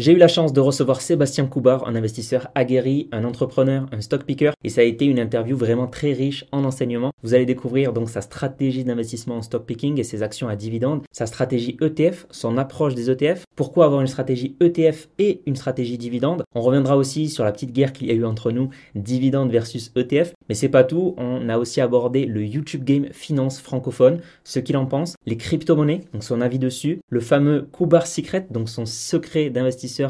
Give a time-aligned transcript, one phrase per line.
[0.00, 4.24] J'ai eu la chance de recevoir Sébastien Coubard, un investisseur aguerri, un entrepreneur, un stock
[4.24, 7.12] picker, et ça a été une interview vraiment très riche en enseignements.
[7.22, 11.02] Vous allez découvrir donc sa stratégie d'investissement en stock picking et ses actions à dividendes,
[11.12, 15.98] sa stratégie ETF, son approche des ETF, pourquoi avoir une stratégie ETF et une stratégie
[15.98, 16.44] dividende.
[16.54, 19.92] On reviendra aussi sur la petite guerre qu'il y a eu entre nous, dividende versus
[19.96, 24.60] ETF, mais c'est pas tout, on a aussi abordé le YouTube Game Finance francophone, ce
[24.60, 28.86] qu'il en pense, les crypto-monnaies, donc son avis dessus, le fameux Kubar Secret, donc son
[28.86, 29.50] secret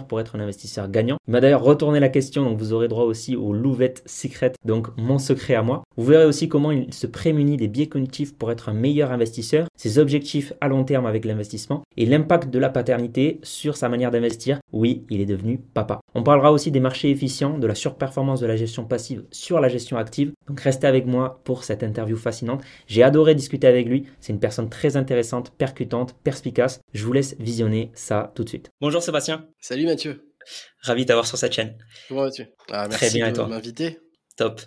[0.07, 1.17] pour être un investisseur gagnant.
[1.27, 4.89] Il m'a d'ailleurs retourné la question, donc vous aurez droit aussi au Louvette Secret, donc
[4.97, 5.83] mon secret à moi.
[5.97, 9.67] Vous verrez aussi comment il se prémunit des biais cognitifs pour être un meilleur investisseur,
[9.77, 14.11] ses objectifs à long terme avec l'investissement et l'impact de la paternité sur sa manière
[14.11, 14.59] d'investir.
[14.73, 16.01] Oui, il est devenu papa.
[16.15, 19.69] On parlera aussi des marchés efficients, de la surperformance de la gestion passive sur la
[19.69, 22.63] gestion active donc restez avec moi pour cette interview fascinante.
[22.87, 24.07] J'ai adoré discuter avec lui.
[24.21, 26.81] C'est une personne très intéressante, percutante, perspicace.
[26.93, 28.71] Je vous laisse visionner ça tout de suite.
[28.81, 29.47] Bonjour Sébastien.
[29.71, 30.35] Salut Mathieu.
[30.83, 31.79] Ravi d'avoir sur cette chaîne.
[32.09, 32.45] Comment vas-tu?
[32.73, 34.01] Ah, Merci Très bien, de m'inviter.
[34.37, 34.61] Top.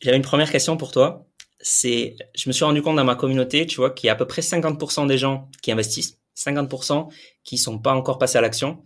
[0.00, 1.26] J'avais une première question pour toi.
[1.58, 4.14] C'est, je me suis rendu compte dans ma communauté, tu vois, qu'il y a à
[4.14, 8.80] peu près 50% des gens qui investissent, 50% qui sont pas encore passés à l'action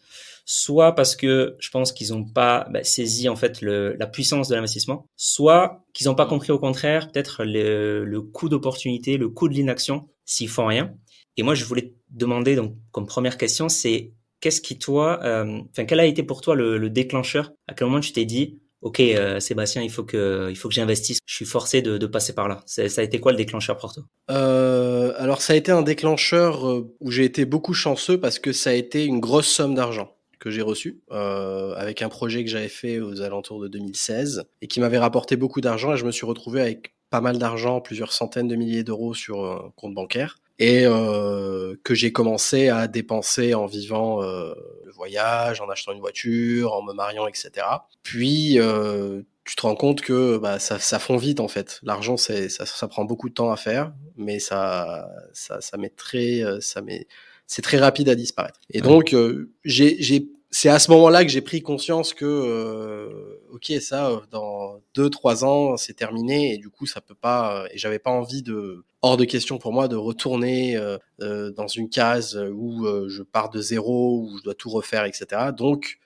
[0.46, 4.48] soit parce que je pense qu'ils n'ont pas bah, saisi en fait le, la puissance
[4.48, 9.28] de l'investissement, soit qu'ils n'ont pas compris au contraire peut-être le, le coût d'opportunité, le
[9.28, 10.94] coût de l'inaction s'ils font rien.
[11.36, 15.60] Et moi, je voulais te demander donc comme première question, c'est qu'est-ce qui toi, euh,
[15.70, 17.52] enfin quel a été pour toi le, le, déclencheur?
[17.68, 20.74] À quel moment tu t'es dit Ok, euh, Sébastien, il faut que il faut que
[20.74, 21.18] j'investisse.
[21.26, 22.62] Je suis forcé de, de passer par là?
[22.66, 24.04] Ça a été quoi le déclencheur pour toi?
[24.30, 26.64] Euh, Alors ça a été un déclencheur
[27.00, 30.50] où j'ai été beaucoup chanceux parce que ça a été une grosse somme d'argent que
[30.50, 34.80] j'ai reçu euh, avec un projet que j'avais fait aux alentours de 2016 et qui
[34.80, 38.48] m'avait rapporté beaucoup d'argent et je me suis retrouvé avec pas mal d'argent, plusieurs centaines
[38.48, 43.66] de milliers d'euros sur un compte bancaire et euh, que j'ai commencé à dépenser en
[43.66, 44.54] vivant euh,
[44.84, 47.66] le voyage, en achetant une voiture, en me mariant, etc.
[48.02, 51.80] Puis euh, tu te rends compte que bah, ça, ça fond vite en fait.
[51.82, 55.90] L'argent, c'est ça, ça prend beaucoup de temps à faire, mais ça, ça, ça met
[55.90, 57.06] très, euh, ça met
[57.46, 58.60] c'est très rapide à disparaître.
[58.70, 63.72] Et donc, euh, j'ai, c'est à ce moment-là que j'ai pris conscience que, euh, ok,
[63.80, 67.66] ça, euh, dans deux, trois ans, c'est terminé, et du coup, ça peut pas.
[67.72, 70.78] Et j'avais pas envie de, hors de question pour moi, de retourner
[71.18, 75.50] dans une case où je pars de zéro, où je dois tout refaire, etc.
[75.56, 75.98] Donc,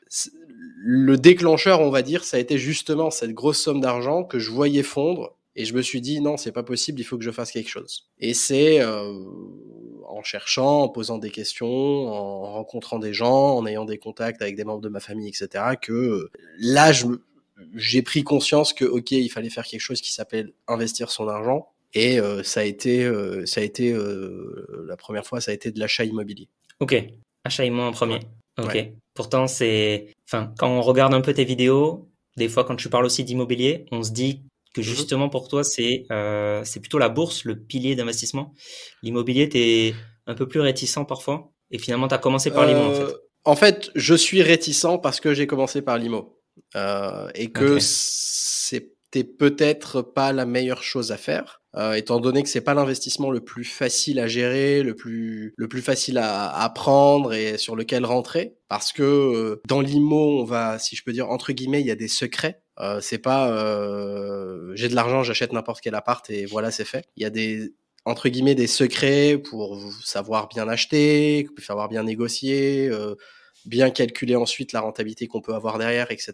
[0.83, 4.51] le déclencheur, on va dire, ça a été justement cette grosse somme d'argent que je
[4.51, 7.31] voyais fondre et je me suis dit, non, c'est pas possible, il faut que je
[7.31, 8.09] fasse quelque chose.
[8.19, 9.12] Et c'est euh,
[10.10, 14.56] en cherchant, en posant des questions, en rencontrant des gens, en ayant des contacts avec
[14.56, 16.93] des membres de ma famille, etc., que euh, là,
[17.75, 21.69] j'ai pris conscience que, ok, il fallait faire quelque chose qui s'appelle investir son argent.
[21.93, 25.71] Et euh, ça a été, euh, ça a été la première fois, ça a été
[25.72, 26.48] de l'achat immobilier.
[26.78, 26.94] Ok,
[27.44, 28.21] achat immobilier en premier.
[28.59, 28.92] Ok.
[29.15, 33.04] Pourtant, c'est, enfin, quand on regarde un peu tes vidéos, des fois, quand tu parles
[33.04, 34.42] aussi d'immobilier, on se dit
[34.75, 38.55] que mmh justement pour toi, c'est euh, c'est plutôt la bourse, le pilier d'investissement.
[39.03, 39.95] L'immobilier, tu es
[40.27, 41.53] un peu plus réticent parfois.
[41.71, 43.03] Et finalement, tu as commencé par l'IMO, en fait.
[43.03, 43.13] Euh,
[43.45, 46.37] en fait, je suis réticent parce que j'ai commencé par l'IMO.
[46.77, 47.79] Euh, et que
[49.12, 51.62] c'était peut-être pas la meilleure chose à faire.
[51.76, 55.69] Euh, étant donné que c'est pas l'investissement le plus facile à gérer, le plus le
[55.69, 60.81] plus facile à, apprendre et sur lequel rentrer, parce que euh, dans l'IMO, on va,
[60.81, 62.62] si je peux dire entre guillemets, il y a des secrets.
[62.81, 67.04] Euh, c'est pas euh, j'ai de l'argent, j'achète n'importe quel appart et voilà, c'est fait.
[67.16, 72.88] Il y a des entre guillemets des secrets pour savoir bien acheter, savoir bien négocier,
[72.88, 73.15] euh,
[73.66, 76.32] bien calculer ensuite la rentabilité qu'on peut avoir derrière, etc.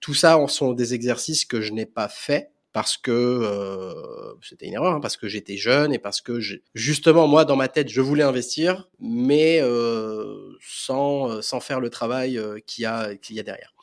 [0.00, 4.66] Tout ça en sont des exercices que je n'ai pas fait parce que euh, c'était
[4.66, 6.40] une erreur, hein, parce que j'étais jeune et parce que
[6.74, 12.38] justement moi dans ma tête je voulais investir, mais euh, sans sans faire le travail
[12.66, 13.74] qu'il y a qu'il y a derrière.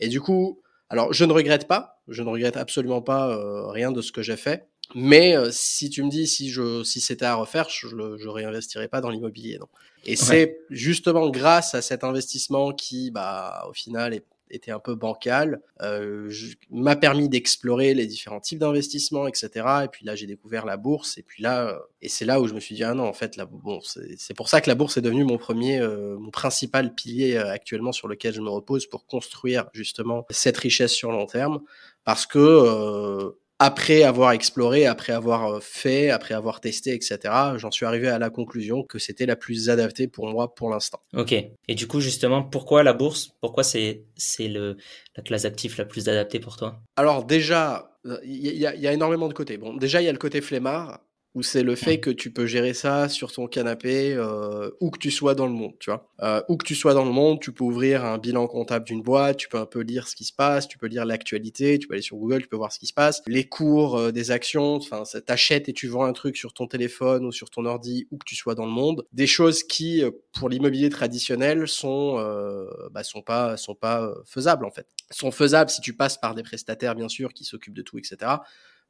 [0.00, 0.62] Et du coup
[0.92, 4.20] alors, je ne regrette pas, je ne regrette absolument pas euh, rien de ce que
[4.20, 4.68] j'ai fait.
[4.94, 8.88] Mais euh, si tu me dis si je si c'était à refaire, je je réinvestirais
[8.88, 9.68] pas dans l'immobilier, non.
[10.04, 14.94] Et c'est justement grâce à cet investissement qui, bah, au final, est était un peu
[14.94, 16.30] bancal, euh,
[16.70, 19.50] m'a permis d'explorer les différents types d'investissements, etc.
[19.84, 21.18] Et puis là, j'ai découvert la bourse.
[21.18, 23.12] Et puis là, euh, et c'est là où je me suis dit ah non, en
[23.12, 26.30] fait, la, bon, c'est pour ça que la bourse est devenue mon premier, euh, mon
[26.30, 31.12] principal pilier euh, actuellement sur lequel je me repose pour construire justement cette richesse sur
[31.12, 31.60] long terme,
[32.04, 33.30] parce que euh,
[33.62, 37.18] après avoir exploré, après avoir euh, fait, après avoir testé, etc.,
[37.56, 41.00] j'en suis arrivé à la conclusion que c'était la plus adaptée pour moi pour l'instant.
[41.14, 41.32] Ok.
[41.32, 43.30] Et du coup, justement, pourquoi la bourse?
[43.40, 44.76] Pourquoi c'est c'est le
[45.16, 46.80] la classe active la plus adaptée pour toi?
[46.96, 49.58] Alors déjà, il y, y, a énormément de côtés.
[49.58, 50.98] Bon, déjà il y a le côté flemmard.
[51.34, 54.98] Ou c'est le fait que tu peux gérer ça sur ton canapé euh, où que
[54.98, 56.06] tu sois dans le monde, tu vois.
[56.20, 59.02] Euh, où que tu sois dans le monde, tu peux ouvrir un bilan comptable d'une
[59.02, 61.88] boîte, tu peux un peu lire ce qui se passe, tu peux lire l'actualité, tu
[61.88, 64.30] peux aller sur Google, tu peux voir ce qui se passe, les cours euh, des
[64.30, 68.06] actions, enfin, t'achètes et tu vends un truc sur ton téléphone ou sur ton ordi
[68.10, 69.06] où que tu sois dans le monde.
[69.12, 74.66] Des choses qui, euh, pour l'immobilier traditionnel, sont euh, bah, sont pas sont pas faisables
[74.66, 74.86] en fait.
[75.10, 78.32] Sont faisables si tu passes par des prestataires bien sûr qui s'occupent de tout, etc.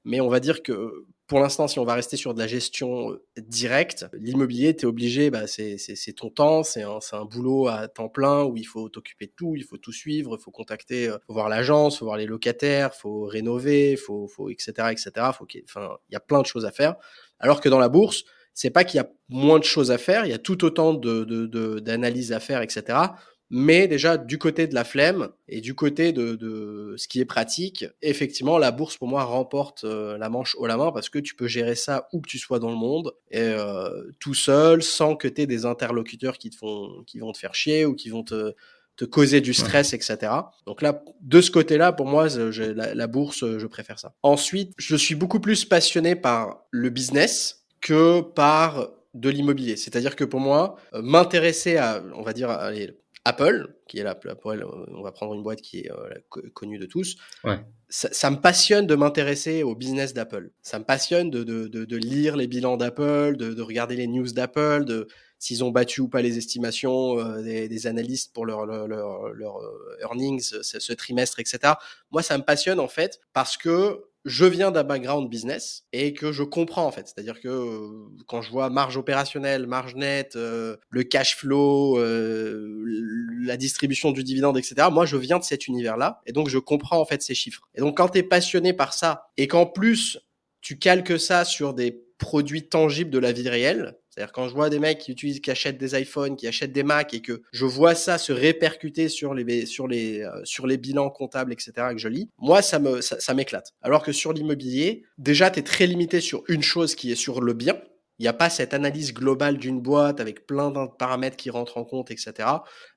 [0.05, 3.13] Mais on va dire que pour l'instant, si on va rester sur de la gestion
[3.13, 7.89] euh, directe, l'immobilier, tu es obligé, bah, c'est ton temps, c'est un, un, boulot à
[7.89, 11.09] temps plein où il faut t'occuper de tout, il faut tout suivre, il faut contacter,
[11.09, 14.89] euh, faut voir l'agence, faut voir les locataires, faut rénover, faut, faut etc.
[14.91, 15.11] etc.
[15.33, 16.97] Faut enfin, il y a plein de choses à faire.
[17.39, 20.27] Alors que dans la bourse, c'est pas qu'il y a moins de choses à faire,
[20.27, 22.99] il y a tout autant d'analyses de, de, à faire, etc
[23.55, 27.85] mais déjà du côté de la flemme et du côté de, ce qui est pratique,
[28.01, 31.35] effectivement, la bourse pour moi remporte euh, la manche haut la main parce que tu
[31.35, 35.17] peux gérer ça où que tu sois dans le monde et euh, tout seul, sans
[35.17, 38.09] que tu aies des interlocuteurs qui te font, qui vont te faire chier ou qui
[38.09, 38.55] vont te
[38.97, 40.31] te causer du stress, etc.
[40.67, 44.15] Donc là, de ce côté-là, pour moi, la, la, bourse, je préfère ça.
[44.23, 49.77] Ensuite, je suis beaucoup plus passionné par le business que par de l'immobilier.
[49.77, 54.19] C'est-à-dire que pour moi, euh, m'intéresser à, on va dire, allez, Apple, qui est là,
[54.89, 57.17] on va prendre une boîte qui est euh, connue de tous.
[57.89, 60.51] Ça, me passionne de m'intéresser au business d'Apple.
[60.63, 64.85] Ça me passionne de, de, de, lire les bilans d'Apple, de, regarder les news d'Apple,
[64.85, 65.07] de
[65.39, 69.97] s'ils ont battu ou pas les estimations euh, des, analystes pour leur, leur, leur, euh,
[70.01, 71.75] earnings ce, ce, trimestre, etc.
[72.11, 76.33] Moi, ça me passionne en fait parce que je viens d'un background business et que
[76.33, 77.09] je comprends en fait.
[77.09, 82.85] C'est-à-dire que euh, quand je vois marge opérationnelle, marge nette, euh, le cash flow, euh,
[83.45, 84.89] la distribution du dividende, etc.
[84.91, 87.63] Moi, je viens de cet univers-là et donc je comprends en fait ces chiffres.
[87.75, 90.19] Et donc quand tu es passionné par ça et qu'en plus
[90.61, 94.69] tu calques ça sur des produits tangibles de la vie réelle, c'est-à-dire quand je vois
[94.69, 97.65] des mecs qui utilisent, qui achètent des iPhones, qui achètent des Macs et que je
[97.65, 101.73] vois ça se répercuter sur les sur les euh, sur les bilans comptables, etc.
[101.93, 103.73] que je lis, moi ça me ça, m'éclate.
[103.81, 107.41] Alors que sur l'immobilier, déjà tu es très limité sur une chose qui est sur
[107.41, 107.81] le bien.
[108.19, 111.79] Il n'y a pas cette analyse globale d'une boîte avec plein de paramètres qui rentrent
[111.79, 112.49] en compte, etc.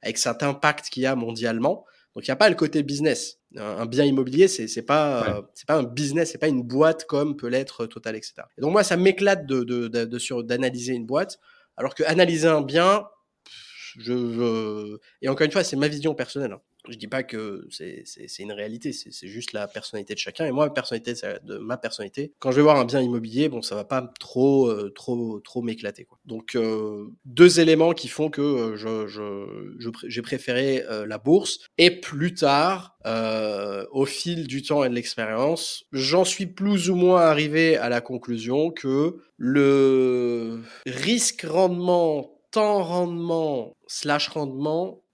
[0.02, 1.86] Avec cet impact qu'il y a mondialement.
[2.16, 3.40] Donc il n'y a pas le côté business.
[3.58, 7.36] Un, bien immobilier, c'est c'est pas c'est pas un business, c'est pas une boîte comme
[7.36, 8.36] peut l'être Total, etc.
[8.58, 11.40] Et donc moi, ça m'éclate de de, de, d'analyser une boîte,
[11.76, 13.06] alors que analyser un bien,
[13.98, 14.98] je, je...
[15.22, 16.54] et encore une fois, c'est ma vision personnelle.
[16.54, 16.62] Hein.
[16.90, 18.04] Je dis pas que c'est
[18.40, 20.46] une réalité, c'est juste la personnalité de chacun.
[20.46, 23.76] Et moi, personnalité, de ma personnalité, quand je vais voir un bien immobilier, bon, ça
[23.76, 26.08] va pas trop, euh, trop, trop m'éclater.
[26.26, 31.60] Donc, euh, deux éléments qui font que euh, je, je, j'ai préféré la bourse.
[31.78, 32.98] Et plus tard,
[33.92, 38.02] au fil du temps et de l'expérience, j'en suis plus ou moins arrivé à la
[38.02, 45.05] conclusion que le risque rendement, temps rendement slash rendement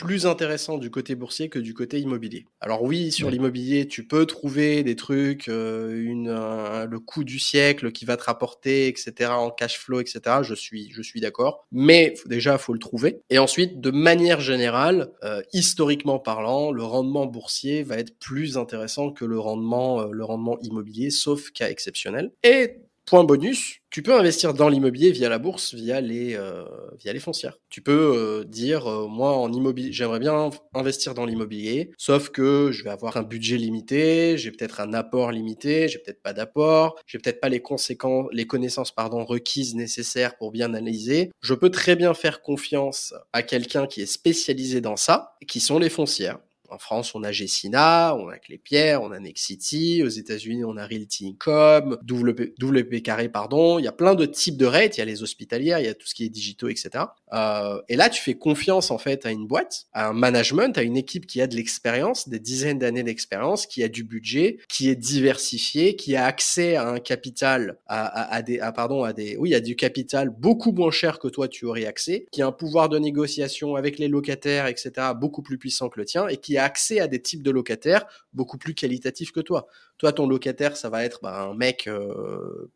[0.00, 2.46] plus intéressant du côté boursier que du côté immobilier.
[2.62, 7.92] Alors oui, sur l'immobilier, tu peux trouver des trucs, euh, une, le coût du siècle
[7.92, 10.38] qui va te rapporter, etc., en cash flow, etc.
[10.42, 11.66] Je suis, je suis d'accord.
[11.70, 13.20] Mais déjà, faut le trouver.
[13.28, 19.10] Et ensuite, de manière générale, euh, historiquement parlant, le rendement boursier va être plus intéressant
[19.10, 22.32] que le rendement, euh, le rendement immobilier, sauf cas exceptionnel.
[22.42, 22.78] Et
[23.10, 26.62] Point bonus, tu peux investir dans l'immobilier via la bourse, via les, euh,
[26.96, 27.58] via les foncières.
[27.68, 32.70] Tu peux euh, dire, euh, moi, en immobilier, j'aimerais bien investir dans l'immobilier, sauf que
[32.70, 37.00] je vais avoir un budget limité, j'ai peut-être un apport limité, j'ai peut-être pas d'apport,
[37.04, 41.32] j'ai peut-être pas les conséquences, les connaissances, pardon, requises nécessaires pour bien analyser.
[41.40, 45.80] Je peux très bien faire confiance à quelqu'un qui est spécialisé dans ça, qui sont
[45.80, 46.38] les foncières.
[46.70, 50.02] En France, on a Gessina, on a Clépierre, on a Nexity.
[50.02, 53.78] Aux États-Unis, on a Realty Income, WP, WP carré, pardon.
[53.78, 54.96] Il y a plein de types de rates.
[54.96, 57.04] Il y a les hospitalières, il y a tout ce qui est digitaux, etc.
[57.32, 60.82] Euh, et là, tu fais confiance en fait à une boîte, à un management, à
[60.82, 64.88] une équipe qui a de l'expérience, des dizaines d'années d'expérience, qui a du budget, qui
[64.88, 69.12] est diversifié, qui a accès à un capital, à, à, à des, à, pardon, à
[69.12, 72.46] des, oui, à du capital beaucoup moins cher que toi tu aurais accès, qui a
[72.46, 74.92] un pouvoir de négociation avec les locataires, etc.
[75.16, 78.06] beaucoup plus puissant que le tien et qui a accès à des types de locataires
[78.32, 79.66] beaucoup plus qualitatifs que toi.
[79.98, 82.70] Toi, ton locataire, ça va être bah, un mec, euh,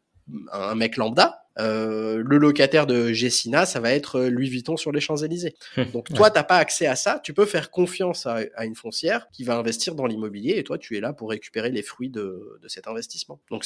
[0.53, 1.41] un mec lambda.
[1.61, 5.55] Euh, le locataire de Gessina, ça va être Louis Vuitton sur les Champs-Élysées.
[5.93, 7.21] Donc toi, t'as pas accès à ça.
[7.23, 10.97] Tu peux faire confiance à, une foncière qui va investir dans l'immobilier et toi, tu
[10.97, 13.39] es là pour récupérer les fruits de, de cet investissement.
[13.51, 13.65] Donc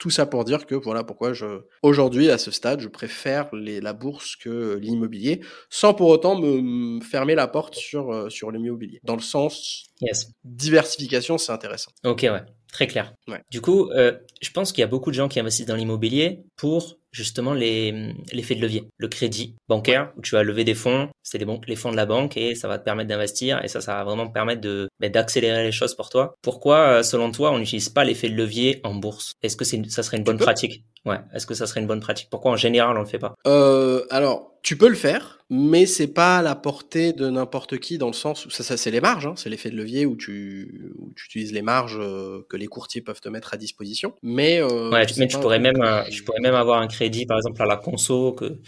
[0.00, 3.80] tout ça pour dire que voilà pourquoi je aujourd'hui à ce stade je préfère les,
[3.80, 9.00] la bourse que l'immobilier sans pour autant me, fermer la porte sur euh, sur l'immobilier
[9.04, 10.30] dans le sens yes.
[10.44, 12.42] diversification c'est intéressant ok ouais
[12.74, 13.14] Très clair.
[13.52, 16.40] Du coup, euh, je pense qu'il y a beaucoup de gens qui investissent dans l'immobilier
[16.56, 18.88] pour justement l'effet de levier.
[18.98, 22.06] Le crédit bancaire, où tu vas lever des fonds, c'est les, les fonds de la
[22.06, 25.10] banque et ça va te permettre d'investir et ça, ça va vraiment permettre de ben,
[25.10, 26.34] d'accélérer les choses pour toi.
[26.42, 29.32] Pourquoi, euh, selon toi, on n'utilise pas l'effet de levier en bourse?
[29.42, 30.84] Est-ce que c'est ça serait une bonne pratique?
[31.04, 31.18] Ouais.
[31.34, 32.28] Est-ce que ça serait une bonne pratique?
[32.30, 33.34] Pourquoi en général on le fait pas?
[33.46, 37.98] Euh, Alors, tu peux le faire, mais c'est pas à la portée de n'importe qui
[37.98, 40.16] dans le sens où ça, ça c'est les marges, hein, c'est l'effet de levier où
[40.16, 44.14] tu, où tu utilises les marges euh, que les courtiers peuvent te mettre à disposition.
[44.22, 45.76] Mais euh, ouais, mais tu pourrais même,
[46.10, 48.58] je pourrais même avoir un crédit par exemple à la conso que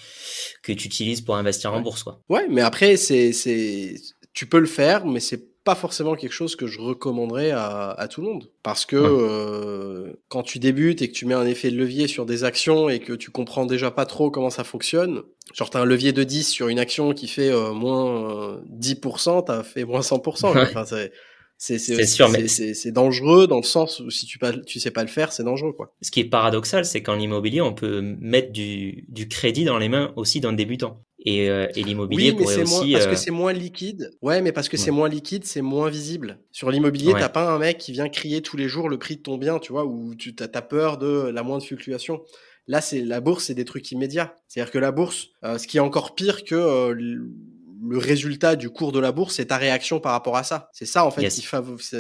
[0.63, 2.21] que tu utilises pour investir en bourse, quoi.
[2.29, 3.95] Ouais, mais après c'est c'est
[4.33, 8.07] tu peux le faire, mais c'est pas forcément quelque chose que je recommanderais à, à
[8.07, 8.49] tout le monde.
[8.63, 12.25] Parce que euh, quand tu débutes et que tu mets un effet de levier sur
[12.25, 15.23] des actions et que tu comprends déjà pas trop comment ça fonctionne,
[15.55, 19.65] genre t'as un levier de 10 sur une action qui fait euh, moins 10%, t'as
[19.65, 20.47] fait moins 100%.
[20.63, 21.11] enfin, c'est
[21.59, 25.03] c'est sûr, mais c'est dangereux dans le sens où si tu pas tu sais pas
[25.03, 25.95] le faire, c'est dangereux quoi.
[26.03, 29.89] Ce qui est paradoxal, c'est qu'en immobilier, on peut mettre du, du crédit dans les
[29.89, 31.03] mains aussi d'un débutant.
[31.27, 32.93] Et, euh, et l'immobilier oui, pourrait aussi.
[32.93, 34.13] parce que euh, c'est moins liquide.
[34.23, 36.39] Ouais, mais parce que c'est moins liquide, c'est moins visible.
[36.53, 39.23] Sur l'immobilier, t'as pas un mec qui vient crier tous les jours le prix de
[39.23, 42.23] ton bien, tu vois, ou tu as, peur de la moindre fluctuation.
[42.69, 44.37] Là, c'est la bourse, c'est des trucs immédiats.
[44.47, 46.95] C'est-à-dire que la bourse, euh, ce qui est encore pire que
[47.83, 50.71] le résultat du cours de la bourse, c'est ta réaction par rapport à ça.
[50.73, 51.95] C'est ça en fait qui favorise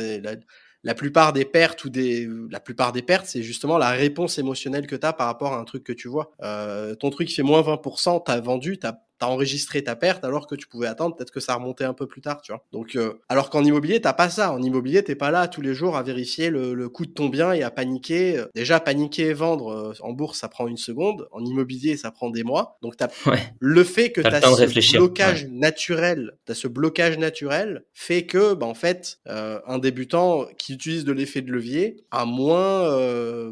[0.86, 4.86] la plupart des pertes ou des la plupart des pertes, c'est justement la réponse émotionnelle
[4.86, 6.30] que tu as par rapport à un truc que tu vois.
[6.42, 8.86] Euh, ton truc fait moins 20%, tu as vendu, tu
[9.18, 12.06] t'as enregistré ta perte alors que tu pouvais attendre peut-être que ça remontait un peu
[12.06, 12.64] plus tard, tu vois.
[12.72, 14.52] Donc, euh, alors qu'en immobilier, t'as pas ça.
[14.52, 17.28] En immobilier, t'es pas là tous les jours à vérifier le, le coût de ton
[17.28, 18.44] bien et à paniquer.
[18.54, 21.28] Déjà, paniquer et vendre euh, en bourse, ça prend une seconde.
[21.32, 22.78] En immobilier, ça prend des mois.
[22.82, 23.08] Donc, t'as
[23.60, 28.74] le fait que t'as ce blocage naturel, t'as ce blocage naturel fait que, bah, en
[28.74, 32.86] fait, euh, un débutant qui utilise de l'effet de levier a moins,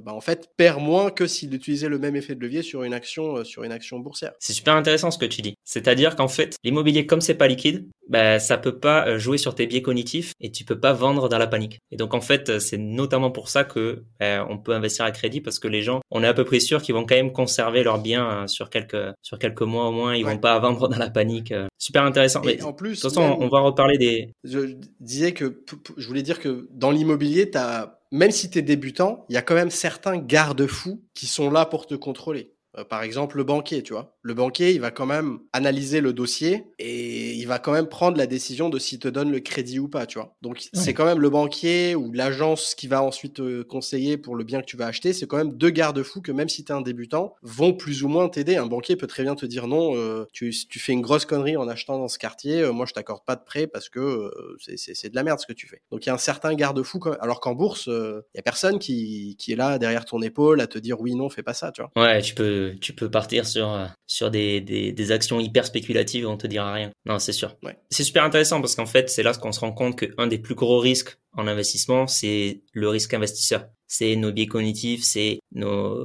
[0.00, 2.94] bah, en fait, perd moins que s'il utilisait le même effet de levier sur une
[2.94, 4.32] action, sur une action boursière.
[4.38, 5.53] C'est super intéressant ce que tu dis.
[5.64, 9.54] C'est-à-dire qu'en fait, l'immobilier, comme c'est pas liquide, bah, ça peut pas euh, jouer sur
[9.54, 11.78] tes biais cognitifs et tu peux pas vendre dans la panique.
[11.90, 15.10] Et donc, en fait, euh, c'est notamment pour ça que bah, on peut investir à
[15.10, 17.32] crédit parce que les gens, on est à peu près sûr qu'ils vont quand même
[17.32, 20.14] conserver leurs biens euh, sur quelques, sur quelques mois au moins.
[20.14, 21.54] Ils vont pas vendre dans la panique.
[21.78, 22.42] Super intéressant.
[22.44, 24.32] Mais en plus, de toute façon, on va reparler des.
[24.44, 25.62] Je disais que,
[25.96, 29.42] je voulais dire que dans l'immobilier, t'as, même si tu es débutant, il y a
[29.42, 32.53] quand même certains garde-fous qui sont là pour te contrôler.
[32.88, 36.64] Par exemple, le banquier, tu vois le banquier, il va quand même analyser le dossier
[36.78, 39.86] et il va quand même prendre la décision de s'il te donne le crédit ou
[39.86, 40.34] pas, tu vois.
[40.40, 44.42] Donc c'est quand même le banquier ou l'agence qui va ensuite te conseiller pour le
[44.42, 46.74] bien que tu vas acheter, c'est quand même deux garde-fous que même si tu es
[46.74, 48.56] un débutant, vont plus ou moins t'aider.
[48.56, 51.58] Un banquier peut très bien te dire non, euh, tu, tu fais une grosse connerie
[51.58, 54.56] en achetant dans ce quartier, euh, moi je t'accorde pas de prêt parce que euh,
[54.76, 55.82] c'est de la merde ce que tu fais.
[55.90, 59.36] Donc il y a un certain garde-fou alors qu'en bourse, il y a personne qui,
[59.38, 61.82] qui est là derrière ton épaule à te dire oui non, fais pas ça, tu
[61.82, 61.90] vois.
[62.02, 66.36] Ouais, tu peux tu peux partir sur sur des, des, des, actions hyper spéculatives, on
[66.36, 66.90] te dira rien.
[67.06, 67.56] Non, c'est sûr.
[67.62, 67.76] Ouais.
[67.90, 70.54] C'est super intéressant parce qu'en fait, c'est là qu'on se rend compte qu'un des plus
[70.54, 76.04] gros risques en investissement, c'est le risque investisseur c'est nos biais cognitifs, c'est nos,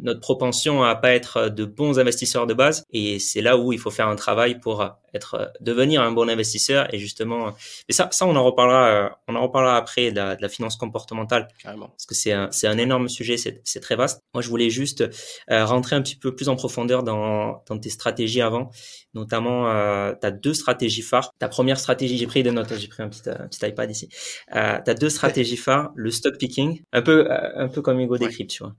[0.00, 2.84] notre propension à pas être de bons investisseurs de base.
[2.90, 4.82] Et c'est là où il faut faire un travail pour
[5.12, 6.92] être, devenir un bon investisseur.
[6.94, 7.52] Et justement,
[7.88, 10.76] mais ça, ça, on en reparlera, on en reparlera après de la, de la finance
[10.76, 11.48] comportementale.
[11.62, 11.88] Carrément.
[11.88, 14.22] Parce que c'est un, c'est un énorme sujet, c'est, c'est très vaste.
[14.32, 15.04] Moi, je voulais juste
[15.50, 18.70] euh, rentrer un petit peu plus en profondeur dans, dans tes stratégies avant.
[19.14, 21.32] Notamment, euh, tu as deux stratégies phares.
[21.38, 24.08] Ta première stratégie, j'ai pris des notes, j'ai pris un petit, un petit iPad ici.
[24.54, 27.98] Euh, tu as deux stratégies phares, le stock picking, un peu euh, un peu comme
[28.00, 28.74] Hugo décrypte, tu vois.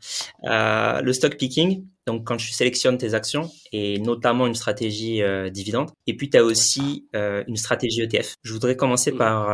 [0.46, 5.50] Euh, le stock picking, donc quand tu sélectionnes tes actions et notamment une stratégie euh,
[5.50, 8.36] dividende, et puis tu as aussi une stratégie ETF.
[8.44, 9.48] Je voudrais commencer par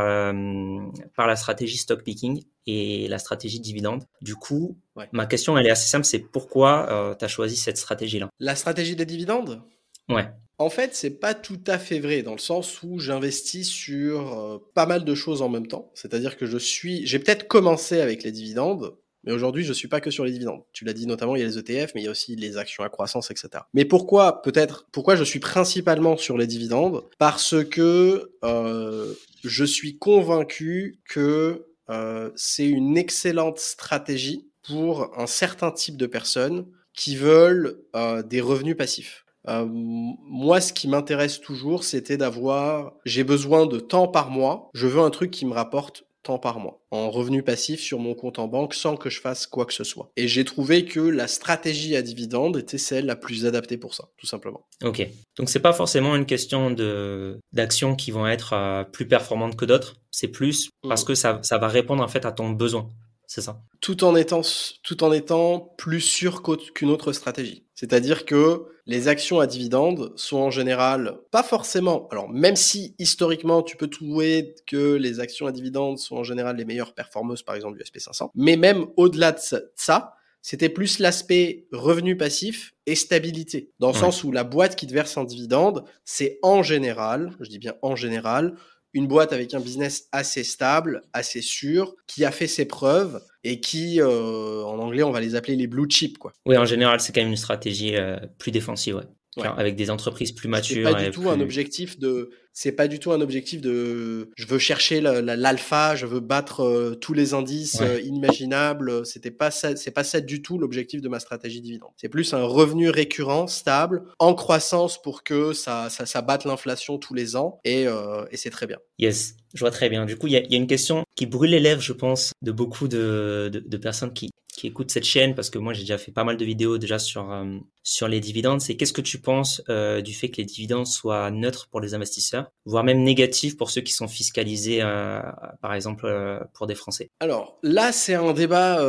[1.16, 4.04] par la stratégie stock picking et la stratégie dividende.
[4.20, 4.76] Du coup,
[5.12, 8.28] ma question elle est assez simple, c'est pourquoi tu as choisi cette stratégie-là?
[8.40, 9.62] La stratégie des dividendes?
[10.08, 10.26] Ouais.
[10.58, 14.58] En fait, c'est pas tout à fait vrai dans le sens où j'investis sur euh,
[14.74, 15.90] pas mal de choses en même temps.
[15.94, 18.94] C'est-à-dire que je suis, j'ai peut-être commencé avec les dividendes,
[19.24, 20.62] mais aujourd'hui, je suis pas que sur les dividendes.
[20.72, 22.56] Tu l'as dit notamment, il y a les ETF, mais il y a aussi les
[22.56, 23.64] actions à croissance, etc.
[23.74, 27.02] Mais pourquoi, peut-être, pourquoi je suis principalement sur les dividendes?
[27.18, 29.12] Parce que euh,
[29.44, 36.66] je suis convaincu que euh, c'est une excellente stratégie pour un certain type de personnes
[36.94, 37.78] qui veulent
[38.24, 39.25] des revenus passifs.
[39.48, 44.70] Euh, moi, ce qui m'intéresse toujours, c'était d'avoir, j'ai besoin de temps par mois.
[44.74, 48.14] Je veux un truc qui me rapporte temps par mois en revenu passif sur mon
[48.14, 50.10] compte en banque sans que je fasse quoi que ce soit.
[50.16, 54.08] Et j'ai trouvé que la stratégie à dividende était celle la plus adaptée pour ça,
[54.16, 54.66] tout simplement.
[54.82, 55.06] Ok.
[55.38, 59.64] Donc c'est pas forcément une question de d'actions qui vont être euh, plus performantes que
[59.64, 59.94] d'autres.
[60.10, 61.06] C'est plus parce mmh.
[61.06, 62.88] que ça, ça va répondre en fait à ton besoin
[63.28, 63.60] c'est ça.
[63.80, 64.42] Tout en étant,
[64.82, 66.42] tout en étant plus sûr
[66.74, 67.66] qu'une autre stratégie.
[67.74, 72.08] C'est-à-dire que les actions à dividendes sont en général pas forcément.
[72.10, 76.56] Alors même si historiquement tu peux trouver que les actions à dividendes sont en général
[76.56, 79.40] les meilleures performeuses, par exemple du SP500, mais même au-delà de
[79.74, 83.72] ça, c'était plus l'aspect revenu passif et stabilité.
[83.80, 87.48] Dans le sens où la boîte qui te verse un dividende, c'est en général, je
[87.48, 88.54] dis bien en général,
[88.96, 93.60] une boîte avec un business assez stable, assez sûr, qui a fait ses preuves et
[93.60, 96.16] qui, euh, en anglais, on va les appeler les blue chips.
[96.16, 96.32] Quoi.
[96.46, 98.96] Oui, en général, c'est quand même une stratégie euh, plus défensive.
[98.96, 99.04] Ouais
[99.42, 100.86] avec des entreprises plus matures.
[100.86, 102.30] C'est pas du tout un objectif de.
[102.52, 104.30] C'est pas du tout un objectif de.
[104.36, 109.04] Je veux chercher l'alpha, je veux battre euh, tous les indices euh, imaginables.
[109.04, 109.76] C'était pas ça.
[109.76, 111.90] C'est pas ça du tout l'objectif de ma stratégie dividende.
[111.96, 116.98] C'est plus un revenu récurrent, stable, en croissance pour que ça, ça, ça batte l'inflation
[116.98, 118.78] tous les ans et, euh, et c'est très bien.
[118.98, 120.06] Yes, je vois très bien.
[120.06, 122.32] Du coup, il y a, y a, une question qui brûle les lèvres, je pense,
[122.40, 125.82] de beaucoup de, de, de personnes qui, qui écoutent cette chaîne, parce que moi j'ai
[125.82, 129.02] déjà fait pas mal de vidéos déjà sur euh, sur les dividendes, c'est qu'est-ce que
[129.02, 133.02] tu penses euh, du fait que les dividendes soient neutres pour les investisseurs, voire même
[133.02, 135.20] négatifs pour ceux qui sont fiscalisés, euh,
[135.60, 136.08] par exemple
[136.54, 137.10] pour des Français?
[137.20, 138.80] Alors là, c'est un débat,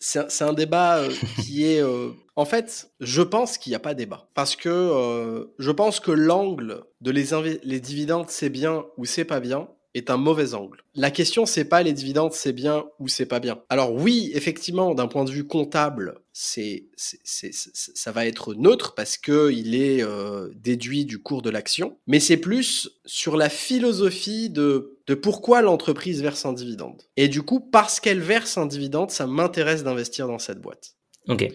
[0.00, 1.02] c'est un, débat
[1.42, 1.82] qui est
[2.36, 4.28] en fait, je pense qu'il n'y a pas débat.
[4.34, 9.40] Parce que je pense que l'angle de les, les dividendes, c'est bien ou c'est pas
[9.40, 10.82] bien, est un mauvais angle.
[10.94, 13.62] La question, c'est pas les dividendes, c'est bien ou c'est pas bien.
[13.68, 19.52] Alors oui, effectivement, d'un point de vue comptable, c'est, ça va être neutre parce que
[19.52, 24.98] il est euh, déduit du cours de l'action, mais c'est plus sur la philosophie de,
[25.06, 27.02] de pourquoi l'entreprise verse un dividende.
[27.16, 30.96] Et du coup, parce qu'elle verse un dividende, ça m'intéresse d'investir dans cette boîte.
[31.28, 31.52] Ok.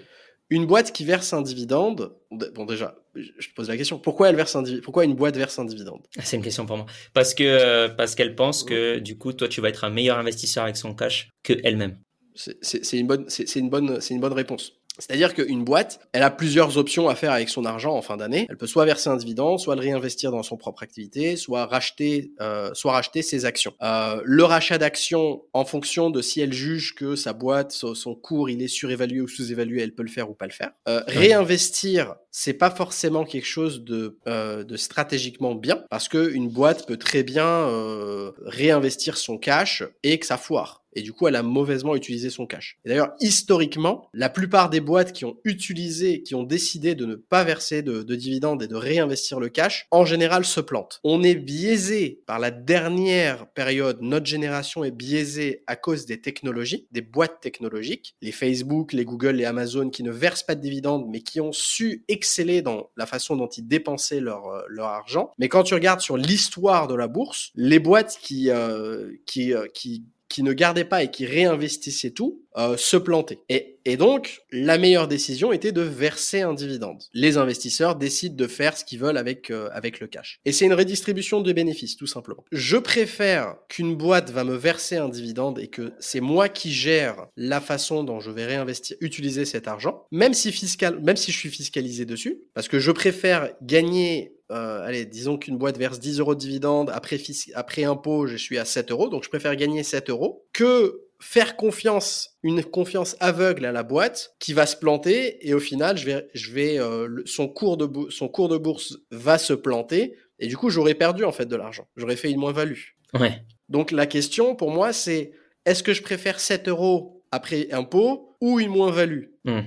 [0.50, 2.96] Une boîte qui verse un dividende, bon déjà,
[3.38, 6.02] je te pose la question, pourquoi elle verse un pourquoi une boîte verse un dividende?
[6.18, 6.86] Ah, C'est une question pour moi.
[7.14, 10.18] Parce que euh, parce qu'elle pense que du coup, toi, tu vas être un meilleur
[10.18, 12.00] investisseur avec son cash que elle-même.
[12.36, 14.79] C'est une bonne, c'est une bonne, c'est une bonne réponse.
[15.00, 18.48] C'est-à-dire qu'une boîte, elle a plusieurs options à faire avec son argent en fin d'année.
[18.50, 22.32] Elle peut soit verser un dividende, soit le réinvestir dans son propre activité, soit racheter,
[22.41, 23.74] euh, soit racheter ses actions.
[23.82, 28.50] Euh, le rachat d'actions, en fonction de si elle juge que sa boîte, son, cours,
[28.50, 30.71] il est surévalué ou sous-évalué, elle peut le faire ou pas le faire.
[30.88, 36.50] Euh, réinvestir, c'est pas forcément quelque chose de, euh, de stratégiquement bien, parce que une
[36.50, 41.28] boîte peut très bien euh, réinvestir son cash et que ça foire et du coup
[41.28, 42.78] elle a mauvaisement utilisé son cash.
[42.86, 47.15] Et d'ailleurs historiquement, la plupart des boîtes qui ont utilisé, qui ont décidé de ne
[47.15, 50.99] pas verser de, dividendes et de réinvestir le cash, en général se plantent.
[51.04, 56.88] On est biaisé par la dernière période, notre génération est biaisée à cause des technologies,
[56.91, 61.08] des boîtes technologiques, les Facebook, les Google, les Amazon qui ne versent pas de dividendes
[61.10, 65.32] mais qui ont su exceller dans la façon dont ils dépensaient leur, euh, leur argent.
[65.38, 69.67] Mais quand tu regardes sur l'histoire de la bourse, les boîtes qui, euh, qui, euh,
[69.73, 73.39] qui qui ne gardait pas et qui réinvestissait tout, euh, se planter.
[73.50, 77.04] Et, et, donc, la meilleure décision était de verser un dividende.
[77.13, 80.39] Les investisseurs décident de faire ce qu'ils veulent avec, euh, avec le cash.
[80.46, 82.44] Et c'est une redistribution de bénéfices, tout simplement.
[82.52, 87.28] Je préfère qu'une boîte va me verser un dividende et que c'est moi qui gère
[87.36, 91.38] la façon dont je vais réinvestir, utiliser cet argent, même si, fiscal, même si je
[91.38, 96.20] suis fiscalisé dessus, parce que je préfère gagner euh, allez, disons qu'une boîte verse 10
[96.20, 97.18] euros de dividendes, après,
[97.54, 101.56] après impôt, je suis à 7 euros, donc je préfère gagner 7 euros, que faire
[101.56, 106.06] confiance, une confiance aveugle à la boîte qui va se planter et au final, je
[106.06, 110.48] vais, je vais, euh, son cours de son cours de bourse va se planter et
[110.48, 111.88] du coup, j'aurais perdu en fait de l'argent.
[111.98, 112.80] J'aurais fait une moins-value.
[113.14, 113.44] Ouais.
[113.68, 115.34] Donc la question pour moi, c'est
[115.66, 119.26] est-ce que je préfère 7 euros après impôt ou une moins-value?
[119.44, 119.62] Hmm.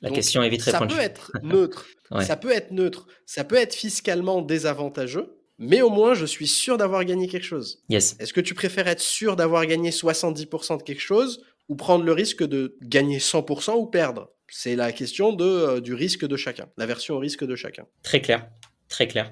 [0.00, 0.94] La question est vite répondue.
[0.94, 1.86] Ça peut être neutre.
[2.20, 3.06] Ça peut être neutre.
[3.26, 5.38] Ça peut être fiscalement désavantageux.
[5.58, 7.82] Mais au moins, je suis sûr d'avoir gagné quelque chose.
[7.88, 8.16] Yes.
[8.20, 12.12] Est-ce que tu préfères être sûr d'avoir gagné 70% de quelque chose ou prendre le
[12.12, 14.30] risque de gagner 100% ou perdre?
[14.50, 17.86] C'est la question de, euh, du risque de chacun, la version au risque de chacun.
[18.02, 18.48] Très clair,
[18.88, 19.28] très clair.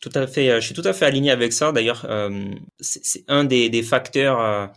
[0.00, 1.70] Tout à fait, euh, je suis tout à fait aligné avec ça.
[1.70, 2.44] D'ailleurs, euh,
[2.80, 4.70] c'est un des, des facteurs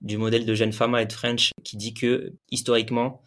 [0.00, 3.22] du modèle de Gen Pharma et de French qui dit que historiquement,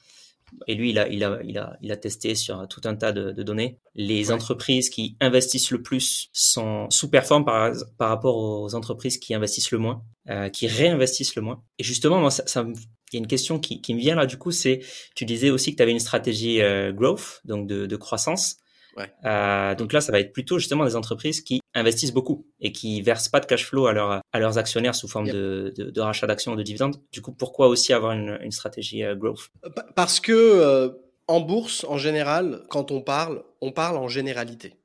[0.68, 3.12] et lui, il a, il a, il a, il a testé sur tout un tas
[3.12, 3.80] de, de données.
[3.96, 9.72] Les entreprises qui investissent le plus sont sous-performent par, par rapport aux entreprises qui investissent
[9.72, 11.63] le moins, euh, qui réinvestissent le moins.
[11.80, 12.66] Et justement, moi, ça, ça
[13.12, 14.80] il y a une question qui, qui me vient là, du coup, c'est,
[15.16, 18.58] tu disais aussi que tu avais une stratégie euh, growth, donc de, de croissance.
[18.98, 19.12] Ouais.
[19.26, 23.02] Euh, donc là, ça va être plutôt justement des entreprises qui investissent beaucoup et qui
[23.02, 26.02] versent pas de cash flow à, leur, à leurs actionnaires sous forme de, de, de,
[26.02, 26.98] rachat d'actions ou de dividendes.
[27.12, 29.50] Du coup, pourquoi aussi avoir une, une stratégie euh, growth?
[29.66, 30.90] Euh, Parce que euh,
[31.28, 34.76] en bourse, en général, quand on parle, on parle en généralité.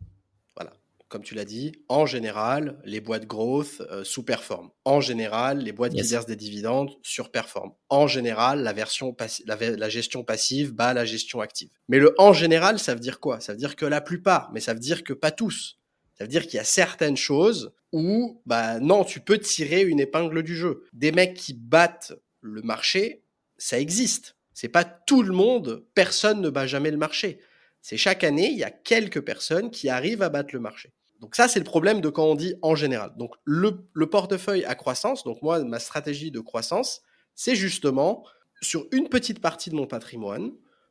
[0.57, 0.72] Voilà.
[1.09, 4.70] comme tu l'as dit, en général, les boîtes growth euh, sous-performent.
[4.85, 7.72] En général, les boîtes qui versent des dividendes surperforment.
[7.88, 11.70] En général, la, version la, la, gestion passive bat la gestion active.
[11.88, 13.40] Mais le en général, ça veut dire quoi?
[13.40, 15.77] Ça veut dire que la plupart, mais ça veut dire que pas tous.
[16.18, 20.00] Ça veut dire qu'il y a certaines choses où, bah non, tu peux tirer une
[20.00, 20.85] épingle du jeu.
[20.92, 23.22] Des mecs qui battent le marché,
[23.57, 24.35] ça existe.
[24.52, 27.38] C'est pas tout le monde, personne ne bat jamais le marché.
[27.83, 30.92] C'est chaque année, il y a quelques personnes qui arrivent à battre le marché.
[31.20, 33.12] Donc ça, c'est le problème de quand on dit en général.
[33.16, 33.70] Donc le,
[34.07, 37.02] portefeuille à croissance, donc moi, ma stratégie de croissance,
[37.37, 38.24] c'est justement
[38.61, 40.50] sur une petite partie de mon patrimoine,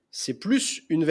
[0.10, 1.06] c'est plus une,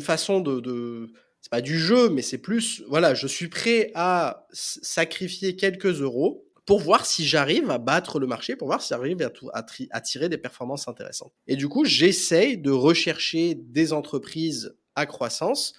[0.00, 5.56] façon de c'est pas du jeu, mais c'est plus, voilà, je suis prêt à sacrifier
[5.56, 9.20] quelques euros pour voir si j'arrive à battre le marché, pour voir si j'arrive
[9.52, 11.32] à, à, tirer des performances intéressantes.
[11.48, 15.74] Et du coup, j'essaye de rechercher des entreprises à croissance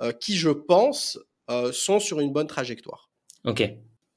[0.00, 1.18] euh, qui, je pense,
[1.50, 3.10] euh, sont sur une bonne trajectoire.
[3.44, 3.62] Ok,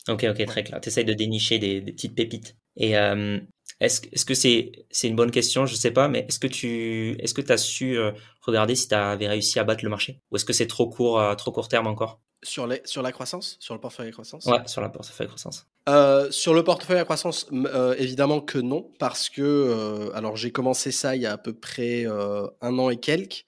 [0.08, 0.80] ok, ok, très clair.
[0.80, 2.56] Tu essayes de dénicher des, petites pépites.
[2.78, 3.39] Et euh,
[3.79, 5.65] est-ce est que c'est c'est une bonne question?
[5.65, 7.97] Je sais pas, mais est-ce que tu est-ce que as su
[8.41, 10.21] regarder si tu avais réussi à battre le marché?
[10.31, 12.19] Ou est-ce que c'est trop court, trop court terme encore?
[12.43, 13.57] Sur, les, sur la croissance?
[13.59, 14.45] Sur le portefeuille à croissance?
[14.45, 15.65] Ouais, sur la portefeuille à croissance.
[15.89, 20.51] Euh, sur le portefeuille à croissance, euh, évidemment que non, parce que euh, alors j'ai
[20.51, 23.45] commencé ça il y a à peu près un an et quelques,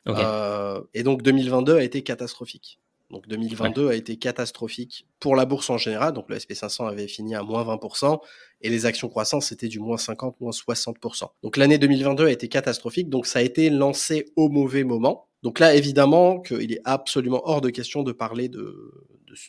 [0.93, 2.79] et donc 2022 a été catastrophique.
[3.09, 6.13] Donc 2022 a été catastrophique pour la bourse en général.
[6.13, 8.19] Donc le SP500 avait fini à moins 20%
[8.61, 11.29] et les actions croissance c'était du moins 50, moins 60%.
[11.43, 13.09] Donc l'année 2022 a été catastrophique.
[13.09, 15.29] Donc ça a été lancé au mauvais moment.
[15.41, 18.91] Donc là, évidemment, qu'il est absolument hors de question de parler de,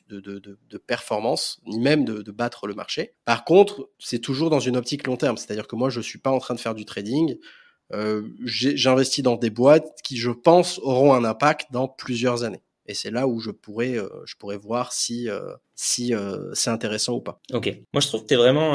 [0.08, 3.14] de, de, de, performance, ni même de, battre le marché.
[3.24, 5.36] Par contre, c'est toujours dans une optique long terme.
[5.36, 7.36] C'est-à-dire que moi, je suis pas en train de faire du trading.
[7.92, 12.62] Euh, J'investis dans des boîtes qui, je pense, auront un impact dans plusieurs années.
[12.90, 14.08] Et c'est là où je pourrais, euh,
[14.56, 17.40] voir si, euh, si euh, c'est intéressant ou pas.
[17.54, 17.74] Ok.
[17.94, 18.72] Moi, je trouve que tu es vraiment.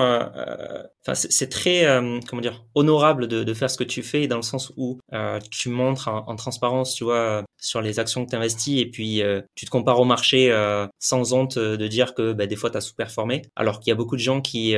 [1.02, 1.86] Enfin, c'est très,
[2.28, 5.00] comment dire, honorable de, de, faire ce que tu fais dans le sens où
[5.52, 9.22] tu montres en, en, transparence, tu vois, sur les actions que tu investis et puis
[9.22, 12.56] euh, tu te compares au marché euh, sans honte euh, de dire que bah, des
[12.56, 14.76] fois tu as sous-performé alors qu'il y a beaucoup de gens qui,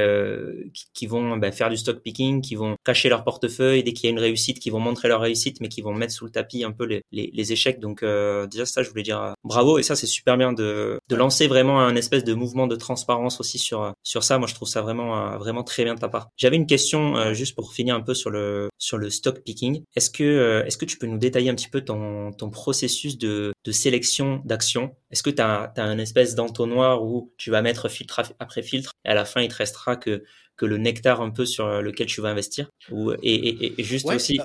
[0.94, 4.08] qui, vont bah, faire du stock picking, qui vont cacher leur portefeuille dès qu'il y
[4.08, 6.64] a une réussite, qui vont montrer leur réussite mais qui vont mettre sous le tapis
[6.64, 7.80] un peu les, les, les échecs.
[7.80, 11.48] Donc déjà ça je voulais dire bravo et ça c'est super bien de, de lancer
[11.48, 14.38] vraiment un espèce de mouvement de transparence aussi sur sur ça.
[14.38, 16.30] Moi je trouve ça vraiment vraiment très bien de ta part.
[16.38, 19.84] J'avais une question juste pour finir un peu sur le sur le stock picking.
[19.96, 23.18] Est-ce que est-ce que tu peux nous détailler un petit peu ton ton processus processus
[23.18, 28.22] de, sélection d'actions Est-ce que tu as, un espèce d'entonnoir où tu vas mettre filtre
[28.40, 30.24] après filtre et à la fin il te restera que,
[30.56, 32.70] que le nectar un peu sur lequel tu vas investir?
[32.92, 34.40] Ou, et, juste aussi...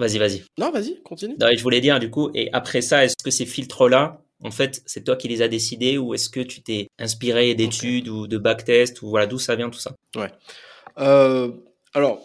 [0.00, 0.44] Vas-y, vas-y.
[0.58, 1.34] Non, vas-y, continue.
[1.40, 5.04] je voulais dire du coup, et après ça, est-ce que ces filtres-là, en fait, c'est
[5.04, 9.02] toi qui les as décidés ou est-ce que tu t'es inspiré d'études ou de backtest
[9.02, 9.94] ou voilà d'où ça vient tout ça?
[10.16, 10.30] Ouais.
[10.98, 11.50] Euh,
[11.94, 12.22] alors,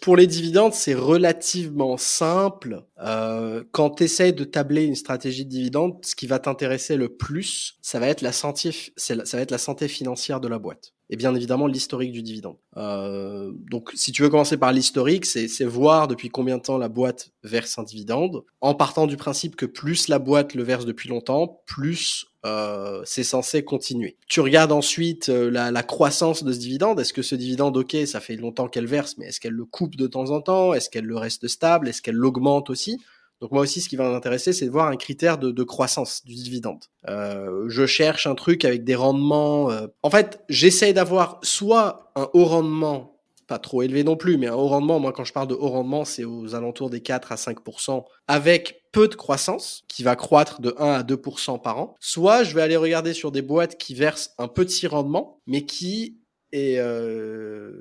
[0.00, 2.84] pour les dividendes, c'est relativement simple.
[3.02, 7.08] Euh, quand tu essaies de tabler une stratégie de dividendes, ce qui va t'intéresser le
[7.08, 10.92] plus, ça va être la santé, ça va être la santé financière de la boîte.
[11.10, 12.56] Et bien évidemment l'historique du dividende.
[12.76, 16.90] Euh, donc, si tu veux commencer par l'historique, c'est voir depuis combien de temps la
[16.90, 21.08] boîte verse un dividende, en partant du principe que plus la boîte le verse depuis
[21.08, 24.16] longtemps, plus euh, c'est censé continuer.
[24.28, 27.00] Tu regardes ensuite euh, la, croissance de ce dividende.
[27.00, 29.96] Est-ce que ce dividende, ok, ça fait longtemps qu'elle verse, mais est-ce qu'elle le coupe
[29.96, 30.72] de temps en temps?
[30.72, 31.88] Est-ce qu'elle le reste stable?
[31.88, 33.00] Est-ce qu'elle l'augmente aussi?
[33.40, 36.34] Donc moi aussi, ce qui va m'intéresser, c'est de voir un critère de, croissance du
[36.34, 36.84] dividende.
[37.08, 39.70] Euh, je cherche un truc avec des rendements.
[40.02, 44.54] En fait, j'essaie d'avoir soit un haut rendement pas trop élevé non plus, mais un
[44.54, 47.36] haut rendement, moi quand je parle de haut rendement, c'est aux alentours des 4 à
[47.36, 51.94] 5%, avec peu de croissance, qui va croître de 1 à 2% par an.
[52.00, 56.18] Soit je vais aller regarder sur des boîtes qui versent un petit rendement, mais qui
[56.52, 57.72] et, euh,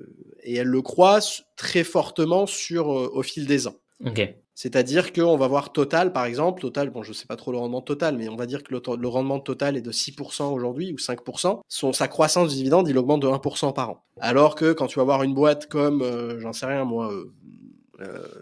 [0.44, 3.76] et elle le croissent très fortement sur euh, au fil des ans.
[4.06, 4.22] Ok.
[4.58, 6.62] C'est-à-dire qu'on va voir Total, par exemple.
[6.62, 9.08] Total, bon, je sais pas trop le rendement total, mais on va dire que le,
[9.08, 11.60] rendement total est de 6% aujourd'hui ou 5%.
[11.68, 14.04] Son, sa croissance du dividende, il augmente de 1% par an.
[14.20, 17.32] Alors que quand tu vas voir une boîte comme, euh, j'en sais rien, moi, euh,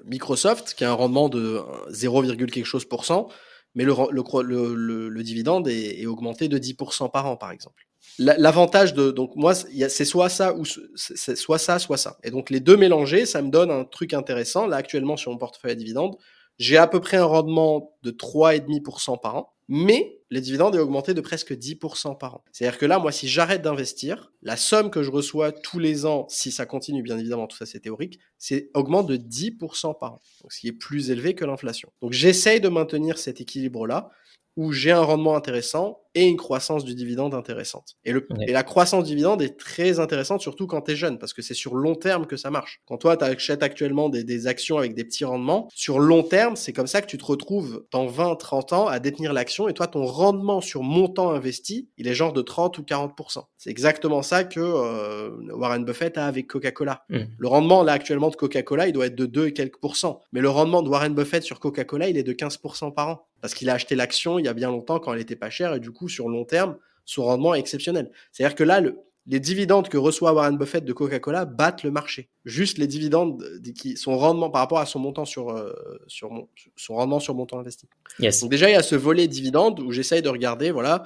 [0.06, 3.30] Microsoft, qui a un rendement de 0, quelque chose pour cent,
[3.74, 7.86] mais le, le, le dividende est, est augmenté de 10% par an, par exemple.
[8.18, 10.64] L'avantage de donc moi c'est soit ça ou
[10.96, 12.18] c'est soit ça soit ça.
[12.24, 14.68] Et donc les deux mélangés ça me donne un truc intéressant.
[14.68, 16.16] Là actuellement sur mon portefeuille à dividendes
[16.58, 21.14] j'ai à peu près un rendement de 3,5% par an mais les dividendes est augmenté
[21.14, 22.44] de presque 10% par an.
[22.52, 25.80] C'est à dire que là moi si j'arrête d'investir la somme que je reçois tous
[25.80, 29.98] les ans si ça continue bien évidemment tout ça c'est théorique c'est augmente de 10%
[29.98, 30.22] par an.
[30.42, 31.92] Donc ce qui est plus élevé que l'inflation.
[32.02, 34.10] Donc j'essaye de maintenir cet équilibre là
[34.56, 37.98] où j'ai un rendement intéressant et une croissance du dividende intéressante.
[38.06, 41.20] Et, le, et la croissance du dividende est très intéressante, surtout quand tu es jeune,
[41.20, 42.82] parce que c'est sur long terme que ça marche.
[42.86, 46.56] Quand toi, tu achètes actuellement des, des, actions avec des petits rendements, sur long terme,
[46.56, 49.74] c'est comme ça que tu te retrouves dans 20, 30 ans à détenir l'action, et
[49.74, 53.44] toi, ton rendement sur montant investi, il est genre de 30 ou 40%.
[53.58, 57.04] C'est exactement ça que euh, Warren Buffett a avec Coca-Cola.
[57.10, 57.24] Hmm.
[57.38, 60.22] Le rendement, là, actuellement, de Coca-Cola, il doit être de 2 et quelques pourcents.
[60.32, 63.28] Mais le rendement de Warren Buffett sur Coca-Cola, il est de 15% par an.
[63.46, 65.76] Parce qu'il a acheté l'action il y a bien longtemps quand elle était pas chère,
[65.76, 68.10] et du coup, sur long terme, son rendement est exceptionnel.
[68.32, 68.82] C'est-à-dire que là,
[69.28, 72.32] les dividendes que reçoit Warren Buffett de Coca-Cola battent le marché.
[72.44, 73.46] Juste les dividendes,
[73.78, 75.74] qui, son rendement par rapport à son montant sur, euh,
[76.08, 76.32] sur
[76.76, 77.88] son rendement sur montant investi.
[78.20, 81.04] Donc déjà, il y a ce volet dividende où j'essaye de regarder voilà,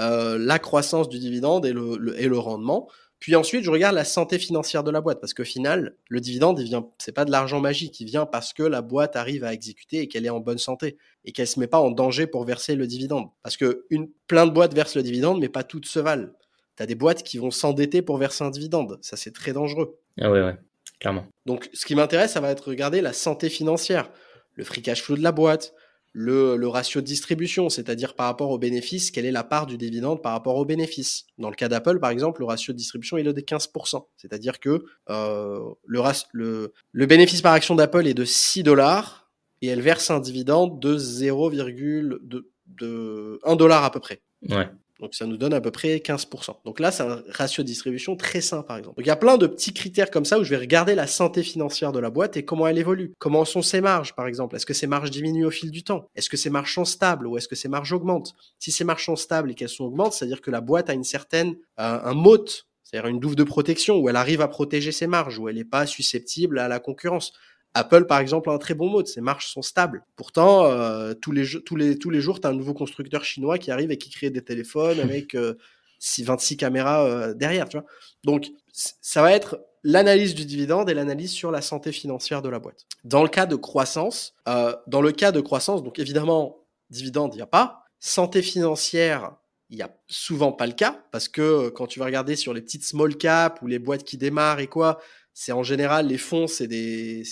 [0.00, 2.88] euh, la croissance du dividende et le, et le rendement.
[3.18, 6.60] Puis ensuite, je regarde la santé financière de la boîte parce qu'au final, le dividende,
[6.60, 10.00] vient, c'est pas de l'argent magique, il vient parce que la boîte arrive à exécuter
[10.00, 12.74] et qu'elle est en bonne santé et qu'elle se met pas en danger pour verser
[12.74, 13.28] le dividende.
[13.42, 16.28] Parce que une, plein de boîtes versent le dividende, mais pas toutes se valent.
[16.76, 18.98] Tu as des boîtes qui vont s'endetter pour verser un dividende.
[19.00, 19.98] Ça, c'est très dangereux.
[20.20, 20.56] Ah ouais, ouais,
[21.00, 21.24] clairement.
[21.46, 24.10] Donc, ce qui m'intéresse, ça va être regarder la santé financière,
[24.56, 25.74] le free cash flow de la boîte,
[26.18, 30.22] le, ratio de distribution, c'est-à-dire par rapport aux bénéfices, quelle est la part du dividende
[30.22, 31.26] par rapport aux bénéfices.
[31.36, 34.86] Dans le cas d'Apple, par exemple, le ratio de distribution est de 15%, c'est-à-dire que
[35.10, 40.18] euh, le, le, bénéfice par action d'Apple est de 6 dollars et elle verse un
[40.18, 42.18] dividende de 0,1
[42.66, 44.22] de, dollar à peu près.
[44.48, 44.68] Ouais.
[45.00, 46.56] Donc ça nous donne à peu près 15%.
[46.64, 48.96] Donc là, c'est un ratio de distribution très sain, par exemple.
[48.96, 51.06] Donc il y a plein de petits critères comme ça où je vais regarder la
[51.06, 53.12] santé financière de la boîte et comment elle évolue.
[53.18, 54.56] Comment sont ses marges, par exemple?
[54.56, 56.08] Est-ce que ces marges diminuent au fil du temps?
[56.14, 58.34] Est-ce que ces marges sont stables ou est-ce que ces marges augmentent?
[58.58, 61.04] Si ces marges sont stables et qu'elles sont augmentent, c'est-à-dire que la boîte a une
[61.04, 62.44] certaine, euh, un moat,
[62.82, 65.64] c'est-à-dire une douve de protection où elle arrive à protéger ses marges, où elle n'est
[65.64, 67.32] pas susceptible à la concurrence.
[67.76, 70.02] Apple, par exemple, a un très bon mode, ses marges sont stables.
[70.16, 73.58] Pourtant, euh, tous, les, tous, les, tous les jours, tu as un nouveau constructeur chinois
[73.58, 77.68] qui arrive et qui crée des téléphones avec 26 euh, caméras euh, derrière.
[77.68, 77.86] Tu vois
[78.24, 82.60] Donc, ça va être l'analyse du dividende et l'analyse sur la santé financière de la
[82.60, 82.86] boîte.
[83.04, 87.42] Dans le cas de croissance, dans le cas de croissance, donc évidemment, dividende, il n'y
[87.42, 87.84] a pas.
[88.00, 89.32] Santé financière,
[89.68, 92.62] il n'y a souvent pas le cas parce que quand tu vas regarder sur les
[92.62, 94.98] petites small caps ou les boîtes qui démarrent et quoi,
[95.38, 97.22] c'est en général les fonds, c'est des,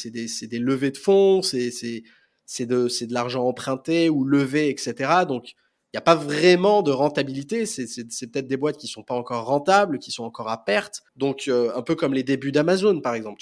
[0.53, 1.71] levées de fonds, c'est
[2.67, 5.25] de, l'argent emprunté ou levé, etc.
[5.27, 7.65] Donc, il n'y a pas vraiment de rentabilité.
[7.65, 7.87] C'est
[8.31, 11.03] peut-être des boîtes qui sont pas encore rentables, qui sont encore à perte.
[11.17, 13.41] Donc, euh, un peu comme les débuts d'Amazon, par exemple.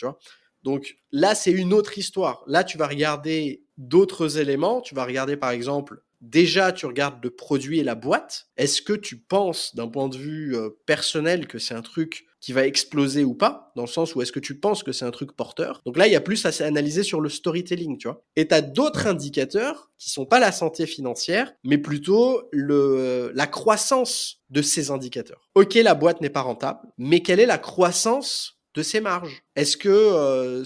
[0.62, 2.44] Donc là, c'est une autre histoire.
[2.46, 4.81] Là, tu vas regarder d'autres éléments.
[4.81, 8.47] Tu vas regarder, par exemple, déjà, tu regardes le produit et la boîte.
[8.57, 12.53] Est-ce que tu penses, d'un point de vue euh, personnel, que c'est un truc qui
[12.53, 15.11] va exploser ou pas, dans le sens où est-ce que tu penses que c'est un
[15.13, 15.81] truc porteur?
[15.87, 18.25] Donc là, il y a plus à s'analyser sur le storytelling, tu vois.
[18.35, 23.47] Et tu as d'autres indicateurs qui sont pas la santé financière, mais plutôt le, la
[23.47, 25.49] croissance de ces indicateurs.
[25.55, 29.45] Ok, la boîte n'est pas rentable, mais quelle est la croissance de ses marges.
[29.55, 30.65] Est-ce que euh,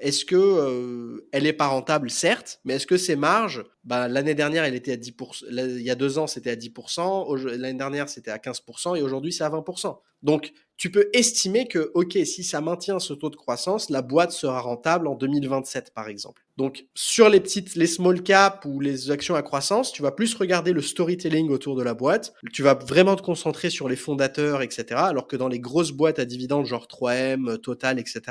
[0.00, 4.34] est-ce que euh, elle est pas rentable certes, mais est-ce que ses marges, bah, l'année
[4.34, 8.08] dernière elle était à 10%, il y a deux ans c'était à 10%, l'année dernière
[8.08, 9.98] c'était à 15% et aujourd'hui c'est à 20%.
[10.22, 14.32] Donc tu peux estimer que, OK, si ça maintient ce taux de croissance, la boîte
[14.32, 16.42] sera rentable en 2027, par exemple.
[16.58, 20.34] Donc, sur les petites, les small cap ou les actions à croissance, tu vas plus
[20.34, 22.34] regarder le storytelling autour de la boîte.
[22.52, 24.84] Tu vas vraiment te concentrer sur les fondateurs, etc.
[24.96, 28.22] Alors que dans les grosses boîtes à dividendes, genre 3M, Total, etc.,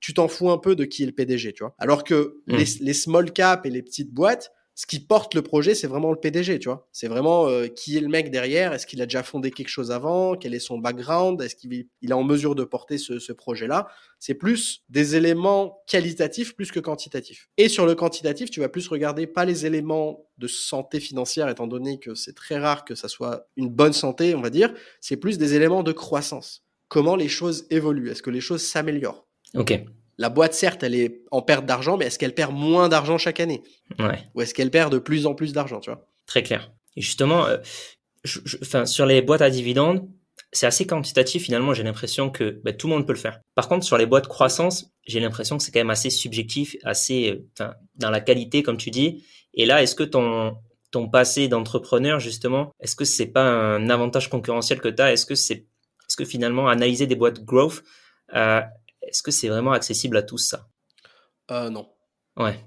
[0.00, 1.74] tu t'en fous un peu de qui est le PDG, tu vois.
[1.78, 2.56] Alors que mmh.
[2.56, 6.10] les, les small cap et les petites boîtes, ce qui porte le projet, c'est vraiment
[6.12, 6.86] le PDG, tu vois.
[6.92, 8.74] C'est vraiment euh, qui est le mec derrière.
[8.74, 12.12] Est-ce qu'il a déjà fondé quelque chose avant Quel est son background Est-ce qu'il est
[12.12, 17.48] en mesure de porter ce, projet-là C'est plus des éléments qualitatifs plus que quantitatifs.
[17.56, 21.66] Et sur le quantitatif, tu vas plus regarder pas les éléments de santé financière, étant
[21.66, 24.74] donné que c'est très rare que ça soit une bonne santé, on va dire.
[25.00, 26.66] C'est plus des éléments de croissance.
[26.88, 29.72] Comment les choses évoluent Est-ce que les choses s'améliorent Ok.
[30.18, 33.40] La boîte, certes, elle est en perte d'argent, mais est-ce qu'elle perd moins d'argent chaque
[33.40, 33.62] année?
[33.98, 34.18] Ouais.
[34.34, 36.06] Ou est-ce qu'elle perd de plus en plus d'argent, tu vois?
[36.26, 36.72] Très clair.
[36.96, 37.58] Et justement, euh,
[38.86, 40.08] sur les boîtes à dividendes,
[40.52, 41.74] c'est assez quantitatif finalement.
[41.74, 43.40] J'ai l'impression que bah, tout le monde peut le faire.
[43.54, 47.44] Par contre, sur les boîtes croissance, j'ai l'impression que c'est quand même assez subjectif, assez
[47.60, 49.24] euh, dans la qualité, comme tu dis.
[49.54, 50.56] Et là, est-ce que ton
[50.92, 55.26] ton passé d'entrepreneur justement, est-ce que c'est pas un avantage concurrentiel que tu as Est-ce
[55.26, 55.66] que c'est
[56.08, 57.82] est-ce que finalement analyser des boîtes growth
[58.34, 58.60] euh,
[59.06, 60.68] est-ce que c'est vraiment accessible à tous ça?
[61.50, 61.88] Euh, Non.
[62.36, 62.58] Ouais.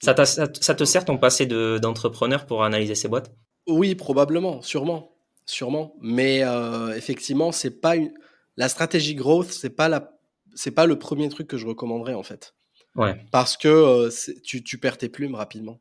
[0.00, 3.32] Ça, te sert ton passé d'entrepreneur pour analyser ces boîtes?
[3.66, 5.96] Oui, probablement, sûrement, sûrement.
[6.00, 8.12] Mais euh, effectivement, c'est pas une...
[8.56, 10.18] la stratégie growth, c'est pas la,
[10.54, 12.54] c'est pas le premier truc que je recommanderais en fait.
[12.94, 13.16] Ouais.
[13.30, 14.10] Parce que euh,
[14.42, 15.80] tu, tu, perds tes plumes rapidement.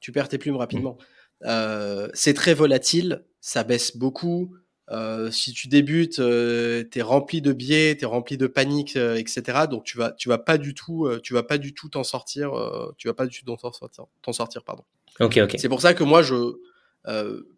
[0.00, 0.98] Tu perds tes plumes rapidement.
[1.44, 4.54] Euh, c'est très volatile, ça baisse beaucoup.
[4.90, 9.64] Euh, si tu débutes, euh, t'es rempli de biais, t'es rempli de panique, euh, etc.
[9.68, 12.04] Donc tu vas, tu vas pas du tout, euh, tu vas pas du tout t'en
[12.04, 12.52] sortir,
[12.96, 14.84] tu vas pas du tout t'en sortir, t'en sortir, pardon.
[15.18, 15.56] Ok, ok.
[15.58, 16.54] C'est pour ça que moi, je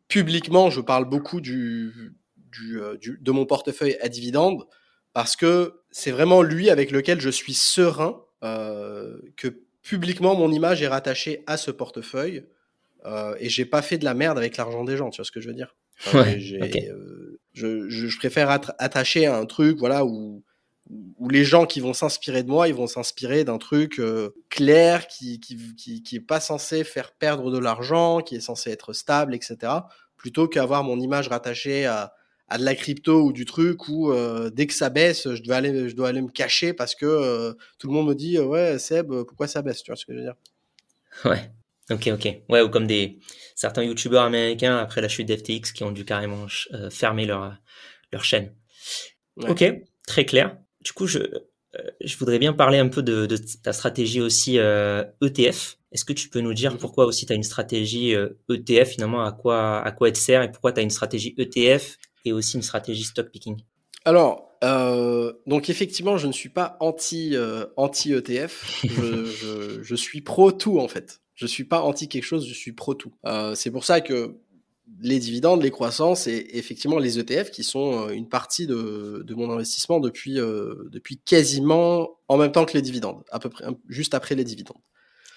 [0.08, 4.64] publiquement, je parle beaucoup du, du, du, de mon portefeuille à dividendes
[5.12, 9.48] parce que c'est vraiment lui avec lequel je suis serein que
[9.82, 12.46] publiquement mon image est rattachée à ce portefeuille
[13.38, 15.10] et j'ai pas fait de la merde avec l'argent des gens.
[15.10, 15.74] Tu vois ce que je veux dire?
[16.14, 16.88] Ouais, okay.
[16.90, 17.17] euh,
[17.58, 20.42] je, préfère être attaché à un truc voilà où,
[21.28, 25.38] les gens qui vont s'inspirer de moi, ils vont s'inspirer d'un truc euh, clair qui,
[25.38, 29.34] qui, qui, qui est pas censé faire perdre de l'argent, qui est censé être stable,
[29.34, 29.70] etc.
[30.16, 32.14] Plutôt qu'avoir mon image rattachée à,
[32.56, 35.90] de la crypto ou du truc où euh, dès que ça baisse, je dois aller,
[35.90, 39.12] je dois aller me cacher parce que euh, tout le monde me dit ouais Seb,
[39.24, 40.36] pourquoi ça baisse Tu vois ce que je veux dire?
[41.26, 41.50] Ouais.
[41.90, 42.42] Ok, ok.
[42.48, 43.18] Ouais, ou comme des
[43.54, 47.56] certains youtubeurs américains après la chute d'FTX qui ont dû carrément euh, fermer leur
[48.12, 48.54] leur chaîne.
[49.36, 49.50] Ouais.
[49.50, 49.64] Ok,
[50.06, 50.58] très clair.
[50.84, 54.58] Du coup, je euh, je voudrais bien parler un peu de, de ta stratégie aussi
[54.58, 55.78] euh, ETF.
[55.92, 58.14] Est-ce que tu peux nous dire pourquoi aussi tu as une stratégie
[58.50, 61.34] ETF finalement à quoi à quoi elle te sert et pourquoi tu as une stratégie
[61.38, 61.96] ETF
[62.26, 63.62] et aussi une stratégie stock picking?
[64.04, 68.82] Alors, euh, donc effectivement, je ne suis pas anti euh, anti ETF.
[68.84, 71.20] je, je, je suis pro tout en fait.
[71.38, 73.14] Je suis pas anti quelque chose, je suis pro tout.
[73.24, 74.34] Euh, c'est pour ça que
[75.00, 79.48] les dividendes, les croissances et effectivement les ETF qui sont une partie de, de mon
[79.52, 84.14] investissement depuis, euh, depuis quasiment en même temps que les dividendes, à peu près, juste
[84.14, 84.82] après les dividendes.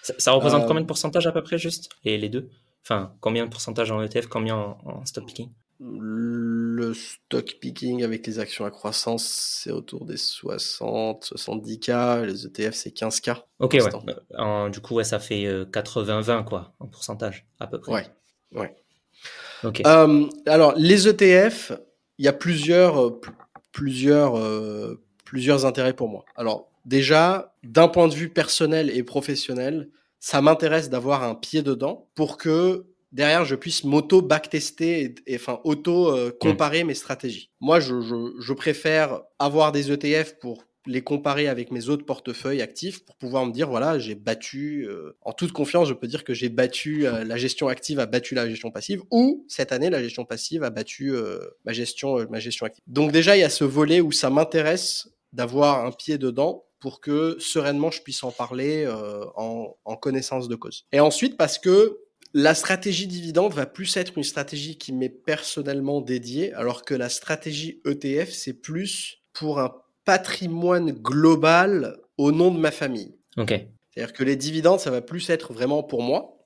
[0.02, 1.90] Ça, ça représente euh, combien de pourcentage à peu près juste?
[2.04, 2.50] Les, les deux?
[2.84, 5.52] Enfin, combien de pourcentage en ETF, combien en, en stock picking?
[5.82, 6.61] le
[6.94, 12.26] stock picking avec les actions à croissance, c'est autour des 60, 70K.
[12.26, 13.44] Les ETF, c'est 15K.
[13.60, 14.15] Ok, ouais.
[14.38, 17.91] En, du coup, ouais, ça fait 80-20, quoi, en pourcentage, à peu près.
[17.91, 18.08] Ouais,
[18.54, 18.76] ouais.
[19.63, 19.82] Ok.
[19.86, 21.74] Euh, alors, les ETF,
[22.17, 23.20] il y a plusieurs,
[23.72, 26.26] plusieurs, euh, plusieurs intérêts pour moi.
[26.36, 29.89] Alors, déjà, d'un point de vue personnel et professionnel,
[30.20, 35.60] ça m'intéresse d'avoir un pied dedans pour que derrière je puisse m'auto backtester et, enfin
[35.63, 36.88] auto euh, comparer mmh.
[36.88, 37.52] mes stratégies.
[37.60, 42.62] Moi, je, je, je, préfère avoir des ETF pour les comparer avec mes autres portefeuilles
[42.62, 46.24] actifs pour pouvoir me dire voilà j'ai battu euh, en toute confiance je peux dire
[46.24, 49.89] que j'ai battu euh, la gestion active a battu la gestion passive ou cette année
[49.89, 53.43] la gestion passive a battu euh, ma gestion ma gestion active donc déjà il y
[53.43, 58.24] a ce volet où ça m'intéresse d'avoir un pied dedans pour que sereinement je puisse
[58.24, 58.88] en parler
[59.36, 62.00] en, en connaissance de cause et ensuite parce que
[62.34, 67.10] la stratégie dividende va plus être une stratégie qui m'est personnellement dédiée, alors que la
[67.10, 69.74] stratégie ETF, c'est plus pour un
[70.06, 73.15] patrimoine global au nom de ma famille.
[73.38, 73.54] Ok.
[73.89, 76.38] C'est-à-dire que les dividendes, ça va plus être vraiment pour moi,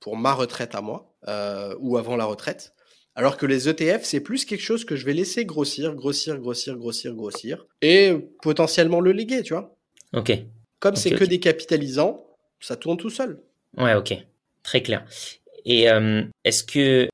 [0.00, 2.74] pour ma retraite à moi, euh, ou avant la retraite.
[3.16, 6.76] Alors que les ETF, c'est plus quelque chose que je vais laisser grossir, grossir, grossir,
[6.76, 9.76] grossir, grossir, et potentiellement le léguer, tu vois.
[10.12, 10.32] Ok.
[10.80, 11.18] Comme okay, c'est okay.
[11.18, 12.26] que des capitalisants,
[12.60, 13.40] ça tourne tout seul.
[13.76, 14.14] Ouais, ok.
[14.64, 15.04] Très clair.
[15.64, 17.08] Et euh, est-ce que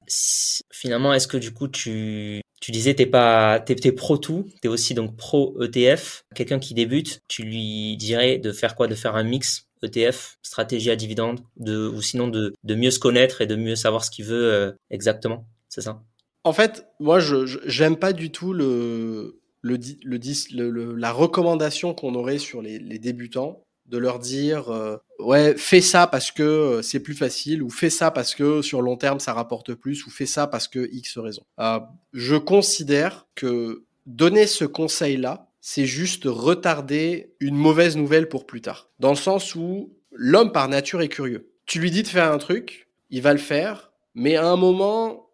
[0.72, 4.68] finalement, est-ce que du coup tu tu disais t'es pas t'es, t'es pro tout, t'es
[4.68, 6.24] aussi donc pro ETF.
[6.34, 8.86] Quelqu'un qui débute, tu lui dirais de faire quoi?
[8.86, 12.98] De faire un mix ETF, stratégie à dividende, de ou sinon de de mieux se
[12.98, 15.46] connaître et de mieux savoir ce qu'il veut euh, exactement.
[15.68, 16.02] C'est ça?
[16.42, 20.18] En fait, moi, je, j'aime pas du tout le le, le,
[20.52, 25.54] le, le la recommandation qu'on aurait sur les, les débutants de leur dire euh, ouais
[25.56, 28.96] fais ça parce que euh, c'est plus facile ou fais ça parce que sur long
[28.96, 31.42] terme ça rapporte plus ou fais ça parce que X raison.
[31.58, 31.80] Euh,
[32.12, 38.62] je considère que donner ce conseil là c'est juste retarder une mauvaise nouvelle pour plus
[38.62, 38.88] tard.
[38.98, 41.50] Dans le sens où l'homme par nature est curieux.
[41.66, 45.30] Tu lui dis de faire un truc, il va le faire, mais à un moment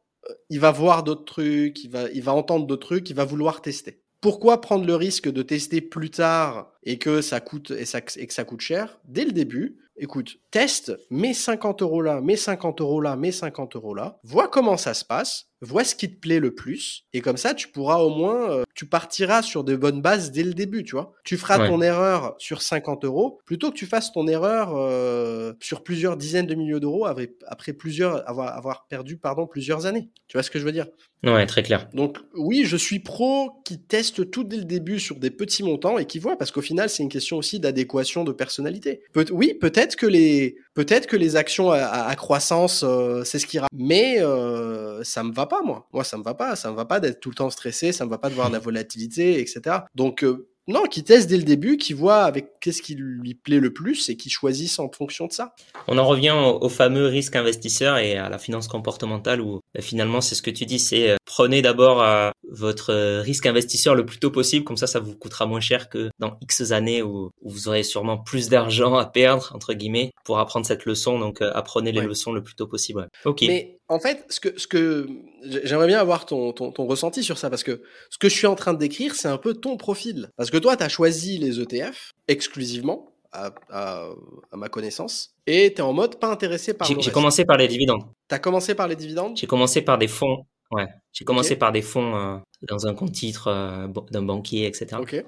[0.51, 3.61] il va voir d'autres trucs, il va il va entendre d'autres trucs, il va vouloir
[3.61, 4.01] tester.
[4.23, 8.27] Pourquoi prendre le risque de tester plus tard et que ça coûte et, ça, et
[8.27, 12.83] que ça coûte cher dès le début Écoute, teste, mets 50 euros là, mets 50
[12.83, 16.21] euros là, mets 50 euros là, vois comment ça se passe, vois ce qui te
[16.21, 19.75] plaît le plus, et comme ça, tu pourras au moins, euh, tu partiras sur de
[19.75, 21.15] bonnes bases dès le début, tu vois.
[21.25, 21.69] Tu feras ouais.
[21.69, 26.47] ton erreur sur 50 euros plutôt que tu fasses ton erreur euh, sur plusieurs dizaines
[26.47, 30.11] de milliers d'euros après, après plusieurs, avoir, avoir perdu, pardon, plusieurs années.
[30.29, 30.89] Tu vois ce que je veux dire?
[31.25, 31.89] Ouais, très clair.
[31.95, 35.97] Donc oui, je suis pro qui teste tout dès le début sur des petits montants
[35.97, 39.01] et qui voit, parce qu'au final, c'est une question aussi d'adéquation de personnalité.
[39.31, 42.85] Oui, peut-être que les peut-être que les actions à, croissance,
[43.25, 45.89] c'est ce qui mais euh, ça me va pas moi.
[45.93, 46.57] Moi, ça me va pas.
[46.57, 47.93] Ça me va pas d'être tout le temps stressé.
[47.93, 49.79] Ça me va pas de voir la volatilité, etc.
[49.95, 53.61] Donc euh, Non, qui teste dès le début, qui voit avec qu'est-ce qui lui plaît
[53.61, 55.55] le plus et qui choisissent en fonction de ça.
[55.87, 60.21] On en revient au, fameux risque investisseur et à la finance comportementale où bah, finalement
[60.21, 64.05] c'est ce que tu dis, c'est euh, prenez d'abord euh, votre euh, risque investisseur le
[64.05, 67.31] plus tôt possible, comme ça ça vous coûtera moins cher que dans X années où,
[67.43, 71.21] vous aurez sûrement plus d'argent à perdre entre guillemets pour apprendre cette leçon.
[71.21, 73.09] Donc apprenez les leçons le plus tôt possible.
[73.25, 73.43] Ok.
[73.43, 75.09] Mais en fait, ce que ce que
[75.43, 78.47] j'aimerais bien avoir ton, ton, ton ressenti sur ça parce que ce que je suis
[78.47, 80.31] en train de décrire, c'est un peu ton profil.
[80.37, 84.09] Parce que toi, tu as choisi les ETF exclusivement, à, à,
[84.53, 88.05] ma connaissance, et tu es en mode pas intéressé par J'ai commencé par les dividendes.
[88.29, 89.37] Tu as commencé par les dividendes?
[89.37, 90.47] J'ai commencé par des fonds.
[90.73, 94.97] Ouais, j'ai commencé par des fonds euh, dans un compte titre euh, d'un banquier, etc.
[95.01, 95.25] Ok.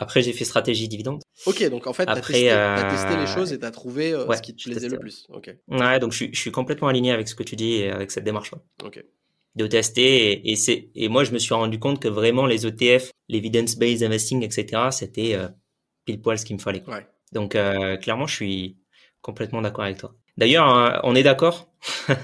[0.00, 1.22] Après, j'ai fait stratégie dividende.
[1.46, 4.12] Ok, donc en fait, tu as, testé, as testé les choses et tu as trouvé
[4.12, 5.26] euh, ce qui te plaisait le plus.
[5.28, 5.54] Ok.
[5.68, 8.10] Ouais, donc je suis, je suis complètement aligné avec ce que tu dis et avec
[8.10, 8.58] cette démarche-là.
[8.82, 9.04] Ok
[9.56, 13.10] de tester et, c'est et moi je me suis rendu compte que vraiment les ETF,
[13.28, 14.88] l'evidence based investing, etc.
[14.90, 15.48] C'était euh,
[16.04, 16.84] pile poil ce qu'il me fallait.
[17.32, 18.78] Donc euh, clairement je suis
[19.22, 20.14] complètement d'accord avec toi.
[20.36, 21.72] D'ailleurs hein, on est d'accord?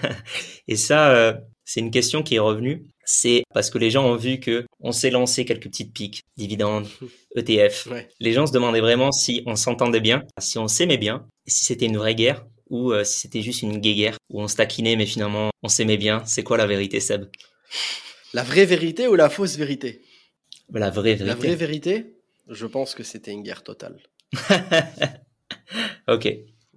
[0.68, 2.86] Et ça euh, c'est une question qui est revenue.
[3.08, 6.88] C'est parce que les gens ont vu que on s'est lancé quelques petites piques, dividendes,
[7.36, 7.88] ETF.
[8.18, 11.86] Les gens se demandaient vraiment si on s'entendait bien, si on s'aimait bien, si c'était
[11.86, 15.06] une vraie guerre ou euh, si c'était juste une guéguerre où on se taquinait mais
[15.06, 16.24] finalement on s'aimait bien.
[16.26, 17.26] C'est quoi la vérité, Seb?
[18.34, 20.02] La vraie vérité ou la fausse vérité?
[20.72, 21.24] La vraie vérité.
[21.24, 22.16] La vraie vérité,
[22.48, 24.02] je pense que c'était une guerre totale.
[26.08, 26.28] ok,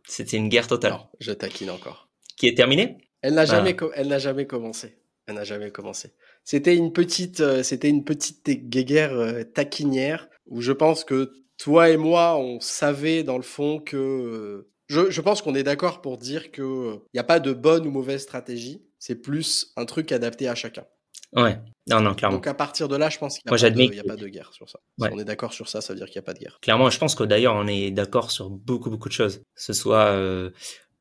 [0.06, 0.92] c'était une guerre totale.
[0.92, 2.08] Non, je taquine encore.
[2.38, 2.98] Qui est terminée?
[3.22, 3.86] Elle n'a jamais, ah.
[3.96, 4.99] elle n'a jamais commencé.
[5.30, 6.12] Elle n'a jamais commencé.
[6.44, 11.92] C'était une petite, euh, c'était une petite guéguerre euh, taquinière où je pense que toi
[11.92, 16.52] et moi, on savait dans le fond que je, pense qu'on est d'accord pour dire
[16.52, 18.82] qu'il n'y a pas de bonne ou mauvaise stratégie.
[18.98, 20.86] C'est plus un truc adapté à chacun.
[21.34, 22.38] Ouais, non, non, clairement.
[22.38, 24.80] Donc à partir de là, je pense qu'il n'y a, pas de guerre sur ça.
[25.00, 26.58] Si on est d'accord sur ça, ça veut dire qu'il n'y a pas de guerre.
[26.60, 29.38] Clairement, je pense que d'ailleurs, on est d'accord sur beaucoup, beaucoup de choses.
[29.38, 30.50] Que ce soit euh,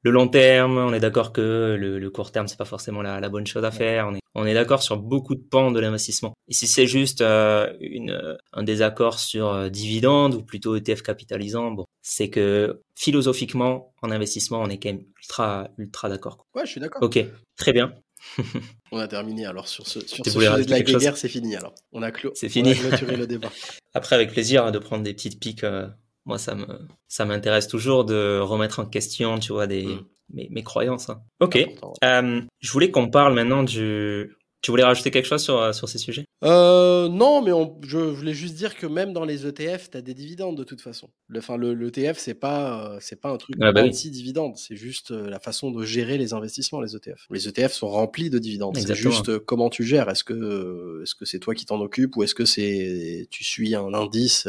[0.03, 3.47] le long terme, on est d'accord que le, court terme, c'est pas forcément la, bonne
[3.47, 4.07] chose à faire.
[4.09, 6.35] On est, on est d'accord sur beaucoup de pans de l'investissement.
[6.47, 11.73] Et si c'est juste euh, une, un désaccord sur euh, dividende ou plutôt ETF capitalisant,
[11.73, 16.47] bon, c'est que philosophiquement, en investissement, on est quand même ultra, ultra d'accord.
[16.55, 17.03] Ouais, je suis d'accord.
[17.03, 17.19] Ok,
[17.57, 17.93] très bien.
[18.93, 21.75] on a terminé alors sur ce, sur ce sujet de la guerre, c'est fini alors.
[21.93, 22.75] On a, clos, c'est fini.
[22.75, 23.51] clôturé le débat.
[23.95, 25.65] Après, avec plaisir hein, de prendre des petites piques.
[25.65, 25.89] Euh,
[26.29, 26.67] moi, ça me,
[27.09, 30.05] ça m'intéresse toujours de remettre en question, tu vois, des, mm.
[30.35, 31.09] mes, mes, croyances.
[31.09, 31.23] Hein.
[31.41, 31.59] Ok.
[32.05, 35.99] Euh, je voulais qu'on parle maintenant du, tu voulais rajouter quelque chose sur, sur ces
[35.99, 36.27] sujets?
[36.45, 37.53] Euh, Non, mais
[37.87, 40.81] je voulais juste dire que même dans les ETF, tu as des dividendes de toute
[40.81, 41.11] façon.
[41.29, 44.77] Le, enfin, le, l'ETF, c'est pas, euh, c'est pas un truc ah bah anti-dividende, c'est
[44.77, 47.27] juste euh, la façon de gérer les investissements, les ETF.
[47.31, 48.77] Les ETF sont remplis de dividendes.
[48.77, 50.09] C'est juste euh, comment tu gères.
[50.09, 53.75] Est-ce que, est-ce que c'est toi qui t'en occupes ou est-ce que c'est, tu suis
[53.75, 54.49] un indice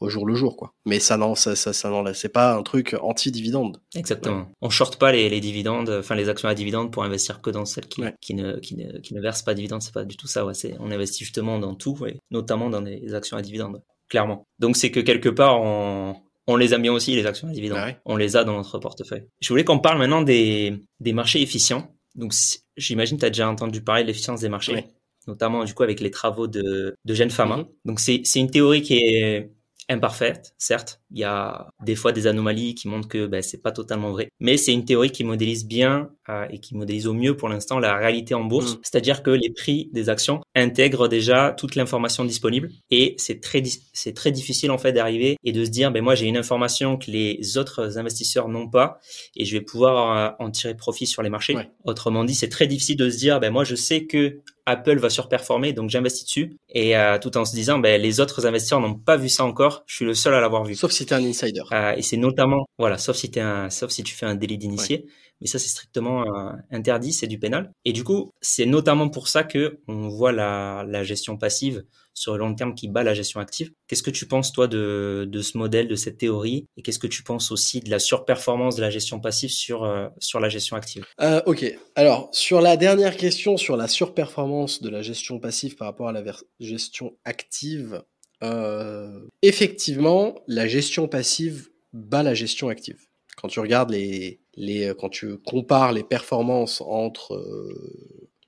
[0.00, 0.74] au jour le jour, quoi.
[0.86, 3.80] Mais ça, non, ça, ça, ça non, c'est pas un truc anti-dividende.
[3.94, 4.48] Exactement.
[4.60, 7.64] On short pas les, les dividendes, enfin les actions à dividendes pour investir que dans
[7.64, 9.82] celles qui, qui, ne, qui, ne, qui ne versent pas de dividendes.
[9.82, 10.46] C'est pas du tout ça.
[10.46, 10.54] Ouais.
[10.54, 14.46] C'est, on investit justement dans tout, et notamment dans les actions à dividendes, clairement.
[14.58, 17.78] Donc c'est que quelque part, on, on les aime bien aussi, les actions à dividendes.
[17.80, 19.24] Ah on les a dans notre portefeuille.
[19.40, 21.94] Je voulais qu'on parle maintenant des, des marchés efficients.
[22.14, 22.32] Donc
[22.76, 24.86] j'imagine que tu as déjà entendu parler de l'efficience des marchés.
[25.28, 27.58] notamment du coup avec les travaux de, de Jeanne Fama.
[27.58, 27.68] Mm-hmm.
[27.84, 29.52] Donc c'est une théorie qui est
[29.88, 31.00] imparfaite, certes.
[31.10, 34.28] Il y a des fois des anomalies qui montrent que ben, c'est pas totalement vrai.
[34.40, 37.78] Mais c'est une théorie qui modélise bien euh, et qui modélise au mieux pour l'instant
[37.78, 38.74] la réalité en bourse.
[38.74, 38.80] Mm.
[38.82, 44.14] C'est-à-dire que les prix des actions intègrent déjà toute l'information disponible et c'est très, c'est
[44.14, 47.10] très difficile en fait d'arriver et de se dire, ben moi j'ai une information que
[47.10, 48.98] les autres investisseurs n'ont pas
[49.36, 51.56] et je vais pouvoir euh, en tirer profit sur les marchés.
[51.84, 55.08] Autrement dit, c'est très difficile de se dire, ben moi je sais que Apple va
[55.08, 56.56] surperformer, donc j'investis dessus.
[56.68, 59.82] Et euh, tout en se disant, ben, les autres investisseurs n'ont pas vu ça encore.
[59.86, 60.74] Je suis le seul à l'avoir vu.
[60.74, 61.62] Sauf si tu es un insider.
[61.72, 64.58] Euh, et c'est notamment, voilà, sauf si, es un, sauf si tu fais un délit
[64.58, 65.06] d'initié.
[65.40, 67.70] Mais ça, c'est strictement euh, interdit, c'est du pénal.
[67.84, 72.32] Et du coup, c'est notamment pour ça que on voit la, la gestion passive sur
[72.32, 73.70] le long terme qui bat la gestion active.
[73.86, 76.66] Qu'est-ce que tu penses, toi, de, de ce modèle, de cette théorie?
[76.76, 80.08] Et qu'est-ce que tu penses aussi de la surperformance de la gestion passive sur, euh,
[80.18, 81.04] sur la gestion active?
[81.20, 81.64] Euh, Ok.
[81.94, 86.12] Alors, sur la dernière question, sur la surperformance de la gestion passive par rapport à
[86.12, 86.24] la
[86.58, 88.02] gestion active,
[88.42, 93.00] euh, effectivement, la gestion passive bat la gestion active.
[93.36, 97.42] Quand tu regardes les, les quand tu compares les performances entre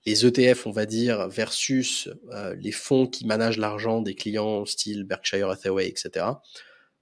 [0.06, 5.04] les ETF, on va dire, versus euh, les fonds qui managent l'argent des clients style
[5.04, 6.26] Berkshire Hathaway, etc.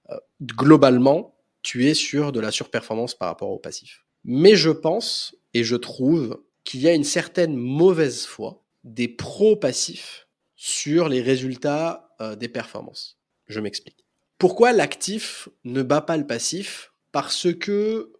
[0.09, 4.05] Euh, globalement, tu es sur de la surperformance par rapport au passif.
[4.25, 9.55] Mais je pense et je trouve qu'il y a une certaine mauvaise foi des pros
[9.55, 13.17] passifs sur les résultats euh, des performances.
[13.47, 14.05] Je m'explique.
[14.37, 16.93] Pourquoi l'actif ne bat pas le passif?
[17.11, 18.13] Parce que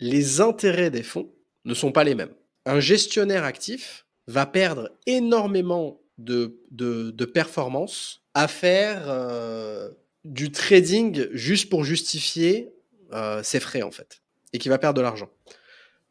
[0.00, 1.32] les intérêts des fonds
[1.64, 2.34] ne sont pas les mêmes.
[2.66, 9.90] Un gestionnaire actif va perdre énormément de, de, performance à faire euh,
[10.24, 12.72] du trading juste pour justifier
[13.12, 14.22] euh, ses frais en fait
[14.52, 15.28] et qui va perdre de l'argent.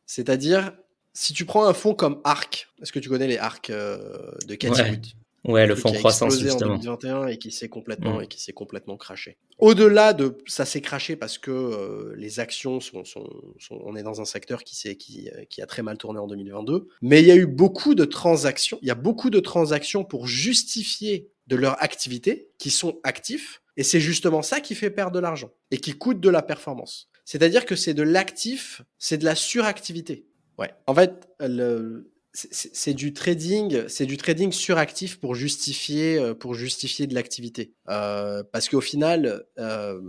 [0.06, 0.74] C'est-à-dire,
[1.14, 4.56] si tu prends un fonds comme ARC, est-ce que tu connais les ARC euh, de
[4.56, 5.02] Cathy ouais.
[5.46, 6.74] Ouais, le fonds croissance justement.
[6.74, 8.24] en 2021 et qui s'est complètement mm.
[8.24, 9.38] et qui s'est complètement craché.
[9.58, 13.30] Au-delà de ça s'est craché parce que euh, les actions sont, sont,
[13.60, 16.28] sont, on est dans un secteur qui s'est qui, qui a très mal tourné en
[16.28, 20.06] 2022, mais il y a eu beaucoup de transactions, il y a beaucoup de transactions
[20.06, 25.12] pour justifier de leur activité qui sont actifs et c'est justement ça qui fait perdre
[25.12, 27.10] de l'argent et qui coûte de la performance.
[27.26, 30.26] C'est-à-dire que c'est de l'actif, c'est de la suractivité.
[30.58, 30.74] Ouais.
[30.88, 37.06] En fait, le, c'est du trading, c'est du trading suractif pour justifier, euh, pour justifier
[37.06, 37.74] de l'activité.
[37.90, 40.02] Euh, parce qu'au final, euh,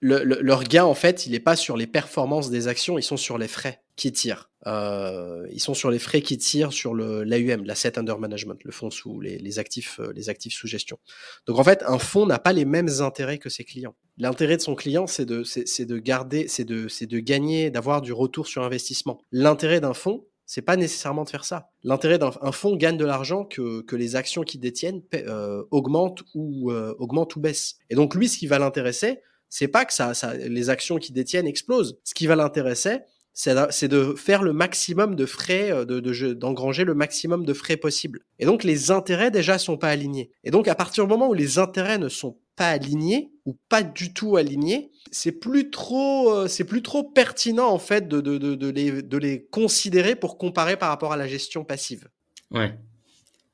[0.00, 3.38] leur gain en fait, il n'est pas sur les performances des actions, ils sont sur
[3.38, 4.50] les frais qui tirent.
[4.66, 8.70] Euh, ils sont sur les frais qui tirent sur le l'AUM, l'asset under management, le
[8.70, 10.98] fonds sous les, les actifs, euh, les actifs sous gestion.
[11.46, 13.94] Donc en fait, un fonds n'a pas les mêmes intérêts que ses clients.
[14.18, 18.46] L'intérêt de son client, c'est de de garder, c'est de de gagner, d'avoir du retour
[18.46, 19.20] sur investissement.
[19.32, 21.70] L'intérêt d'un fonds, c'est pas nécessairement de faire ça.
[21.82, 26.70] L'intérêt d'un fonds gagne de l'argent que, que les actions qu'il détiennent euh, augmentent ou
[26.70, 27.76] euh, augmentent ou baissent.
[27.90, 31.46] Et donc lui, ce qui va l'intéresser, c'est pas que ça, les actions qu'il détiennent
[31.46, 31.98] explosent.
[32.04, 33.00] Ce qui va l'intéresser,
[33.34, 38.20] c'est de faire le maximum de frais, euh, de d'engranger le maximum de frais possible.
[38.38, 40.30] Et donc les intérêts déjà sont pas alignés.
[40.44, 43.82] Et donc à partir du moment où les intérêts ne sont pas alignés ou pas
[43.82, 48.68] du tout alignés, c'est plus trop, euh, c'est plus trop pertinent en fait de, de,
[48.68, 52.08] les, de les considérer pour comparer par rapport à la gestion passive.
[52.50, 52.74] Ouais,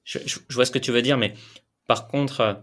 [0.02, 1.34] je, je, vois ce que tu veux dire, mais
[1.86, 2.54] par contre, euh,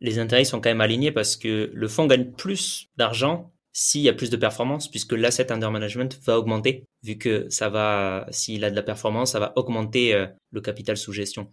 [0.00, 4.08] les intérêts sont quand même alignés parce que le fonds gagne plus d'argent s'il y
[4.08, 8.64] a plus de performance, puisque l'asset under management va augmenter, vu que ça va, s'il
[8.64, 11.50] a de la performance, ça va augmenter euh, le capital sous gestion.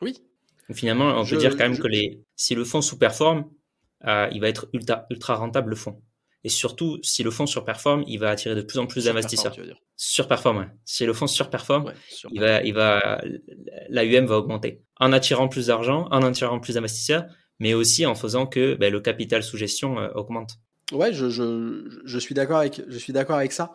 [0.00, 0.16] Oui.
[0.72, 3.44] finalement, on peut dire quand même que les, si le fonds sous-performe,
[4.06, 6.00] euh, il va être ultra, ultra rentable le fonds.
[6.42, 9.54] Et surtout, si le fonds surperforme, il va attirer de plus en plus d'investisseurs.
[9.96, 10.68] Surperforme, ouais.
[10.86, 11.92] Si le fonds surperforme,
[12.30, 13.20] il va, il va,
[13.90, 14.82] l'AUM va augmenter.
[14.98, 17.26] En attirant plus d'argent, en attirant plus d'investisseurs,
[17.58, 20.52] mais aussi en faisant que ben, le capital sous gestion euh, augmente.
[20.92, 23.72] Ouais, je, je, je suis d'accord avec, je suis d'accord avec ça.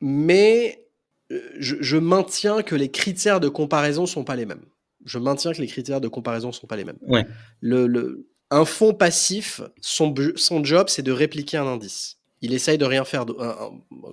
[0.00, 0.86] Mais
[1.30, 4.64] euh, je, je, maintiens que les critères de comparaison sont pas les mêmes.
[5.04, 6.98] Je maintiens que les critères de comparaison sont pas les mêmes.
[7.02, 7.26] Ouais.
[7.60, 12.18] Le, le, un fonds passif, son, son job, c'est de répliquer un indice.
[12.42, 13.26] Il essaye de rien faire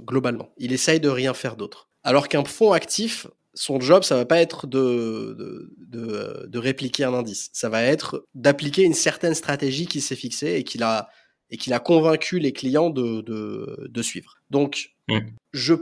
[0.06, 0.50] globalement.
[0.58, 1.90] Il essaye de rien faire d'autre.
[2.04, 7.06] Alors qu'un fonds actif, son job, ça va pas être de, de, de, de répliquer
[7.06, 7.50] un indice.
[7.54, 11.10] Ça va être d'appliquer une certaine stratégie qui s'est fixée et qu'il a,
[11.50, 14.38] et qu'il a convaincu les clients de, de, de suivre.
[14.50, 15.20] Donc, mmh.
[15.54, 15.74] je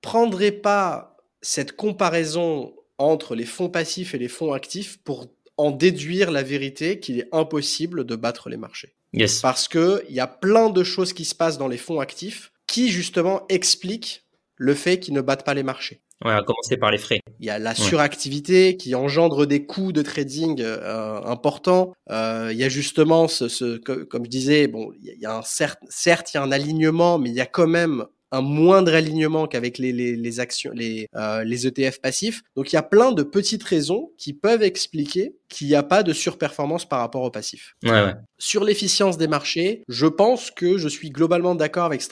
[0.00, 6.30] prendrai pas cette comparaison entre les fonds passifs et les fonds actifs pour en déduire
[6.30, 8.94] la vérité qu'il est impossible de battre les marchés.
[9.12, 9.40] Yes.
[9.40, 12.52] Parce que il y a plein de choses qui se passent dans les fonds actifs
[12.66, 14.24] qui justement expliquent
[14.56, 16.00] le fait qu'ils ne battent pas les marchés.
[16.24, 17.20] Ouais, à commencer par les frais.
[17.40, 21.92] Il y a la suractivité qui engendre des coûts de trading euh, importants.
[22.10, 25.42] Euh, il y a justement ce, ce comme je disais, bon, il y a un
[25.42, 28.94] certes, certes, il y a un alignement, mais il y a quand même un moindre
[28.94, 32.42] alignement qu'avec les, les, les, actions, les, euh, les ETF passifs.
[32.56, 36.02] Donc il y a plein de petites raisons qui peuvent expliquer qu'il n'y a pas
[36.02, 37.74] de surperformance par rapport au passif.
[37.84, 38.14] Ouais, ouais.
[38.38, 42.02] Sur l'efficience des marchés, je pense que je suis globalement d'accord avec,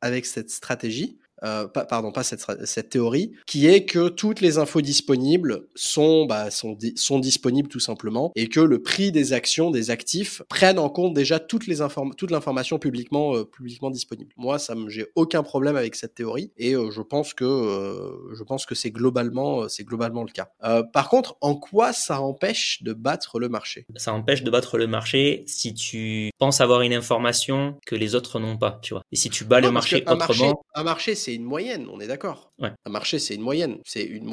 [0.00, 4.80] avec cette stratégie euh, pardon, pas cette, cette, théorie, qui est que toutes les infos
[4.80, 9.90] disponibles sont, bah, sont, sont disponibles tout simplement, et que le prix des actions, des
[9.90, 11.78] actifs, prennent en compte déjà toutes les
[12.16, 14.30] toute l'information publiquement, euh, publiquement disponible.
[14.36, 18.42] Moi, ça j'ai aucun problème avec cette théorie, et euh, je pense que euh, je
[18.42, 20.50] pense que c'est globalement, c'est globalement le cas.
[20.92, 23.86] par contre, en quoi ça empêche de battre le marché?
[23.96, 28.40] Ça empêche de battre le marché si tu penses avoir une information que les autres
[28.40, 29.02] n'ont pas, tu vois.
[29.12, 30.18] Et si tu bats le marché autrement.
[30.18, 32.47] Marché, un marché, c'est une moyenne, on est d'accord.
[32.58, 32.70] Ouais.
[32.84, 33.78] Un marché, c'est une moyenne.
[33.84, 34.28] C'est une,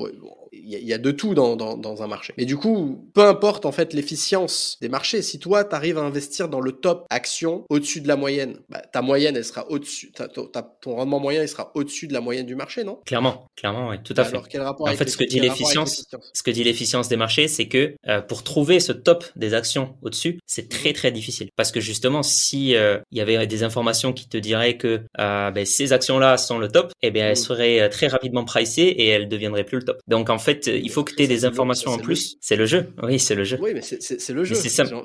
[0.51, 2.33] il y, a de tout dans, dans, dans, un marché.
[2.37, 5.21] Mais du coup, peu importe en fait l'efficience des marchés.
[5.21, 8.81] Si toi, tu arrives à investir dans le top action au-dessus de la moyenne, bah,
[8.91, 10.11] ta moyenne, elle sera au-dessus.
[10.81, 12.99] Ton rendement moyen, il sera au-dessus de la moyenne du marché, non?
[13.05, 14.31] Clairement, clairement, oui, tout à fait.
[14.31, 17.47] Alors, quel rapport en fait, ce que dit l'efficience, ce que dit l'efficience des marchés,
[17.47, 21.49] c'est que euh, pour trouver ce top des actions au-dessus, c'est très très difficile.
[21.55, 25.51] Parce que justement, si euh, il y avait des informations qui te diraient que euh,
[25.51, 27.35] ben, ces actions-là sont le top eh bien, elle mm.
[27.35, 29.99] serait très rapidement pricée et elle deviendrait plus le top.
[30.07, 32.37] Donc, en fait, il faut que tu aies des informations en plus.
[32.41, 32.87] C'est le jeu.
[33.03, 33.57] Oui, c'est le jeu.
[33.61, 34.55] Oui, mais c'est le jeu.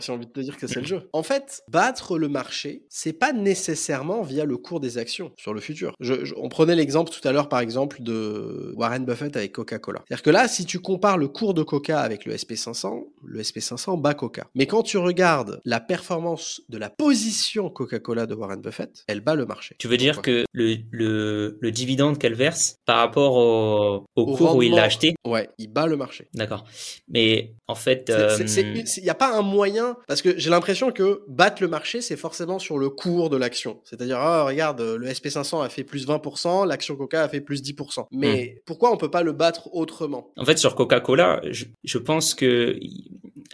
[0.01, 1.09] J'ai envie de te dire que c'est le jeu.
[1.13, 5.61] En fait, battre le marché, c'est pas nécessairement via le cours des actions sur le
[5.61, 5.95] futur.
[6.37, 10.03] on prenait l'exemple tout à l'heure, par exemple, de Warren Buffett avec Coca-Cola.
[10.07, 14.01] C'est-à-dire que là, si tu compares le cours de Coca avec le SP500, le SP500
[14.01, 14.47] bat Coca.
[14.55, 19.35] Mais quand tu regardes la performance de la position Coca-Cola de Warren Buffett, elle bat
[19.35, 19.77] le marché.
[19.79, 24.57] Tu veux dire que le, le, le dividende qu'elle verse par rapport au, au, cours
[24.57, 26.29] où il l'a acheté Ouais, il bat le marché.
[26.35, 26.65] D'accord.
[27.09, 28.13] Mais en fait...
[28.47, 32.17] Il n'y a pas un moyen, parce que j'ai l'impression que battre le marché, c'est
[32.17, 33.81] forcément sur le cours de l'action.
[33.85, 38.07] C'est-à-dire, ah, regarde, le SP500 a fait plus 20%, l'action Coca a fait plus 10%.
[38.13, 38.61] Mais hmm.
[38.67, 40.31] pourquoi on peut pas le battre autrement?
[40.37, 42.79] En fait, sur Coca-Cola, je, je, pense que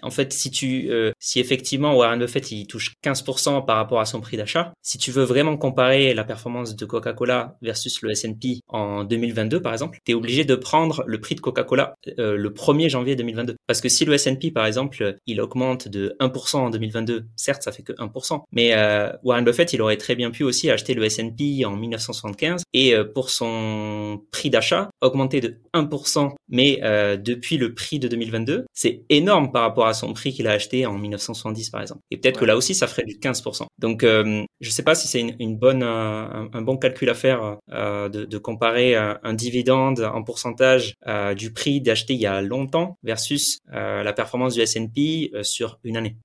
[0.02, 4.04] en fait, si tu, euh, si effectivement Warren Buffett il touche 15% par rapport à
[4.04, 8.60] son prix d'achat, si tu veux vraiment comparer la performance de Coca-Cola versus le S&P
[8.68, 12.50] en 2022 par exemple, tu es obligé de prendre le prix de Coca-Cola euh, le
[12.50, 13.56] 1er janvier 2022.
[13.66, 17.72] Parce que si le S&P par exemple, il augmente de 1% en 2022, certes ça
[17.72, 21.04] fait que 1%, mais euh, Warren Buffett il aurait très bien pu aussi acheter le
[21.04, 26.80] S&P en 1975 et pour son prix d'achat augmenter de 1%, mais
[27.18, 30.86] depuis le prix de 2022, c'est énorme par rapport à son prix qu'il a acheté
[30.86, 32.00] en 1970 par exemple.
[32.10, 33.66] Et peut-être que là aussi ça ferait du 15%.
[33.78, 38.08] Donc euh, je sais pas si c'est une, bonne un, bon calcul à faire euh,
[38.08, 42.96] de, comparer euh, un, dividende en pourcentage euh, du prix d'acheter il y a longtemps
[43.02, 46.16] versus la performance du S&P sur une année.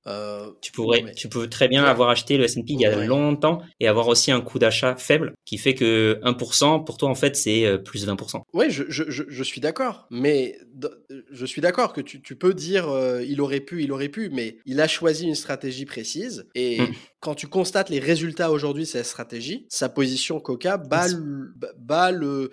[0.61, 3.87] tu pourrais tu peux très bien avoir acheté le S&P il y a longtemps et
[3.87, 7.77] avoir aussi un coût d'achat faible qui fait que 1% pour toi en fait c'est
[7.83, 8.41] plus 20%.
[8.53, 10.57] Oui, je, je, je, suis d'accord, mais
[11.31, 12.87] je suis d'accord que tu, tu peux dire
[13.27, 16.47] il aurait pu, il aurait pu, mais il a choisi une stratégie précise.
[16.55, 16.93] Et hmm.
[17.19, 22.51] quand tu constates les résultats aujourd'hui de cette stratégie, sa position Coca bat le.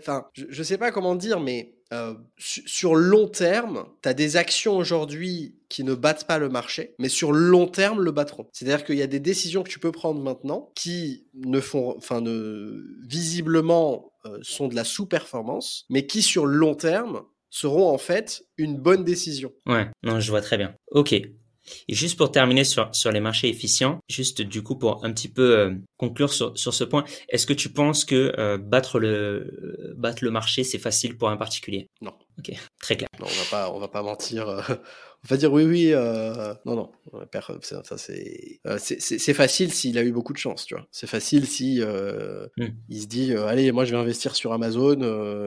[0.00, 4.36] Enfin, je, ne sais pas comment dire, mais euh, sur long terme, tu as des
[4.36, 8.46] actions aujourd'hui qui ne battent pas le marché, mais sur long terme le battront.
[8.52, 12.22] C'est-à-dire qu'il y a des décisions que tu peux prendre maintenant qui ne font, enfin,
[12.22, 18.44] ne, visiblement euh, sont de la sous-performance, mais qui sur long terme seront en fait
[18.56, 19.52] une bonne décision.
[19.66, 20.74] Ouais, non, je vois très bien.
[20.90, 21.12] Ok.
[21.12, 25.28] Et juste pour terminer sur, sur les marchés efficients, juste du coup pour un petit
[25.28, 29.94] peu euh, conclure sur, sur ce point, est-ce que tu penses que euh, battre, le,
[29.96, 31.86] battre le marché, c'est facile pour un particulier?
[32.00, 32.14] Non.
[32.38, 33.08] Ok, très clair.
[33.20, 34.80] Non, on va pas, on va pas mentir.
[35.22, 35.92] Euh, on va dire oui, oui.
[35.92, 36.90] Euh, non, non.
[37.30, 40.86] Ça, euh, c'est, c'est, facile s'il a eu beaucoup de chance, tu vois.
[40.90, 42.68] C'est facile si euh, hmm.
[42.88, 45.00] il se dit, allez, moi je vais investir sur Amazon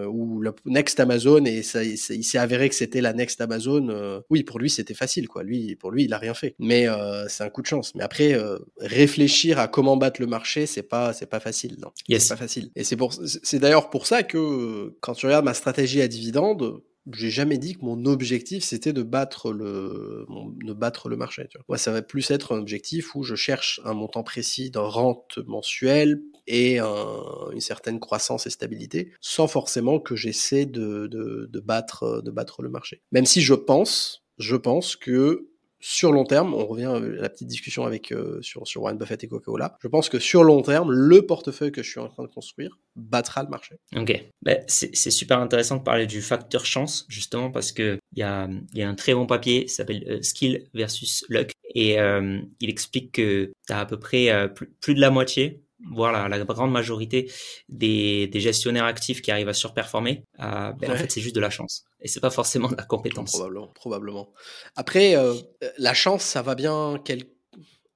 [0.08, 4.22] ou la Next Amazon et ça, il s'est avéré que c'était la Next Amazon.
[4.30, 5.44] oui, pour lui c'était facile, quoi.
[5.44, 6.56] Lui, pour lui, il a rien fait.
[6.60, 6.88] Mais
[7.28, 7.94] c'est un coup de chance.
[7.96, 8.38] Mais après,
[8.80, 11.92] réfléchir à comment battre le marché, c'est pas, c'est pas facile, non.
[12.08, 12.72] C'est pas facile.
[12.76, 16.82] Et c'est pour, c'est d'ailleurs pour ça que quand tu regardes ma stratégie à dividende
[17.14, 20.26] j'ai jamais dit que mon objectif c'était de battre le
[20.64, 21.48] de battre le marché.
[21.50, 21.66] Tu vois.
[21.70, 25.40] Moi, ça va plus être un objectif où je cherche un montant précis de rente
[25.46, 32.22] mensuelle et une certaine croissance et stabilité, sans forcément que j'essaie de, de, de, battre
[32.24, 33.02] de battre le marché.
[33.12, 35.50] Même si je pense, je pense que
[35.88, 39.24] sur long terme, on revient à la petite discussion avec euh, sur, sur Warren Buffett
[39.24, 39.78] et Coca-Cola.
[39.84, 42.80] Je pense que sur long terme, le portefeuille que je suis en train de construire
[42.96, 43.76] battra le marché.
[43.96, 48.24] Ok, ben, c'est super intéressant de parler du facteur chance justement parce que il y
[48.24, 52.40] a, y a un très bon papier, ça s'appelle euh, Skill versus Luck et euh,
[52.62, 56.40] il explique que tu as à peu près plus, plus de la moitié voilà, la
[56.40, 57.32] grande majorité
[57.70, 61.42] des, des, gestionnaires actifs qui arrivent à surperformer, euh, ben, en fait, c'est juste de
[61.42, 61.86] la chance.
[62.02, 63.34] Et c'est pas forcément de la compétence.
[63.34, 64.34] Probablement, probablement.
[64.76, 65.34] Après, euh,
[65.78, 67.24] la chance, ça va bien quel...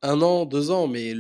[0.01, 1.13] un an, deux ans, mais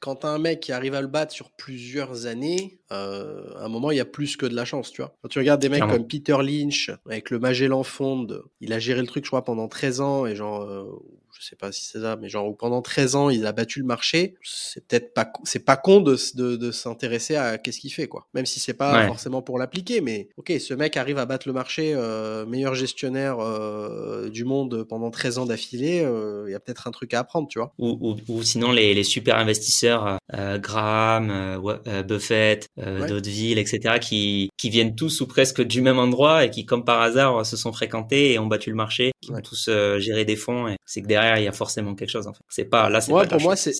[0.00, 3.68] quand as un mec qui arrive à le battre sur plusieurs années, euh, à un
[3.68, 5.16] moment, il y a plus que de la chance, tu vois.
[5.22, 8.26] Quand tu regardes des mecs comme Peter Lynch, avec le Magellan Fond,
[8.60, 10.68] il a géré le truc, je crois, pendant 13 ans, et genre,
[11.48, 14.34] sais pas si c'est ça, mais genre pendant 13 ans, il a battu le marché,
[14.42, 18.26] c'est peut-être pas, c'est pas con de, de, de s'intéresser à qu'est-ce qu'il fait, quoi.
[18.34, 21.54] Même si c'est pas forcément pour l'appliquer, mais ok, ce mec arrive à battre le
[21.54, 26.60] marché, euh, meilleur gestionnaire euh, du monde pendant 13 ans d'affilée, euh, il y a
[26.60, 27.72] peut-être un truc à apprendre, tu vois.
[27.78, 31.60] Ou, ou, ou sinon les, les, super investisseurs, Graham,
[32.06, 36.64] Buffett, d'autres villes, etc., qui, qui viennent tous ou presque du même endroit et qui,
[36.64, 39.68] comme par hasard, se sont fréquentés et ont battu le marché, qui ont tous
[39.98, 42.26] géré des fonds, et c'est que derrière derrière, il y a forcément quelque chose.
[42.26, 42.42] En fait.
[42.48, 43.74] C'est pas là, c'est pas pour moi, c'est.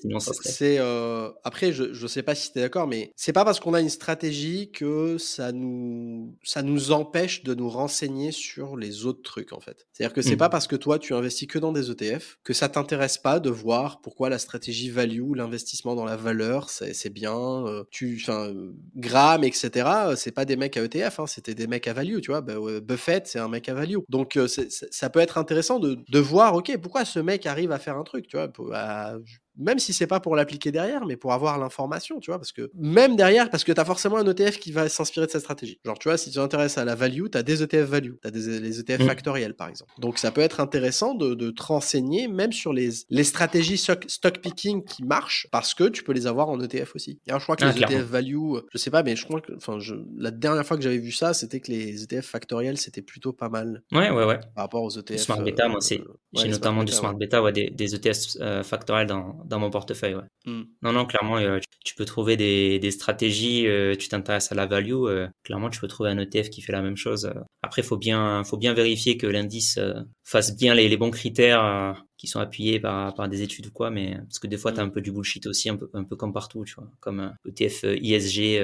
[0.79, 1.31] Euh...
[1.45, 3.81] après, je je sais pas si tu es d'accord, mais c'est pas parce qu'on a
[3.81, 9.53] une stratégie que ça nous ça nous empêche de nous renseigner sur les autres trucs
[9.53, 9.87] en fait.
[9.93, 10.39] C'est-à-dire que c'est mmh.
[10.39, 13.51] pas parce que toi tu investis que dans des ETF que ça t'intéresse pas de
[13.51, 17.67] voir pourquoi la stratégie value, l'investissement dans la valeur, c'est bien.
[17.67, 18.53] Euh, tu, enfin,
[18.97, 19.89] Graham, etc.
[20.17, 22.41] C'est pas des mecs à ETF, hein, c'était des mecs à value, tu vois.
[22.41, 23.99] Bah, Buffett, c'est un mec à value.
[24.09, 27.79] Donc euh, ça peut être intéressant de, de voir, ok, pourquoi ce mec arrive à
[27.79, 28.51] faire un truc, tu vois.
[28.77, 29.17] À,
[29.57, 32.71] même si c'est pas pour l'appliquer derrière, mais pour avoir l'information, tu vois, parce que
[32.75, 35.81] même derrière, parce que tu as forcément un ETF qui va s'inspirer de cette stratégie.
[35.85, 38.29] Genre, tu vois, si tu t'intéresses à la value, tu as des ETF value, tu
[38.29, 39.07] as des les ETF mmh.
[39.07, 39.93] factoriels, par exemple.
[39.99, 44.39] Donc, ça peut être intéressant de, de te renseigner même sur les, les stratégies stock,
[44.39, 47.21] picking qui marchent, parce que tu peux les avoir en ETF aussi.
[47.27, 49.53] Et je crois que ah, les ETF value, je sais pas, mais je crois que,
[49.57, 53.03] enfin, je, la dernière fois que j'avais vu ça, c'était que les ETF factoriels, c'était
[53.03, 53.83] plutôt pas mal.
[53.93, 54.41] Ouais, ouais, ouais.
[54.55, 55.17] Par rapport aux ETF.
[55.17, 58.63] Smart Beta, moi, c'est, euh, j'ai notamment du Smart Beta, ouais, des, des ETF euh,
[58.63, 60.15] factoriels dans dans mon portefeuille.
[60.15, 60.23] Ouais.
[60.47, 60.65] Hmm.
[60.83, 63.67] Non, non, clairement, euh, tu, peux trouver des, des stratégies.
[63.67, 66.73] Euh, tu t'intéresses à la value, euh, clairement, tu peux trouver un ETF qui fait
[66.73, 67.33] la même chose.
[67.63, 69.79] Après, faut bien, faut bien vérifier que l'indice
[70.23, 73.91] fasse bien les, les bons critères qui sont appuyés par, par des études ou quoi.
[73.91, 74.89] Mais parce que des fois, tu as hmm.
[74.89, 77.85] un peu du bullshit aussi, un peu, un peu comme partout, tu vois, comme ETF
[78.03, 78.61] ISG,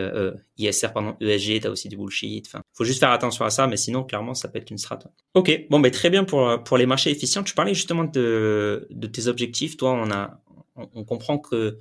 [0.59, 2.47] ISR pardon, ESG, as aussi du bullshit.
[2.47, 4.99] Enfin, faut juste faire attention à ça, mais sinon, clairement, ça peut être une strat.
[5.33, 7.43] Ok, bon, ben très bien pour pour les marchés efficients.
[7.43, 9.79] Tu parlais justement de de tes objectifs.
[9.79, 10.43] Toi, on a
[10.77, 11.79] on, comprend que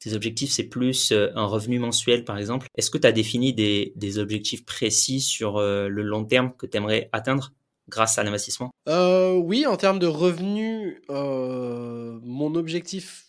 [0.00, 2.66] tes objectifs, c'est plus euh, un revenu mensuel, par exemple.
[2.76, 6.76] Est-ce que tu as défini des, objectifs précis sur euh, le long terme que tu
[6.76, 7.52] aimerais atteindre
[7.88, 8.70] grâce à l'investissement?
[8.88, 13.26] Euh, Oui, en termes de revenus, mon objectif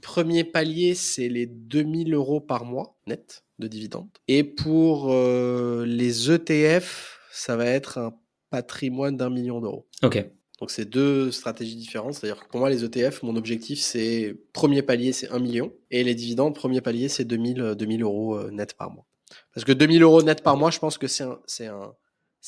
[0.00, 4.08] premier palier, c'est les 2000 euros par mois net de dividendes.
[4.28, 8.14] Et pour les ETF, ça va être un
[8.50, 9.86] patrimoine d'un million d'euros.
[10.02, 10.24] Ok.
[10.60, 12.14] Donc c'est deux stratégies différentes.
[12.14, 15.72] C'est-à-dire que pour moi, les ETF, mon objectif, c'est premier palier, c'est 1 million.
[15.90, 19.04] Et les dividendes, premier palier, c'est 2000, 2000 euh, euros euh, net par mois.
[19.52, 21.94] Parce que 2000 euros net par mois, je pense que c'est un, un,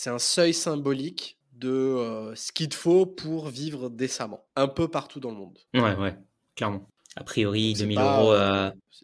[0.07, 4.45] un seuil symbolique de euh, ce qu'il te faut pour vivre décemment.
[4.55, 5.59] Un peu partout dans le monde.
[5.75, 6.17] Ouais, ouais,
[6.55, 6.87] clairement.
[7.17, 8.35] A priori, 2000 euros,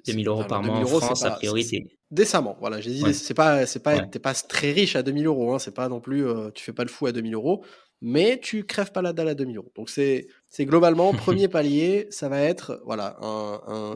[0.07, 2.59] 2000 euros par mois en France, a priori, c'est décemment.
[2.61, 5.55] Voilà, j'ai dit, c'est pas, c'est pas, t'es pas très riche à 2000 euros.
[5.55, 7.64] Hein, c'est pas non plus, tu fais pas le fou à 2000 euros
[8.03, 9.64] mais tu crèves pas la dalle à 2 millions.
[9.74, 10.26] Donc c'est
[10.61, 13.16] globalement, premier palier, ça va être voilà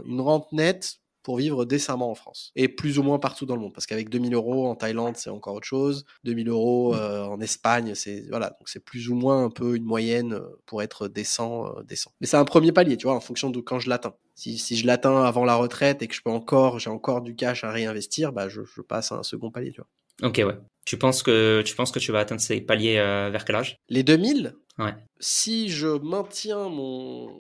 [0.07, 2.53] une rente nette pour vivre décemment en France.
[2.55, 3.75] Et plus ou moins partout dans le monde.
[3.75, 6.05] Parce qu'avec 2000 euros en Thaïlande, c'est encore autre chose.
[6.23, 6.99] 2000 euros mmh.
[6.99, 8.51] euh, en Espagne, c'est voilà.
[8.51, 11.67] Donc c'est plus ou moins un peu une moyenne euh, pour être décent.
[11.67, 12.13] Euh, décent.
[12.21, 14.15] Mais c'est un premier palier, tu vois, en fonction de quand je l'atteins.
[14.37, 17.35] Si, si je l'atteins avant la retraite et que je peux encore, j'ai encore du
[17.35, 19.89] cash à réinvestir, bah je, je passe à un second palier, tu vois.
[20.23, 20.59] Ok, ouais.
[20.85, 23.77] Tu penses que tu penses que tu vas atteindre ces paliers euh, vers quel âge?
[23.89, 24.95] Les 2000 Ouais.
[25.21, 27.31] Si je maintiens mon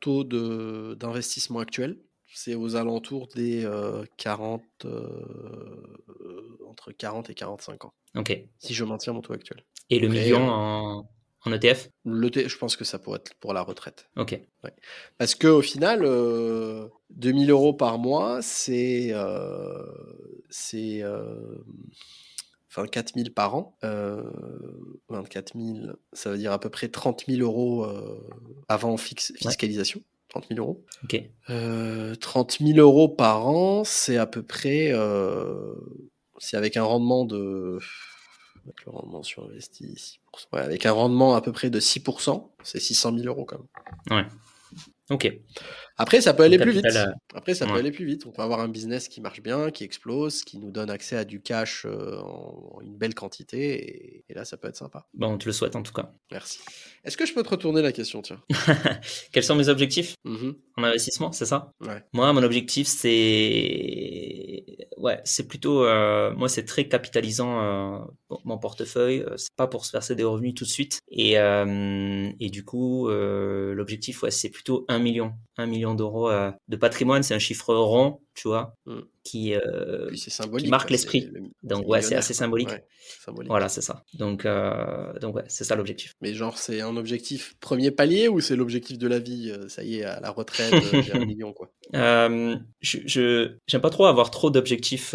[0.00, 1.96] taux de d'investissement actuel,
[2.34, 3.68] c'est aux alentours des
[4.18, 7.94] 40 euh, euh, entre 40 et 45 ans.
[8.16, 8.36] OK.
[8.58, 9.64] Si je maintiens mon taux actuel.
[9.88, 11.10] Et le million en
[11.44, 14.08] en ETF L'ETF, je pense que ça pourrait être pour la retraite.
[14.16, 14.40] Ok.
[15.18, 16.00] Parce qu'au final,
[17.10, 19.14] 2000 euros par mois, c'est
[20.50, 21.02] c'est
[22.70, 23.76] enfin 4 000 par an.
[23.84, 24.22] Euh,
[25.08, 28.20] 24 000, ça veut dire à peu près 30 000 euros euh,
[28.68, 30.02] avant fiscalisation.
[30.28, 30.84] 30 000 euros.
[31.04, 31.20] Ok.
[31.50, 35.74] Euh, 30 000 euros par an, c'est à peu près, euh,
[36.38, 37.78] c'est avec un rendement de,
[38.64, 40.20] avec le rendement sur investi,
[40.52, 44.18] ouais, avec un rendement à peu près de 6%, c'est 600 000 euros quand même.
[44.18, 44.28] Ouais.
[45.10, 45.28] Ok.
[45.96, 46.86] Après, ça peut aller plus vite.
[46.86, 48.24] Euh, Après, ça peut aller plus vite.
[48.26, 51.24] On peut avoir un business qui marche bien, qui explose, qui nous donne accès à
[51.24, 54.24] du cash euh, en une belle quantité.
[54.28, 55.06] Et, là, ça peut être sympa.
[55.12, 56.12] Bon, on te le souhaite en tout cas.
[56.30, 56.60] Merci.
[57.04, 58.40] Est-ce que je peux te retourner la question, tiens?
[59.32, 60.14] Quels sont mes objectifs?
[60.24, 61.72] Mmh en investissement, c'est ça?
[61.82, 62.02] Ouais.
[62.14, 64.39] Moi, mon objectif, c'est
[65.00, 68.06] ouais, c'est plutôt euh, moi, c'est très capitalisant
[68.44, 69.24] mon portefeuille.
[69.36, 71.00] C'est pas pour se verser des revenus tout de suite.
[71.10, 76.76] Et et du coup, l'objectif, ouais, c'est plutôt un million, un million d'euros euh, de
[76.76, 77.22] patrimoine.
[77.22, 79.00] C'est un chiffre rond, tu vois, mm.
[79.24, 80.10] qui, euh,
[80.68, 81.30] marque l'esprit.
[81.62, 82.70] Donc ouais, c'est assez symbolique.
[83.46, 84.04] Voilà, c'est ça.
[84.14, 86.16] Donc, euh, donc ouais, c'est ça l'objectif.
[86.20, 89.98] Mais genre, c'est un objectif premier palier ou c'est l'objectif de la vie Ça y
[89.98, 90.74] est, à la retraite,
[91.04, 91.70] j'ai un million, quoi?
[91.92, 95.14] je j'aime pas trop avoir trop d'objectifs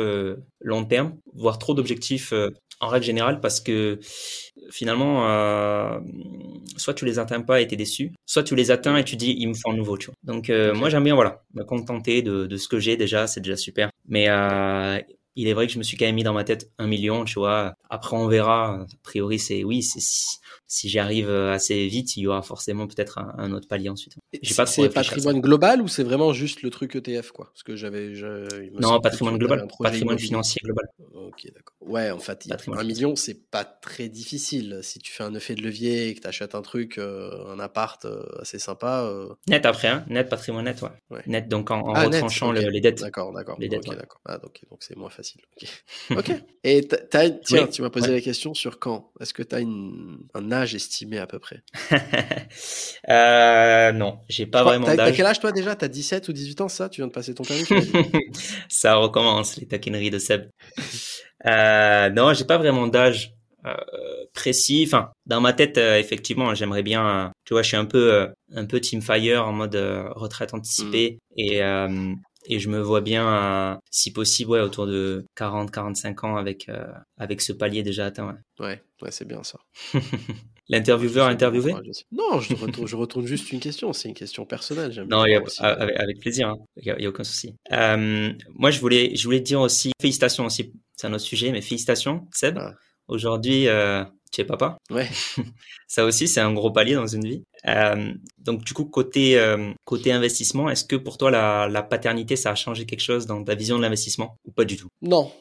[0.61, 2.34] long terme, voire trop d'objectifs
[2.80, 3.99] en règle générale parce que
[4.69, 5.99] finalement, euh,
[6.78, 9.36] soit tu les atteins pas et t'es déçu, soit tu les atteins et tu dis
[9.38, 10.15] il me faut un nouveau, tu vois.
[10.23, 13.41] Donc euh, moi j'aime bien voilà me contenter de, de ce que j'ai déjà, c'est
[13.41, 13.89] déjà super.
[14.07, 14.99] Mais euh,
[15.36, 17.26] il est vrai que je me suis quand même mis dans ma tête un million,
[17.26, 17.73] tu vois.
[17.89, 18.82] Après on verra.
[18.82, 19.99] A priori c'est oui, c'est
[20.68, 24.16] si j'y arrive assez vite, il y aura forcément peut-être un, autre palier ensuite.
[24.43, 27.45] C'est patrimoine global ou c'est vraiment juste le truc ETF quoi?
[27.45, 28.13] Parce que j'avais.
[28.80, 30.86] Non, patrimoine global, patrimoine financier global.
[31.13, 31.76] Ok, d'accord.
[31.82, 34.80] Ouais, en fait, un million, c'est pas très difficile.
[34.82, 38.05] Si tu fais un effet de levier et que tu achètes un truc, un appart
[38.39, 39.09] assez sympa.
[39.47, 41.22] Net après, hein net patrimoine net, ouais.
[41.28, 43.01] Net, donc en, ah, retranchant les dettes.
[43.01, 43.57] D'accord, d'accord.
[43.59, 43.86] Les dettes.
[44.26, 45.41] Ah, donc c'est moins facile.
[46.11, 46.32] Ok.
[46.63, 46.88] Et
[47.43, 49.11] tiens, tu m'as posé la question sur quand?
[49.20, 51.63] Est-ce que tu as un âge estimé à peu près
[53.09, 54.97] euh, Non, j'ai pas vraiment d'âge.
[54.97, 55.75] T'as quel âge toi déjà?
[55.75, 56.89] T'as 17 ou 18 ans, ça?
[56.89, 57.63] Tu viens de passer ton permis
[58.69, 60.49] Ça recommence, les taquineries de Seb.
[61.45, 63.33] euh, non, j'ai pas vraiment d'âge.
[63.65, 63.75] Euh,
[64.33, 64.83] précis.
[64.85, 67.31] Enfin, dans ma tête, euh, effectivement, j'aimerais bien.
[67.45, 69.75] tu vois, je suis un peu, un peu team fire en mode
[70.15, 71.39] retraite anticipée mm.
[71.39, 71.61] et
[72.47, 76.85] et je me vois bien, si possible, ouais, autour de 40-45 ans avec, euh,
[77.17, 78.37] avec ce palier déjà atteint.
[78.59, 78.81] Ouais, ouais,
[79.11, 79.59] c'est bien ça.
[80.67, 81.73] L'intervieweur interviewé
[82.11, 83.93] Non, je retourne, je retourne juste une question.
[83.93, 85.05] C'est une question personnelle.
[85.07, 85.23] Non,
[85.59, 86.49] avec, plaisir.
[86.49, 86.57] Hein.
[86.77, 87.55] Il n'y a, aucun souci.
[87.71, 90.73] Euh, moi, je voulais, je voulais dire aussi félicitations aussi.
[90.95, 92.57] C'est un autre sujet, mais félicitations, Seb.
[92.57, 92.73] Ah.
[93.07, 94.79] Aujourd'hui, euh, tu es papa.
[94.89, 95.07] Ouais.
[95.87, 97.43] Ça aussi, c'est un gros palier dans une vie.
[97.67, 99.39] Euh, donc, du coup, côté
[99.83, 103.43] côté investissement, est-ce que pour toi la, la, paternité, ça a changé quelque chose dans
[103.43, 104.87] ta vision de l'investissement ou pas du tout?
[105.03, 105.31] Non.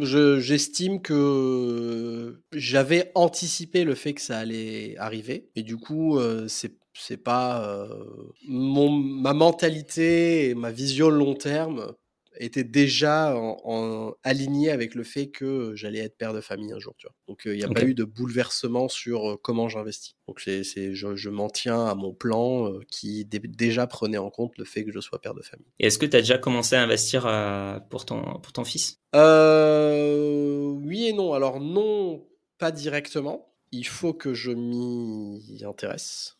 [0.00, 5.50] J'estime que j'avais anticipé le fait que ça allait arriver.
[5.56, 8.04] Et du coup, euh, c'est c'est pas euh,
[8.48, 11.94] mon ma mentalité et ma vision long terme
[12.38, 16.94] était déjà en, aligné avec le fait que j'allais être père de famille un jour.
[16.98, 17.14] Tu vois.
[17.26, 20.14] Donc il n'y a pas eu de bouleversement sur comment j'investis.
[20.26, 24.64] Donc c'est, je, je m'en tiens à mon plan qui déjà prenait en compte le
[24.64, 25.66] fait que je sois père de famille.
[25.78, 27.22] Et est-ce que tu as déjà commencé à investir
[27.90, 29.00] pour, ton, pour ton fils?
[29.14, 31.32] Euh, Oui et non.
[31.32, 32.26] Alors non,
[32.58, 33.54] pas directement.
[33.72, 36.38] Il faut que je m'y intéresse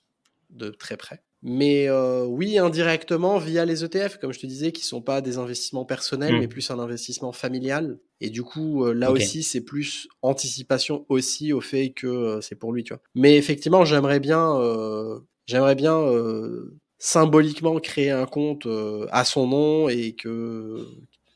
[0.50, 1.22] de très près.
[1.42, 5.38] Mais euh, oui, indirectement via les ETF, comme je te disais, qui sont pas des
[5.38, 6.40] investissements personnels, mmh.
[6.40, 7.98] mais plus un investissement familial.
[8.20, 12.56] Et du coup, euh, là aussi, c'est plus anticipation aussi au fait que euh, c'est
[12.56, 13.02] pour lui, tu vois.
[13.14, 14.58] Mais effectivement, j'aimerais bien,
[15.46, 16.04] j'aimerais bien
[16.98, 18.66] symboliquement créer un compte
[19.10, 20.84] à son nom et que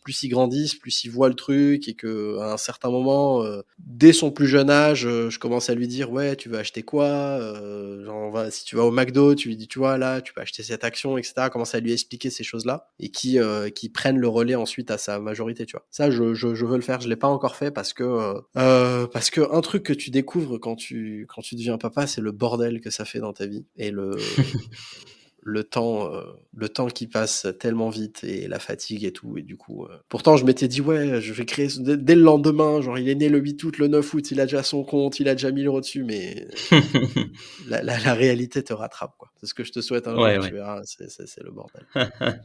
[0.03, 3.63] plus ils grandissent, plus ils voient le truc et que à un certain moment, euh,
[3.79, 6.83] dès son plus jeune âge, euh, je commence à lui dire ouais, tu veux acheter
[6.83, 10.33] quoi euh, va, Si tu vas au McDo, tu lui dis tu vois là, tu
[10.33, 11.49] peux acheter cette action, etc.
[11.51, 13.39] Commence à lui expliquer ces choses-là et qui
[13.75, 15.87] qui prennent le relais ensuite à sa majorité, tu vois.
[15.91, 17.01] Ça, je, je, je veux le faire.
[17.01, 20.77] Je l'ai pas encore fait parce que parce que un truc que tu découvres quand
[20.77, 23.91] tu quand tu deviens papa, c'est le bordel que ça fait dans ta vie et
[23.91, 24.17] le
[25.45, 26.22] le temps, euh,
[26.55, 29.36] le temps qui passe tellement vite et la fatigue et tout.
[29.36, 32.80] Et du coup, euh, pourtant, je m'étais dit, ouais, je vais créer dès, le lendemain.
[32.80, 35.18] Genre, il est né le 8 août, le 9 août, il a déjà son compte,
[35.18, 36.47] il a déjà 1000 euros dessus, mais
[37.68, 39.30] la, la, réalité te rattrape, quoi.
[39.40, 41.84] C'est ce que je te souhaite un jour, tu verras, c'est le bordel.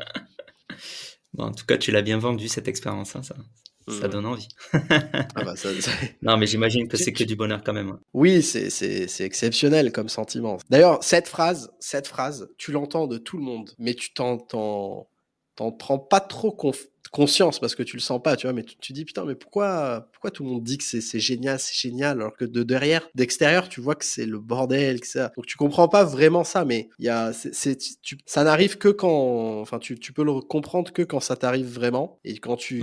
[1.34, 3.36] bon, en tout cas, tu l'as bien vendu cette expérience, hein, ça.
[3.90, 4.12] Ça mmh.
[4.12, 4.50] donne envie.
[4.74, 5.70] ah bah ça,
[6.22, 7.90] Non, mais j'imagine que c'est que du bonheur quand même.
[7.90, 8.00] Hein.
[8.14, 10.58] Oui, c'est exceptionnel comme sentiment.
[10.70, 16.00] D'ailleurs, cette phrase, cette phrase, tu l'entends de tout le monde, mais tu t'en prends
[16.00, 16.52] pas trop
[17.12, 19.36] conscience parce que tu le sens pas, tu vois, mais tu, tu dis putain, mais
[19.36, 23.08] pourquoi, pourquoi tout le monde dit que c'est génial, c'est génial, alors que de derrière,
[23.16, 25.32] d'extérieur, tu vois que c'est le bordel, que ça.
[25.36, 27.78] Donc tu comprends pas vraiment ça, mais il y a, c'est,
[28.26, 32.20] ça n'arrive que quand, enfin, tu, tu peux le comprendre que quand ça t'arrive vraiment
[32.24, 32.82] et quand tu,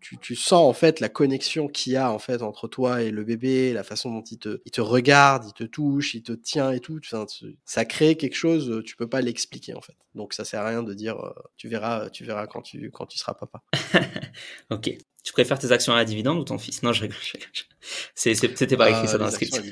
[0.00, 3.10] tu, tu, sens en fait la connexion qu'il y a en fait entre toi et
[3.10, 6.32] le bébé, la façon dont il te, il te regarde, il te touche, il te
[6.32, 6.98] tient et tout.
[7.04, 7.26] Enfin,
[7.64, 9.96] ça crée quelque chose, tu peux pas l'expliquer en fait.
[10.14, 13.06] Donc ça sert à rien de dire, euh, tu verras, tu verras quand tu, quand
[13.06, 13.62] tu seras papa.
[14.70, 14.90] ok.
[15.24, 16.82] Tu préfères tes actions à la dividende ou ton fils?
[16.82, 17.16] Non, je rigole.
[18.14, 19.60] C'était pas écrit ça dans la script.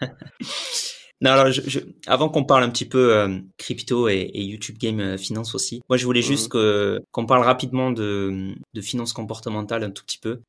[1.22, 5.16] Non, alors, je, avant qu'on parle un petit peu euh, crypto et, YouTube Game euh,
[5.16, 6.26] Finance aussi, moi je voulais mhm.
[6.26, 10.42] juste que qu'on parle rapidement de, de finance comportementale un tout petit peu,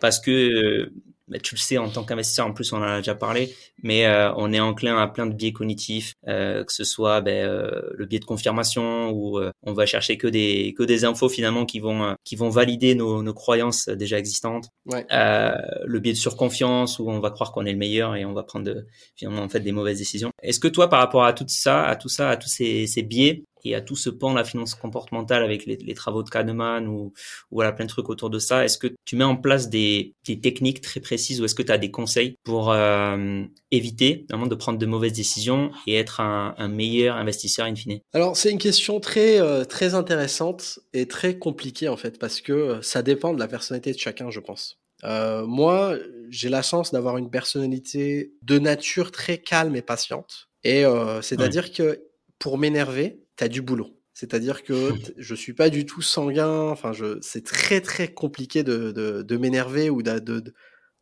[0.00, 0.92] parce que euh,
[1.28, 4.06] bah, tu le sais en tant qu'investisseur, en plus on en a déjà parlé, mais
[4.06, 7.80] euh, on est enclin à plein de biais cognitifs, euh, que ce soit ben, euh,
[7.94, 11.80] le biais de confirmation où on va chercher que des que des infos finalement qui
[11.80, 17.20] vont qui vont valider nos, nos croyances déjà existantes, le biais de surconfiance où on
[17.20, 18.84] va croire qu'on est le meilleur et on va prendre
[19.16, 20.30] finalement en fait des mauvaises décisions.
[20.42, 23.02] Est-ce que toi par rapport à tout ça, à tout ça, à tous ces, ces
[23.02, 26.30] biais, et à tout ce pan de la finance comportementale avec les, les travaux de
[26.30, 27.12] Kahneman ou, ou
[27.50, 28.64] voilà plein de trucs autour de ça.
[28.64, 31.72] Est-ce que tu mets en place des, des techniques très précises ou est-ce que tu
[31.72, 36.54] as des conseils pour euh, éviter vraiment de prendre de mauvaises décisions et être un,
[36.58, 38.00] un meilleur investisseur in fine?
[38.12, 42.80] Alors c'est une question très euh, très intéressante et très compliquée en fait parce que
[42.82, 44.78] ça dépend de la personnalité de chacun, je pense.
[45.02, 45.96] Euh, moi,
[46.30, 50.48] j'ai la chance d'avoir une personnalité de nature très calme et patiente.
[50.62, 52.06] Et euh, c'est-à-dire que
[52.38, 54.00] pour m'énerver, t'as du boulot.
[54.12, 56.68] C'est-à-dire que je suis pas du tout sanguin.
[56.68, 60.54] Enfin, je, c'est très très compliqué de, de, de m'énerver ou de, de,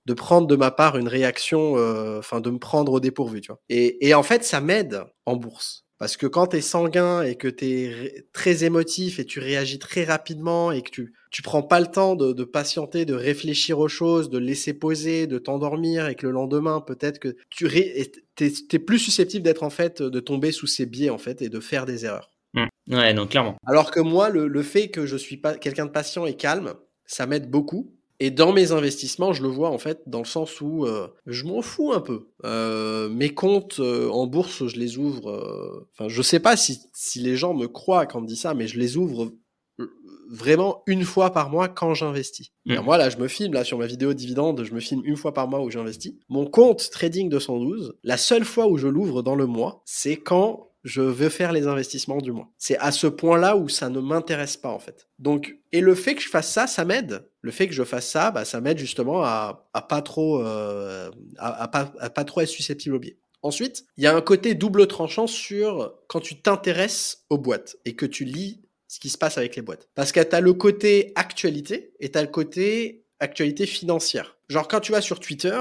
[0.07, 3.49] de, prendre de ma part une réaction, euh, enfin de me prendre au dépourvu, tu
[3.49, 3.61] vois.
[3.69, 5.85] Et, et en fait, ça m'aide en bourse.
[5.99, 9.79] Parce que quand tu es sanguin et que tu es très émotif et tu réagis
[9.79, 13.79] très rapidement et que tu tu prends pas le temps de, de patienter, de réfléchir
[13.79, 18.13] aux choses, de laisser poser, de t'endormir et que le lendemain peut-être que tu es,
[18.39, 21.59] es, plus susceptible d'être en fait de tomber sous ces biais en fait et de
[21.59, 22.31] faire des erreurs.
[22.55, 22.67] Mmh.
[22.91, 23.57] Ouais, non, clairement.
[23.67, 26.75] Alors que moi, le, le fait que je suis pas quelqu'un de patient et calme,
[27.07, 30.61] ça m'aide beaucoup et dans mes investissements, je le vois en fait dans le sens
[30.61, 32.29] où euh, je m'en fous un peu.
[32.45, 35.85] Euh, mes comptes euh, en bourse, je les ouvre.
[35.93, 38.55] Enfin, je sais pas si, si les gens me croient quand on me dit ça,
[38.55, 39.33] mais je les ouvre
[40.33, 42.51] vraiment une fois par mois quand j'investis.
[42.65, 42.81] Mmh.
[42.81, 45.35] Moi là, je me filme là sur ma vidéo dividende, je me filme une fois
[45.35, 46.15] par mois où j'investis.
[46.29, 50.71] Mon compte Trading 212, la seule fois où je l'ouvre dans le mois, c'est quand
[50.85, 52.49] je veux faire les investissements du mois.
[52.59, 55.07] C'est à ce point-là où ça ne m'intéresse pas en fait.
[55.19, 57.29] Donc, et le fait que je fasse ça, ça m'aide.
[57.41, 61.11] Le fait que je fasse ça, bah, ça m'aide justement à, à pas trop, euh,
[61.39, 63.19] à, à, pas, à pas trop être susceptible au biais.
[63.43, 67.97] Ensuite, il y a un côté double tranchant sur quand tu t'intéresses aux boîtes et
[67.97, 68.62] que tu lis
[68.93, 69.89] ce qui se passe avec les boîtes.
[69.95, 74.37] Parce que tu as le côté actualité et tu le côté actualité financière.
[74.51, 75.59] Genre quand tu vas sur Twitter,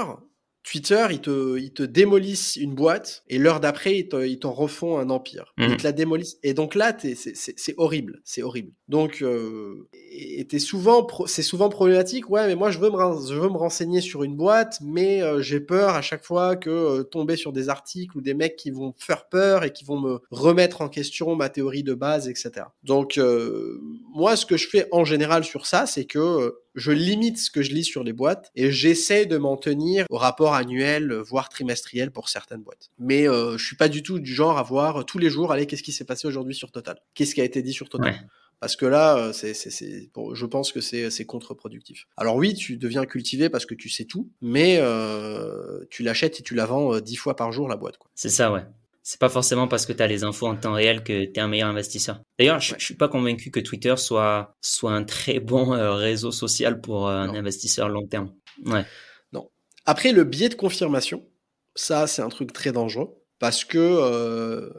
[0.62, 5.10] Twitter, ils te, ils te démolissent une boîte et l'heure d'après, ils t'en refont un
[5.10, 5.52] empire.
[5.58, 5.62] Mmh.
[5.64, 6.38] Ils te la démolissent.
[6.42, 8.20] Et donc là, c'est horrible.
[8.24, 8.72] C'est horrible.
[8.88, 12.28] Donc, euh, et souvent, c'est souvent problématique.
[12.30, 15.40] Ouais, mais moi, je veux me, je veux me renseigner sur une boîte, mais euh,
[15.40, 18.70] j'ai peur à chaque fois que euh, tomber sur des articles ou des mecs qui
[18.70, 22.66] vont faire peur et qui vont me remettre en question ma théorie de base, etc.
[22.84, 23.80] Donc, euh,
[24.14, 27.62] moi, ce que je fais en général sur ça, c'est que je limite ce que
[27.62, 32.10] je lis sur les boîtes et j'essaie de m'en tenir au rapport annuel, voire trimestriel
[32.10, 32.90] pour certaines boîtes.
[32.98, 35.66] Mais euh, je suis pas du tout du genre à voir tous les jours, allez,
[35.66, 36.98] qu'est-ce qui s'est passé aujourd'hui sur Total?
[37.14, 38.12] Qu'est-ce qui a été dit sur Total?
[38.12, 38.20] Ouais.
[38.62, 42.06] Parce que là, euh, c'est, bon, je pense que c'est, contre-productif.
[42.16, 46.42] Alors oui, tu deviens cultivé parce que tu sais tout, mais euh, tu l'achètes et
[46.44, 47.96] tu la vends euh, dix fois par jour la boîte.
[47.96, 48.08] Quoi.
[48.14, 48.62] C'est ça, ouais
[49.02, 51.40] c'est pas forcément parce que tu as les infos en temps réel que tu es
[51.40, 52.22] un meilleur investisseur.
[52.38, 56.30] D'ailleurs, je, je suis pas convaincu que Twitter soit soit un très bon euh, réseau
[56.30, 58.32] social pour euh, un investisseur long terme.
[58.64, 58.84] Ouais.
[59.32, 59.50] Non.
[59.86, 61.26] Après le biais de confirmation,
[61.74, 64.70] ça c'est un truc très dangereux parce que euh,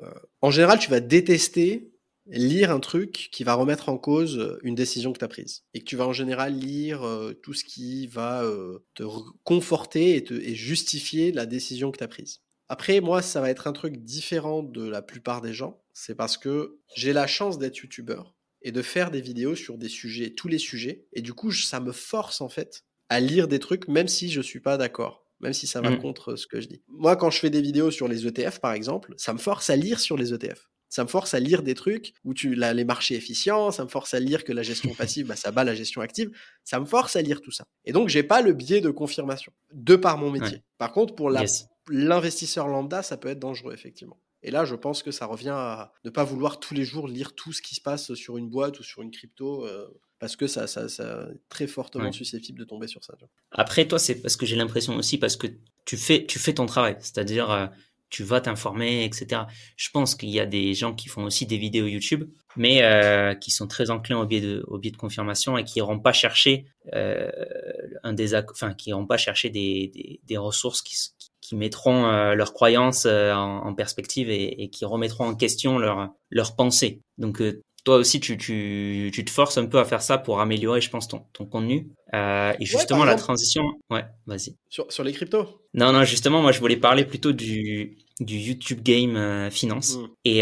[0.42, 1.90] en général, tu vas détester
[2.28, 5.82] lire un truc qui va remettre en cause une décision que tu as prise et
[5.82, 7.02] que tu vas en général lire
[7.42, 8.50] tout ce qui va
[8.94, 9.04] te
[9.44, 12.43] conforter et, te, et justifier la décision que tu as prise.
[12.74, 15.84] Après, moi, ça va être un truc différent de la plupart des gens.
[15.94, 19.90] C'est parce que j'ai la chance d'être youtubeur et de faire des vidéos sur des
[19.90, 21.06] sujets, tous les sujets.
[21.14, 24.42] Et du coup, ça me force en fait à lire des trucs, même si je
[24.42, 26.00] suis pas d'accord, même si ça va mmh.
[26.00, 26.82] contre ce que je dis.
[26.88, 29.76] Moi, quand je fais des vidéos sur les ETF, par exemple, ça me force à
[29.76, 30.72] lire sur les ETF.
[30.90, 33.90] Ça me force à lire des trucs où tu là, les marchés efficients, ça me
[33.90, 36.32] force à lire que la gestion passive, bah, ça bat la gestion active.
[36.64, 37.66] Ça me force à lire tout ça.
[37.86, 40.58] Et donc, j'ai pas le biais de confirmation de par mon métier.
[40.58, 40.64] Ouais.
[40.80, 44.20] Par contre, pour la yes l'investisseur lambda, ça peut être dangereux, effectivement.
[44.44, 47.34] Et là, je pense que ça revient à ne pas vouloir tous les jours lire
[47.34, 49.88] tout ce qui se passe sur une boîte ou sur une crypto, euh,
[50.20, 52.12] parce que ça, ça, ça est très fortement ouais.
[52.12, 53.14] susceptible de tomber sur ça.
[53.52, 55.48] Après, toi, c'est parce que j'ai l'impression aussi parce que
[55.86, 57.68] tu fais, tu fais ton travail, c'est-à-dire euh,
[58.10, 59.44] tu vas t'informer, etc.
[59.78, 63.36] Je pense qu'il y a des gens qui font aussi des vidéos YouTube, mais euh,
[63.36, 66.14] qui sont très enclins au biais de, au biais de confirmation et qui n'iront pas
[66.14, 70.96] chercher un des, enfin, qui n'iront pas chercher des, des, des ressources qui,
[71.44, 75.78] qui mettront euh, leurs croyances euh, en, en, perspective et, et, qui remettront en question
[75.78, 77.02] leur leur pensée.
[77.18, 80.40] Donc euh, toi aussi tu, tu, tu te forces un peu à faire ça pour
[80.40, 81.90] améliorer, je pense, ton, ton contenu.
[82.14, 84.56] Et justement ouais, la exemple, transition, ouais, vas-y.
[84.70, 85.60] Sur, sur les cryptos?
[85.74, 89.98] Non non, justement moi je voulais parler plutôt du du YouTube Game Finance.
[89.98, 90.08] Mmh.
[90.24, 90.40] Et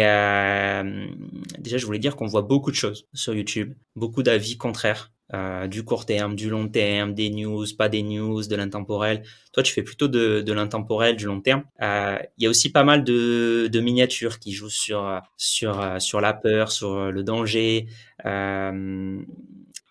[1.57, 5.67] déjà, je voulais dire qu'on voit beaucoup de choses sur YouTube, beaucoup d'avis contraires euh,
[5.67, 9.23] du court terme, du long terme, des news, pas des news, de l'intemporel.
[9.53, 11.63] Toi, tu fais plutôt de, de l'intemporel, du long terme.
[11.81, 16.21] Euh, il y a aussi pas mal de, de miniatures qui jouent sur sur sur
[16.21, 17.87] la peur, sur le danger.
[18.25, 19.21] Euh,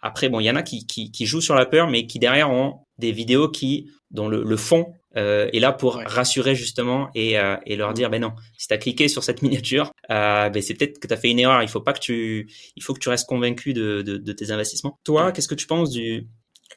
[0.02, 2.18] après, bon, il y en a qui, qui, qui jouent sur la peur, mais qui
[2.18, 6.04] derrière ont des vidéos qui dont le, le fond euh, est là pour ouais.
[6.06, 9.42] rassurer justement et, euh, et leur dire ben non si tu as cliqué sur cette
[9.42, 11.62] miniature euh, ben c'est peut-être que tu as fait une erreur.
[11.62, 14.50] Il faut pas que tu il faut que tu restes convaincu de, de, de tes
[14.50, 14.98] investissements.
[15.04, 15.32] Toi ouais.
[15.32, 16.28] qu'est-ce que tu penses du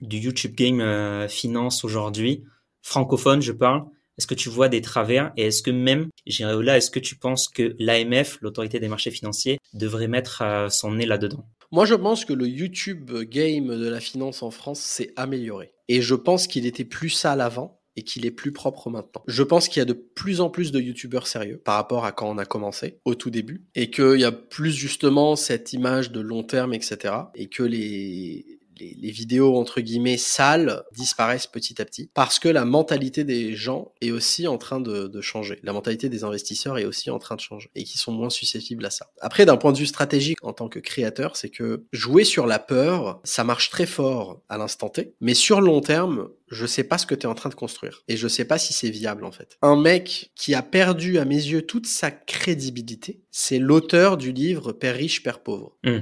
[0.02, 2.44] du YouTube game euh, finance aujourd'hui?
[2.82, 3.86] Francophone je parle.
[4.18, 5.32] Est-ce que tu vois des travers?
[5.38, 9.12] Et est-ce que même j'irai au-delà est-ce que tu penses que l'AMF l'autorité des marchés
[9.12, 11.46] financiers devrait mettre euh, son nez là-dedans?
[11.72, 15.74] Moi, je pense que le YouTube game de la finance en France s'est amélioré.
[15.88, 19.24] Et je pense qu'il était plus sale avant et qu'il est plus propre maintenant.
[19.28, 22.12] Je pense qu'il y a de plus en plus de youtubeurs sérieux par rapport à
[22.12, 26.12] quand on a commencé au tout début et qu'il y a plus justement cette image
[26.12, 27.16] de long terme, etc.
[27.36, 28.60] Et que les,
[28.98, 33.94] les, vidéos entre guillemets sales disparaissent petit à petit parce que la mentalité des gens
[34.02, 35.60] est aussi en train de, changer.
[35.64, 38.86] La mentalité des investisseurs est aussi en train de changer et qui sont moins susceptibles
[38.86, 39.12] à ça.
[39.22, 42.60] Après, d'un point de vue stratégique en tant que créateur, c'est que jouer sur la
[42.60, 46.84] peur, ça marche très fort à l'instant T, mais sur le long terme, je sais
[46.84, 48.90] pas ce que tu es en train de construire et je sais pas si c'est
[48.90, 49.58] viable en fait.
[49.62, 54.72] Un mec qui a perdu à mes yeux toute sa crédibilité, c'est l'auteur du livre
[54.72, 55.78] Père riche, Père pauvre.
[55.84, 56.00] Hmm.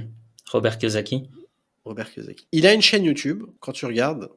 [0.50, 1.28] Robert Kiyosaki.
[1.84, 2.46] Robert Kiyosaki.
[2.52, 4.30] Il a une chaîne YouTube, quand tu regardes,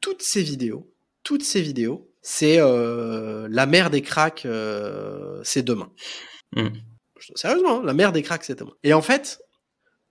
[0.00, 5.92] toutes ses vidéos, toutes ses vidéos, c'est euh, la mère des cracks, euh, c'est demain.
[6.54, 6.68] Hmm.
[7.34, 8.74] Sérieusement, hein, la mère des cracks, c'est demain.
[8.82, 9.40] Et en fait,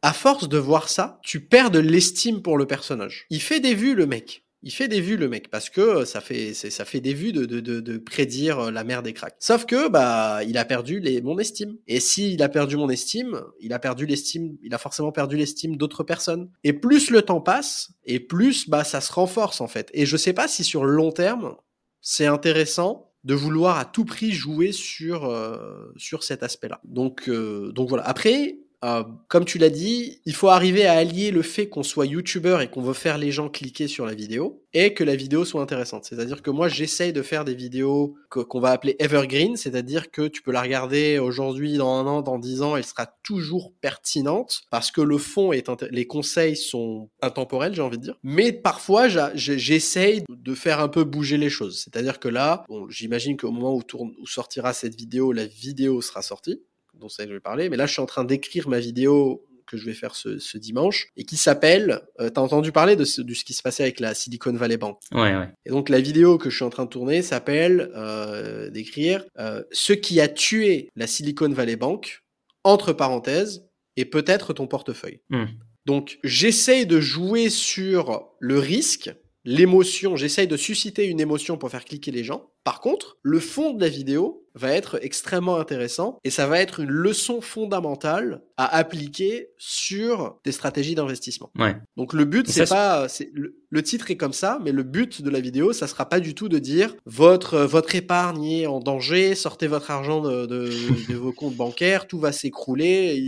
[0.01, 3.26] à force de voir ça, tu perds de l'estime pour le personnage.
[3.30, 6.22] Il fait des vues, le mec il fait des vues le mec parce que ça
[6.22, 9.36] fait ça fait des vues de, de, de, prédire euh, la mère des cracks.
[9.39, 11.78] Sauf que bah il a perdu les, mon estime.
[11.88, 15.78] Et s'il a perdu mon estime, il a perdu l'estime, il a forcément perdu l'estime
[15.78, 16.49] d'autres personnes.
[16.64, 19.89] Et plus le temps passe, et plus bah ça se renforce en fait.
[19.93, 21.55] Et je sais pas si sur le long terme
[22.01, 26.82] c'est intéressant de vouloir à tout prix jouer sur euh, sur cet aspect-là.
[26.84, 28.03] Donc euh, donc voilà.
[28.07, 32.08] Après euh, comme tu l'as dit, il faut arriver à allier le fait qu'on soit
[32.08, 35.46] youtubeur et qu'on veut faire les gens cliquer sur la vidéo et que la vidéo
[35.46, 36.06] soit intéressante.
[36.06, 40.42] C'est-à-dire que moi, j'essaye de faire des vidéos qu'on va appeler evergreen, c'est-à-dire que tu
[40.42, 44.90] peux la regarder aujourd'hui, dans un an, dans dix ans, elle sera toujours pertinente parce
[44.90, 48.18] que le fond est, les conseils sont intemporels, j'ai envie de dire.
[48.24, 51.84] Mais parfois, j'essaye de faire un peu bouger les choses.
[51.84, 56.02] C'est-à-dire que là, bon, j'imagine qu'au moment où, tourne, où sortira cette vidéo, la vidéo
[56.02, 56.62] sera sortie
[57.02, 57.70] dont ça je vais parler.
[57.70, 61.08] Mais là, je suis en train d'écrire ma vidéo que je vais faire ce, dimanche
[61.16, 62.02] et qui s'appelle.
[62.20, 64.97] Euh, T'as entendu parler de ce, qui se passait avec la Silicon Valley Bank?
[65.14, 65.49] Ouais, ouais.
[65.66, 69.64] Et donc la vidéo que je suis en train de tourner s'appelle euh, d'écrire euh,
[69.72, 72.24] ce qui a tué la Silicon Valley Bank
[72.64, 75.22] entre parenthèses et peut-être ton portefeuille.
[75.30, 75.45] Hmm.
[75.86, 79.12] Donc j'essaye de jouer sur le risque,
[79.45, 80.16] l'émotion.
[80.16, 82.52] J'essaye de susciter une émotion pour faire cliquer les gens.
[82.64, 86.80] Par contre, le fond de la vidéo va être extrêmement intéressant et ça va être
[86.80, 91.51] une leçon fondamentale à appliquer sur des stratégies d'investissement.
[91.57, 91.76] Ouais.
[91.97, 95.30] Donc le but c'est pas c'est le, titre est comme ça mais le but de
[95.32, 99.34] la vidéo ça sera pas du tout de dire votre votre épargne est en danger,
[99.34, 100.70] sortez votre argent de, de,
[101.16, 103.20] vos comptes bancaires, tout va s'écrouler,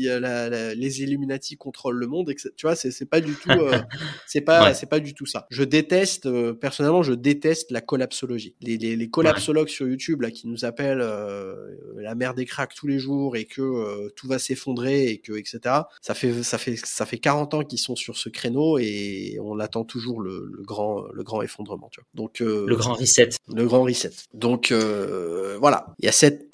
[0.75, 2.51] les Illuminati contrôlent le monde etc.
[2.55, 3.79] Tu vois, c'est pas du tout euh,
[4.27, 5.47] c'est pas c'est pas du tout ça.
[5.49, 8.55] Je déteste euh, personnellement je déteste la collapsologie.
[8.61, 12.75] Les les, les collapsologues sur YouTube là qui nous appellent euh, la mer des cracks
[12.75, 15.59] tous les jours et que tout va s'effondrer et que etc.
[16.01, 19.59] Ça fait ça fait ça fait 40 ans qu'ils sont sur ce créneau et on
[19.59, 21.89] attend toujours le, grand le grand effondrement.
[21.91, 22.07] Tu vois.
[22.13, 23.29] Donc euh, le grand reset.
[23.53, 24.11] Le grand reset.
[24.33, 26.47] Donc voilà, il y a cette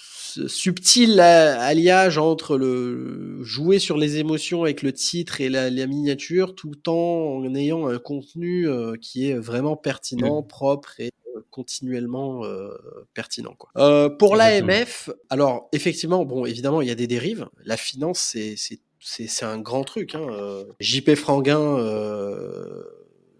[0.48, 6.88] subtil alliage entre le jouer sur les émotions avec le titre et la, miniature tout
[6.88, 8.68] en ayant un contenu
[9.02, 10.48] qui est vraiment pertinent, mmh.
[10.48, 11.12] propre et
[11.50, 12.70] continuellement euh,
[13.14, 13.56] pertinent.
[13.58, 13.70] Quoi.
[13.78, 17.48] Euh, pour l'AMF, alors effectivement, bon, évidemment, il y a des dérives.
[17.64, 18.56] La finance, c'est
[19.02, 20.16] c'est un grand truc.
[20.16, 20.28] Hein.
[20.30, 21.78] Euh, JP Franguin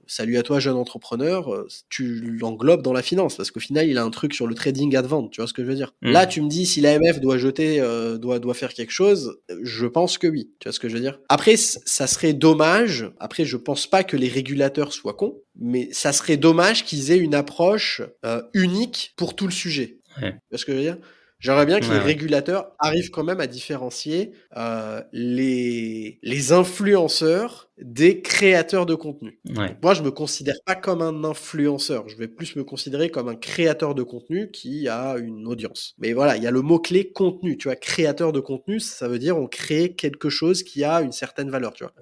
[0.10, 3.98] salut à toi jeune entrepreneur, euh, tu l'englobes dans la finance parce qu'au final il
[3.98, 5.94] a un truc sur le trading advant, tu vois ce que je veux dire?
[6.02, 6.12] Mmh.
[6.12, 9.86] Là tu me dis si l'AMF doit jeter, euh, doit doit faire quelque chose, je
[9.86, 11.20] pense que oui, tu vois ce que je veux dire?
[11.30, 16.12] Après ça serait dommage, après je pense pas que les régulateurs soient cons, mais ça
[16.12, 19.98] serait dommage qu'ils aient une approche euh, unique pour tout le sujet.
[20.20, 20.98] Tu vois ce que je veux dire?
[21.40, 28.22] J'aimerais bien que les régulateurs arrivent quand même à différencier euh, les, les influenceurs des
[28.22, 29.40] créateurs de contenu.
[29.82, 32.10] moi, je me considère pas comme un influenceur.
[32.10, 35.96] Je vais plus me considérer comme un créateur de contenu qui a une audience.
[35.98, 37.58] Mais voilà, il y a le mot-clé contenu.
[37.58, 41.12] Tu vois, créateur de contenu, ça veut dire on crée quelque chose qui a une
[41.12, 41.74] certaine valeur.
[41.74, 41.94] Tu vois.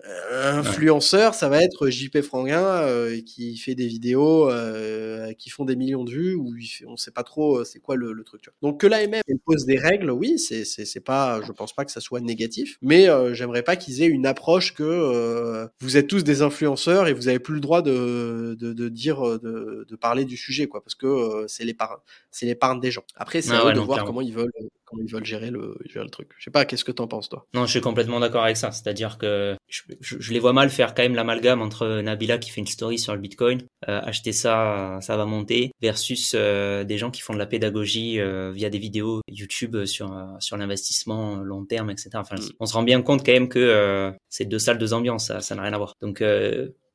[0.41, 5.75] influenceur, ça va être JP Franguin euh, qui fait des vidéos euh, qui font des
[5.75, 6.53] millions de vues ou
[6.87, 8.41] on sait pas trop euh, c'est quoi le, truc.
[8.41, 8.69] Tu vois.
[8.69, 12.01] Donc que l'AMF pose des règles, oui, c'est c'est pas, je pense pas que ça
[12.01, 17.07] soit négatif, mais j'aimerais pas qu'ils aient une approche que vous êtes tous des influenceurs
[17.07, 20.83] et vous avez plus le droit de, de, dire, de, de, parler du sujet, quoi,
[20.83, 21.97] parce que euh, c'est l'épargne,
[22.31, 23.03] c'est l'épargne des gens.
[23.15, 24.51] Après, c'est ah de voir comment ils veulent,
[24.87, 26.29] comment ils veulent gérer le, gérer le truc.
[26.37, 27.45] Je sais pas, qu'est-ce que t'en penses, toi?
[27.53, 28.71] Non, je suis complètement d'accord avec ça.
[28.71, 32.61] C'est-à-dire que je, je, les vois mal faire quand même l'amalgame entre Nabila qui fait
[32.61, 37.11] une story sur le Bitcoin, euh, acheter ça, ça va monter, versus euh, des gens
[37.11, 41.89] qui font de la pédagogie euh, via des vidéos YouTube sur sur l'investissement long terme,
[41.89, 42.11] etc.
[42.15, 42.53] Enfin, mm.
[42.59, 45.61] on se rend bien compte quand même que c'est deux salles, deux ambiances, ça n'a
[45.63, 45.95] rien à voir.
[46.01, 46.23] Donc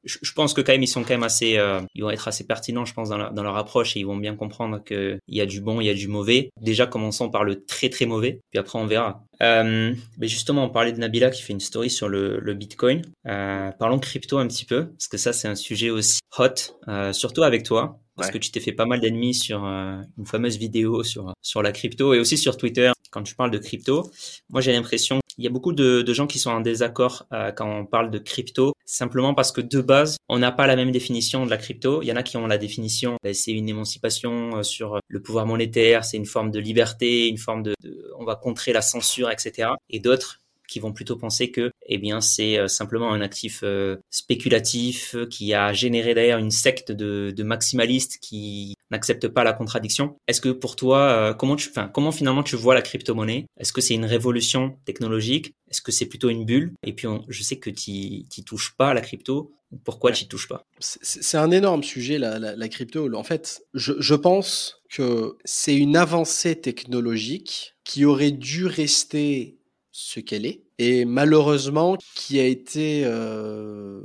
[0.04, 2.46] je, pense que quand même ils sont quand même assez, euh, ils vont être assez
[2.46, 5.46] pertinents, je pense, dans, dans leur approche et ils vont bien comprendre qu'il y a
[5.46, 6.50] du bon, il y a du mauvais.
[6.60, 9.24] Déjà, commençons par le très très mauvais, puis après on verra.
[9.42, 13.02] Euh, mais justement, on parlait de Nabila qui fait une story sur le, le Bitcoin.
[13.26, 16.48] Euh, parlons crypto un petit peu, parce que ça c'est un sujet aussi hot,
[16.88, 17.98] euh, surtout avec toi.
[18.14, 21.62] Parce que tu t'es fait pas mal d'ennemis sur euh, une fameuse vidéo sur sur
[21.62, 24.10] la crypto et aussi sur Twitter quand tu parles de crypto.
[24.50, 27.52] Moi, j'ai l'impression il y a beaucoup de, de, gens qui sont en désaccord euh,
[27.52, 30.90] quand on parle de crypto, simplement parce que de base, on n'a pas la même
[30.90, 32.02] définition de la crypto.
[32.02, 35.22] Il y en a qui ont la définition, ben, c'est une émancipation euh, sur le
[35.22, 37.74] pouvoir monétaire, c'est une forme de liberté, une forme de,
[38.18, 39.70] on va contrer la censure, etc.
[39.88, 40.41] Et d'autres
[40.72, 45.26] qui vont plutôt penser que eh bien c'est euh, simplement un actif euh, spéculatif euh,
[45.26, 50.16] qui a généré d'ailleurs une secte de, maximalistes qui n'acceptent pas la contradiction.
[50.28, 53.46] Est-ce que pour toi comment finalement tu vois la crypto-monnaie?
[53.58, 55.54] Est-ce que c'est une révolution technologique?
[55.70, 56.72] Est-ce que c'est plutôt une bulle?
[56.84, 59.52] Et puis je sais que tu n'y touches pas à la crypto.
[59.84, 60.64] Pourquoi tu n'y touches pas?
[60.78, 63.12] C'est un énorme sujet, la, crypto.
[63.12, 69.56] En fait, je pense que c'est une avancée technologique qui aurait dû rester
[69.92, 74.00] ce qu'elle est, et malheureusement qui a été euh,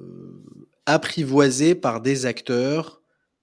[0.85, 3.01] apprivoisée par des acteurs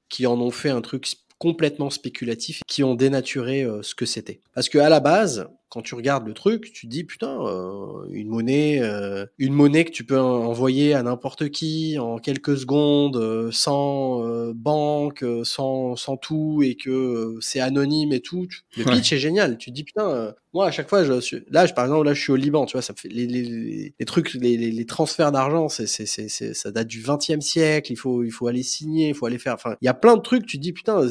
[0.09, 1.07] qui en ont fait un truc
[1.39, 4.41] complètement spéculatif, qui ont dénaturé euh, ce que c'était.
[4.55, 8.07] Parce que à la base, quand tu regardes le truc, tu te dis putain, euh,
[8.13, 13.17] une monnaie, euh, une monnaie que tu peux envoyer à n'importe qui en quelques secondes,
[13.17, 14.23] euh, sans
[14.55, 18.47] banque, sans, sans tout, et que c'est anonyme et tout.
[18.77, 19.59] Le pitch est génial.
[19.59, 22.15] Tu te dis putain, moi à chaque fois, je suis là, je, par exemple, là
[22.15, 25.33] je suis au Liban, tu vois, ça fait les, les, les trucs, les, les, transferts
[25.33, 27.91] d'argent, c'est, c'est, c'est, ça date du 20e siècle.
[27.91, 29.55] Il faut, il faut aller signer, il faut aller faire.
[29.55, 30.47] Enfin, il y a plein de trucs.
[30.47, 31.05] Tu te dis putain,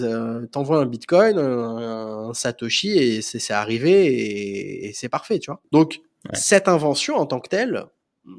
[0.51, 4.05] t'envoies un Bitcoin, un, un Satoshi, et c'est arrivé.
[4.05, 5.61] Et, et, c'est parfait, tu vois.
[5.71, 6.01] Donc,
[6.33, 7.85] cette invention en tant que telle,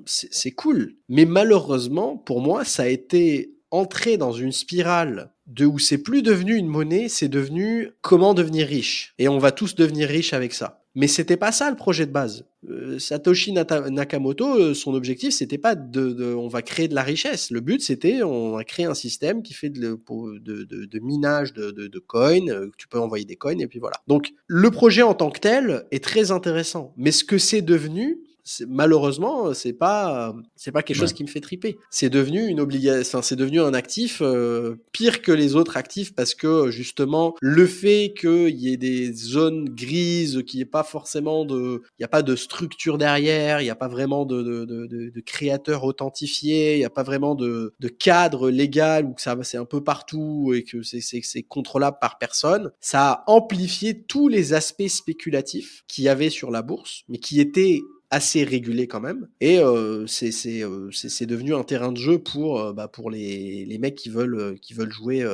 [0.07, 0.97] c'est cool.
[1.09, 6.23] Mais malheureusement, pour moi, ça a été entré dans une spirale de où c'est plus
[6.23, 9.15] devenu une monnaie, c'est devenu comment devenir riche.
[9.19, 10.84] Et on va tous devenir riches avec ça.
[10.95, 12.45] Mais c'était pas ça le projet de base.
[12.71, 17.51] Euh, Satoshi Nakamoto, euh, son objectif, c'était pas de, on va créer de la richesse.
[17.51, 19.99] Le but, c'était on va créer un système qui fait de,
[20.41, 22.49] de, de minage de, de, coins.
[22.49, 23.97] Euh, tu peux envoyer des coins et puis voilà.
[24.07, 26.95] Donc le projet en tant que tel est très intéressant.
[26.97, 28.21] Mais ce que c'est devenu,
[28.69, 31.79] malheureusement, c'est pas c'est pas quelque chose qui me fait triper.
[31.91, 36.35] C'est devenu une obligation, c'est devenu un actif euh, pire que les autres actifs parce
[36.35, 41.45] que justement le fait qu'il y ait des zones grises, qu'il n'y ait pas forcément
[41.45, 44.65] de, il y a pas de structure derrière, il n'y a pas vraiment de de,
[44.65, 49.23] de, de créateur authentifié, il n'y a pas vraiment de, de cadre légal ou que
[49.23, 52.71] ça c'est un peu partout et que c'est c'est c'est contrôlable par personne.
[52.81, 57.41] Ça a amplifié tous les aspects spéculatifs qu'il y avait sur la bourse, mais qui
[57.41, 57.81] étaient
[58.15, 59.29] assez régulé quand même.
[59.41, 60.31] Et euh, c'est
[60.63, 64.09] euh, c'est devenu un terrain de jeu pour euh, bah, pour les, les mecs qui
[64.09, 65.27] veulent qui veulent jouer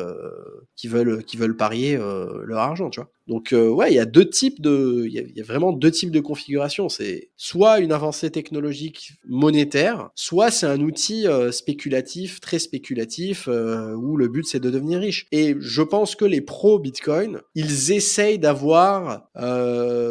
[0.77, 3.11] qui veulent qui veulent parier leur argent, tu vois.
[3.29, 6.21] Donc ouais, il y a deux types de il y, a vraiment deux types de
[6.21, 6.89] configurations.
[6.89, 14.29] C'est soit une avancée technologique monétaire, soit c'est un outil spéculatif, très spéculatif où le
[14.29, 15.27] but c'est de devenir riche.
[15.33, 19.29] Et je pense que les pros Bitcoin, ils essayent d'avoir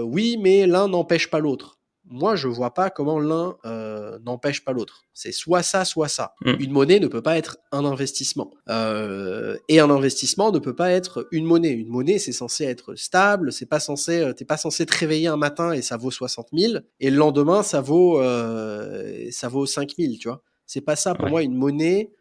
[0.06, 1.79] oui, mais l'un n'empêche pas l'autre
[2.12, 5.06] moi, je vois pas comment l'un euh, n'empêche pas l'autre.
[5.14, 6.34] C'est soit ça, soit ça.
[6.42, 6.54] Mm.
[6.60, 8.52] Une monnaie ne peut pas être un investissement.
[8.68, 11.70] Euh, et un investissement ne peut pas être une monnaie.
[11.70, 13.52] Une monnaie, c'est censé être stable.
[13.52, 16.48] C'est pas censé, euh, t'es pas censé te réveiller un matin et ça vaut 60
[16.52, 18.22] 000 et le lendemain ça vaut
[19.32, 20.14] ça vaut 5 000.
[20.20, 20.42] Tu vois.
[20.66, 22.12] C'est pas ça pour moi une monnaie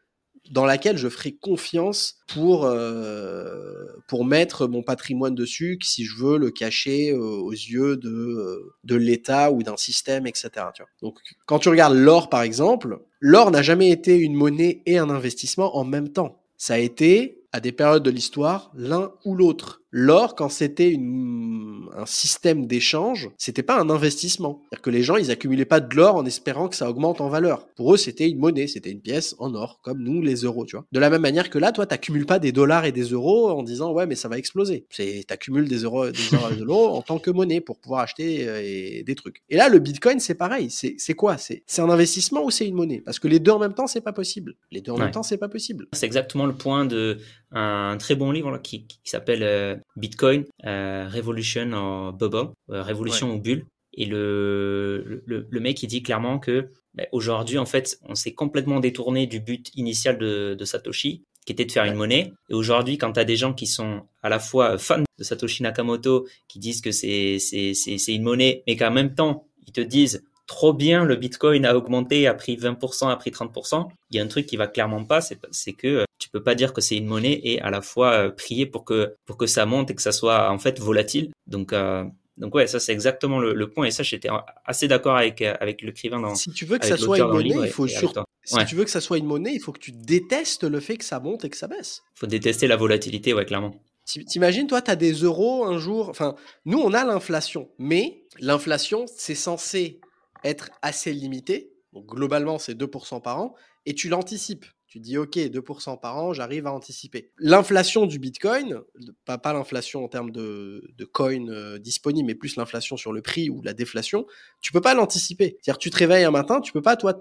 [0.51, 6.39] dans laquelle je ferai confiance pour euh, pour mettre mon patrimoine dessus si je veux
[6.39, 10.91] le cacher euh, aux yeux de euh, de l'État ou d'un système etc tu vois.
[11.03, 15.11] donc quand tu regardes l'or par exemple l'or n'a jamais été une monnaie et un
[15.11, 19.78] investissement en même temps ça a été à des périodes de l'histoire l'un ou l'autre
[19.91, 20.99] L'or, quand c'était
[21.97, 24.61] un système d'échange, c'était pas un investissement.
[24.63, 27.29] C'est-à-dire que les gens, ils accumulaient pas de l'or en espérant que ça augmente en
[27.29, 27.69] valeur.
[27.75, 30.77] Pour eux, c'était une monnaie, c'était une pièce en or, comme nous, les euros, tu
[30.77, 30.85] vois.
[30.93, 33.63] De la même manière que là, toi, t'accumules pas des dollars et des euros en
[33.63, 34.87] disant, ouais, mais ça va exploser.
[34.91, 38.01] C'est, t'accumules des euros, des euros et de l'euro en tant que monnaie pour pouvoir
[38.01, 39.43] acheter euh, des trucs.
[39.49, 40.71] Et là, le bitcoin, c'est pareil.
[40.71, 41.39] C'est, c'est quoi?
[41.39, 43.01] C'est, c'est un investissement ou c'est une monnaie?
[43.01, 44.55] Parce que les deux en même temps, c'est pas possible.
[44.71, 45.87] Les deux en même temps, c'est pas possible.
[45.93, 47.19] C'est exactement le point de,
[47.51, 53.67] un très bon livre qui, s'appelle Bitcoin Revolution or Bubble, Révolution ou bulle.
[53.95, 58.81] Et le, le, mec, il dit clairement que ben, aujourd'hui, en fait, on s'est complètement
[58.81, 62.33] détourné du but initial de, de Satoshi, qui était de faire une monnaie.
[62.51, 65.63] Et aujourd'hui, quand tu as des gens qui sont à la fois fans de Satoshi
[65.63, 67.39] Nakamoto, qui disent que c'est
[68.09, 72.27] une monnaie, mais qu'en même temps, ils te disent trop bien, le Bitcoin a augmenté,
[72.27, 73.87] a pris 20%, a pris 30%.
[74.11, 76.57] Il y a un truc qui va clairement pas, c'est que euh, tu peux pas
[76.57, 79.47] dire que c'est une monnaie et à la fois euh, prier pour que pour que
[79.47, 81.31] ça monte et que ça soit en fait volatile.
[81.47, 82.03] Donc euh,
[82.39, 84.31] donc ouais, ça c'est exactement le, point et ça j'étais
[84.65, 86.35] assez d'accord avec avec l'écrivain dans.
[86.35, 88.23] Si tu veux que ça soit une monnaie, il faut surtout.
[88.45, 90.97] Si tu veux que ça soit une monnaie, il faut que tu détestes le fait
[90.97, 92.03] que ça monte et que ça baisse.
[92.17, 93.75] Il faut détester la volatilité, ouais, clairement.
[94.07, 96.09] T'imagines, toi, tu as des euros un jour.
[96.09, 96.35] Enfin,
[96.65, 100.01] nous, on a l'inflation, mais l'inflation, c'est censé
[100.45, 101.73] être assez limité.
[101.93, 103.55] Donc, globalement, c'est 2% par an,
[103.87, 104.67] et tu l'anticipes.
[104.89, 107.31] Tu dis, OK, 2% par an, j'arrive à anticiper.
[107.39, 108.81] L'inflation du Bitcoin,
[109.27, 113.21] pas, pas l'inflation en termes de, de coins euh, disponibles, mais plus l'inflation sur le
[113.21, 114.25] prix ou la déflation,
[114.63, 115.59] tu peux pas l'anticiper.
[115.61, 117.13] C'est-à-dire, tu te réveilles un matin, tu peux pas, toi,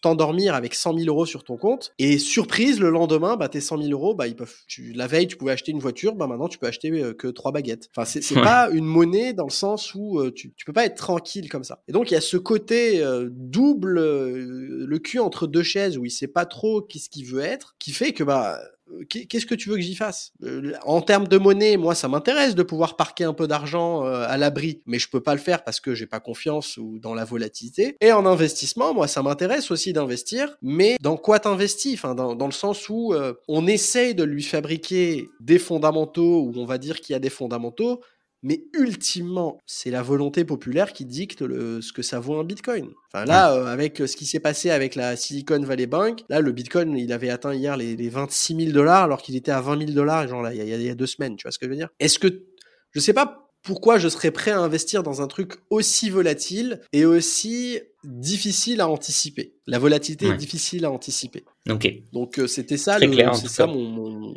[0.00, 3.82] t'endormir avec 100 000 euros sur ton compte, et surprise, le lendemain, bah, tes 100
[3.82, 6.48] 000 euros, bah, ils peuvent, tu, la veille, tu pouvais acheter une voiture, bah, maintenant,
[6.48, 7.88] tu peux acheter euh, que trois baguettes.
[7.96, 10.96] Enfin, c'est pas une monnaie dans le sens où euh, tu, tu peux pas être
[10.96, 11.84] tranquille comme ça.
[11.86, 13.00] Et donc, il y a ce côté
[13.30, 17.76] double, le cul entre deux chaises où il sait pas trop qu'est-ce qui veut être,
[17.78, 18.58] qui fait que bah
[18.90, 20.32] euh, qu'est-ce que tu veux que j'y fasse?
[20.42, 24.24] Euh, En termes de monnaie, moi, ça m'intéresse de pouvoir parquer un peu d'argent euh,
[24.26, 27.14] à l'abri, mais je peux pas le faire parce que j'ai pas confiance ou dans
[27.14, 27.96] la volatilité.
[28.00, 31.94] Et en investissement, moi, ça m'intéresse aussi d'investir, mais dans quoi t'investis?
[31.94, 33.14] Enfin, dans, dans, le sens où
[33.48, 37.30] on essaye de lui fabriquer des fondamentaux, ou on va dire qu'il y a des
[37.30, 38.00] fondamentaux,
[38.42, 42.90] mais ultimement, c'est la volonté populaire qui dicte le, ce que ça vaut un Bitcoin.
[43.08, 46.40] Enfin là, euh, avec euh, ce qui s'est passé avec la Silicon Valley Bank, là,
[46.40, 49.60] le Bitcoin, il avait atteint hier les, les 26 000 dollars alors qu'il était à
[49.60, 51.52] 20 000 dollars, genre là, il y, a, il y a deux semaines, tu vois
[51.52, 51.88] ce que je veux dire?
[52.00, 52.42] Est-ce que,
[52.90, 57.04] je sais pas pourquoi je serais prêt à investir dans un truc aussi volatile et
[57.04, 59.54] aussi difficile à anticiper.
[59.66, 61.44] La volatilité est difficile à anticiper.
[61.70, 61.88] Ok.
[62.12, 64.34] Donc euh, c'était ça, c'est ça mon, mon,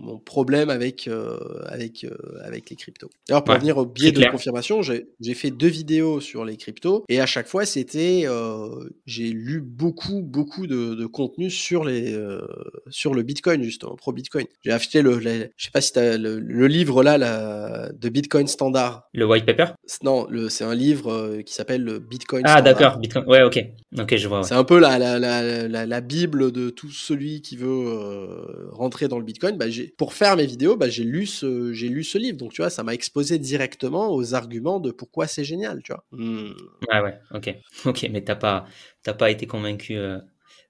[0.00, 2.10] mon, problème avec euh, avec euh,
[2.42, 3.10] avec les cryptos.
[3.28, 7.20] Alors pour revenir au biais de confirmation, j'ai fait deux vidéos sur les cryptos et
[7.20, 8.24] à chaque fois c'était
[9.06, 12.18] j'ai lu beaucoup beaucoup de, de contenu sur les
[12.88, 14.46] sur le Bitcoin justement pro Bitcoin.
[14.64, 18.08] J'ai acheté le, je sais pas si tu as le, le, livre là la, de
[18.08, 19.04] Bitcoin standard.
[19.12, 19.66] Le white paper?
[20.02, 22.42] Non, c'est un livre qui s'appelle Bitcoin.
[22.44, 23.24] Ah d'accord, Bitcoin.
[23.26, 23.64] Ouais, ok,
[23.98, 24.42] ok, je vois.
[24.42, 29.08] C'est un peu la, la, la, la, bible de tout celui qui veut euh, rentrer
[29.08, 29.56] dans le Bitcoin.
[29.56, 29.66] Bah,
[29.96, 32.38] pour faire mes vidéos, bah, j'ai lu ce j'ai lu ce livre.
[32.38, 36.04] Donc tu vois, ça m'a exposé directement aux arguments de pourquoi c'est génial, tu vois.
[36.12, 36.52] Hmm.
[36.90, 37.54] Ouais, ouais, ok,
[37.84, 38.66] ok, mais t'as pas
[39.02, 39.96] t'as pas été convaincu.
[39.96, 40.18] Euh,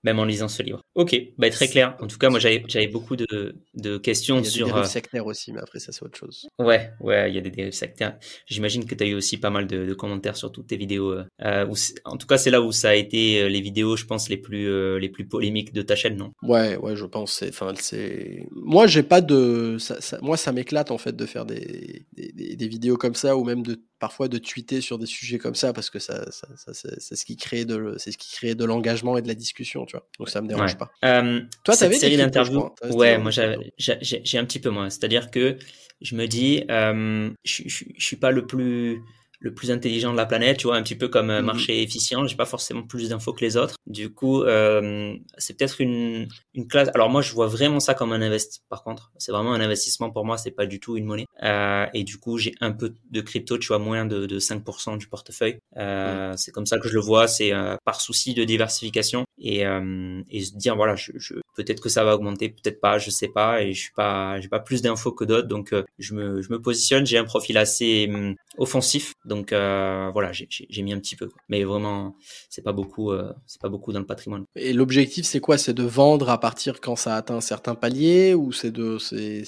[0.05, 0.81] même en lisant ce livre.
[0.95, 1.97] Ok, bah, très clair.
[2.01, 4.67] En tout cas, moi j'avais beaucoup de, de questions il y a sur.
[4.67, 6.47] Des dérives euh, sectaires aussi, mais après ça c'est autre chose.
[6.59, 8.19] Ouais, ouais, il y a des dérives sectaires.
[8.47, 11.13] J'imagine que tu as eu aussi pas mal de, de, commentaires sur toutes tes vidéos.
[11.13, 11.67] Euh, euh
[12.05, 14.99] en tout cas, c'est là où ça a été les vidéos, je pense, les plus
[14.99, 16.33] les plus polémiques de ta chaîne, non?
[16.43, 17.43] Ouais, ouais, je pense.
[17.49, 18.47] Enfin, c'est.
[18.53, 19.79] Moi, j'ai pas de.
[19.79, 20.19] Ça, ça...
[20.21, 23.63] Moi, ça m'éclate en fait de faire des, des, des vidéos comme ça ou même
[23.63, 27.25] de parfois de tweeter sur des sujets comme ça parce que ça, ça, c'est ce
[27.25, 30.07] qui crée de c'est ce qui crée de l'engagement et de la discussion tu vois
[30.19, 34.61] donc ça me dérange pas euh, toi t'avais série d'interviews ouais moi j'ai un petit
[34.61, 35.57] peu moins c'est à dire que
[36.01, 39.03] je me dis euh, je, je, je suis pas le plus
[39.45, 41.47] le plus intelligent de la planète, tu vois, un petit peu comme un mhm.
[41.47, 42.27] marché efficient.
[42.27, 43.77] J'ai pas forcément plus d'infos que les autres.
[43.87, 46.89] Du coup, euh, c'est peut-être une, une classe.
[46.95, 48.65] Alors moi, je vois vraiment ça comme un investissement.
[48.71, 50.39] Par contre, c'est vraiment un investissement pour moi.
[50.39, 51.27] C'est pas du tout une monnaie.
[51.43, 54.97] Euh, et du coup, j'ai un peu de crypto, tu vois, moins de, de 5%
[54.97, 55.59] du portefeuille.
[55.77, 57.29] Euh, C'est comme ça que je le vois.
[57.29, 61.81] C'est euh, par souci de diversification et, euh, et se dire voilà, je, je peut-être
[61.81, 63.63] que ça va augmenter, peut-être pas, je sais pas.
[63.63, 65.49] Et je suis pas, j'ai pas plus d'infos que d'autres.
[65.49, 67.07] Donc euh, je me, je me positionne.
[67.07, 69.13] J'ai un profil assez hum, offensif.
[69.25, 72.17] Donc euh, voilà, j'ai mis un petit peu, mais vraiment,
[72.49, 74.45] c'est pas beaucoup, euh, c'est pas beaucoup dans le patrimoine.
[74.57, 75.59] Et l'objectif, c'est quoi?
[75.59, 79.45] C'est de vendre à partir quand ça atteint un certain palier ou c'est de, c'est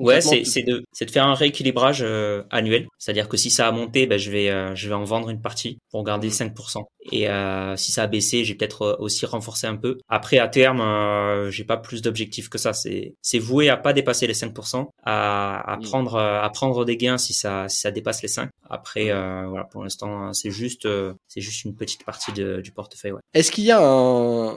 [0.00, 2.88] Ouais, c'est de, de faire un rééquilibrage euh, annuel.
[2.98, 5.40] C'est-à-dire que si ça a monté, ben, je, vais, euh, je vais en vendre une
[5.40, 6.80] partie pour garder 5%.
[6.80, 6.84] Mmh.
[7.12, 9.98] Et euh, si ça a baissé, j'ai peut-être euh, aussi renforcé un peu.
[10.08, 12.72] Après, à terme, euh, j'ai pas plus d'objectifs que ça.
[12.72, 15.82] C'est voué à pas dépasser les 5%, à, à, mmh.
[15.82, 18.50] prendre, à prendre des gains si ça, si ça dépasse les 5.
[18.68, 19.48] Après, mmh.
[19.48, 20.88] voilà, pour l'instant, c'est juste,
[21.28, 23.12] c'est juste une petite partie de, du portefeuille.
[23.12, 23.20] Ouais.
[23.34, 24.56] Est-ce qu'il y a un,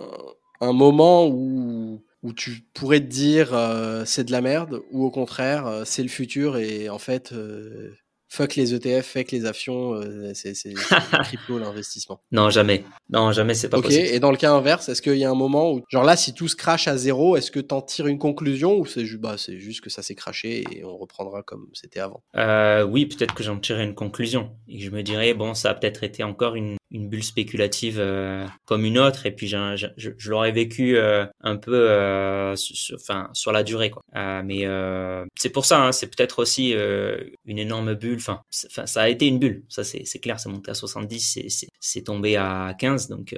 [0.61, 5.11] un moment où où tu pourrais te dire euh, c'est de la merde ou au
[5.11, 7.93] contraire euh, c'est le futur et en fait euh,
[8.33, 10.53] fuck les ETF, fuck les actions, euh, c'est
[11.23, 12.19] crypto l'investissement.
[12.31, 12.83] Non, jamais.
[13.11, 14.07] Non, jamais, c'est pas Ok, possible.
[14.07, 16.33] et dans le cas inverse, est-ce qu'il y a un moment où, genre là, si
[16.33, 19.59] tout se crache à zéro, est-ce que t'en tires une conclusion ou c'est bah, c'est
[19.59, 22.23] juste que ça s'est craché et on reprendra comme c'était avant?
[22.35, 25.73] Euh, oui, peut-être que j'en tirerai une conclusion et je me dirais bon, ça a
[25.75, 29.89] peut-être été encore une, une bulle spéculative euh, comme une autre et puis j'ai- j'ai-
[29.97, 32.55] je, je l'aurais vécu euh, un peu, euh,
[32.95, 34.01] enfin, sur la durée quoi.
[34.15, 38.17] Euh, mais euh, c'est pour ça, hein, c'est peut-être aussi euh, une énorme bulle.
[38.17, 40.39] Enfin, ça a été une bulle, ça c'est c'est clair.
[40.39, 41.39] C'est monté à 70,
[41.79, 43.35] c'est- tombé à 15, donc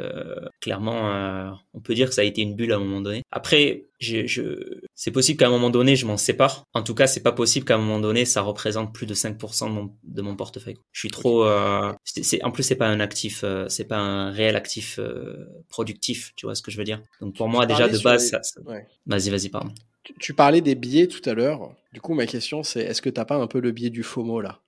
[0.62, 3.22] clairement, on peut dire que ça a été une bulle à un moment donné.
[3.32, 4.82] Après, je, je...
[4.96, 6.64] c'est possible qu'à un moment donné, je m'en sépare.
[6.74, 9.68] En tout cas, c'est pas possible qu'à un moment donné, ça représente plus de 5%
[9.68, 10.78] de mon, de mon portefeuille.
[10.92, 11.46] Je suis trop.
[11.46, 11.92] Euh...
[12.04, 16.34] c'est- en plus, c'est pas un actif, euh, c'est pas un réel actif euh, productif.
[16.36, 18.44] Tu vois ce que je veux dire Donc pour moi, déjà de base, les- ça.
[18.44, 18.86] ça- Ouais.
[19.06, 19.72] Vas-y, vas-y, pardon.
[20.04, 21.72] Tu, tu parlais des billets tout à l'heure.
[21.94, 24.40] Du coup, ma question, c'est est-ce que t'as pas un peu le biais du FOMO
[24.42, 24.60] là?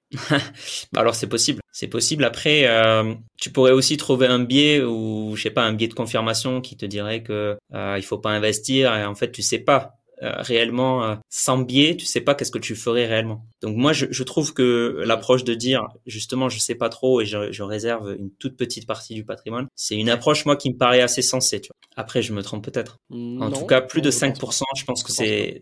[0.93, 2.23] Bah alors c'est possible, c'est possible.
[2.23, 5.93] Après, euh, tu pourrais aussi trouver un biais ou je sais pas un biais de
[5.93, 9.59] confirmation qui te dirait que euh, il faut pas investir et en fait tu sais
[9.59, 13.45] pas euh, réellement euh, sans biais, tu sais pas qu'est-ce que tu ferais réellement.
[13.61, 17.25] Donc moi je, je trouve que l'approche de dire justement je sais pas trop et
[17.25, 20.77] je, je réserve une toute petite partie du patrimoine, c'est une approche moi qui me
[20.77, 21.61] paraît assez sensée.
[21.61, 21.75] Tu vois.
[22.03, 22.97] Après je me trompe peut-être.
[23.11, 25.61] En Non, tout cas plus de je pense 5%, je pense que c'est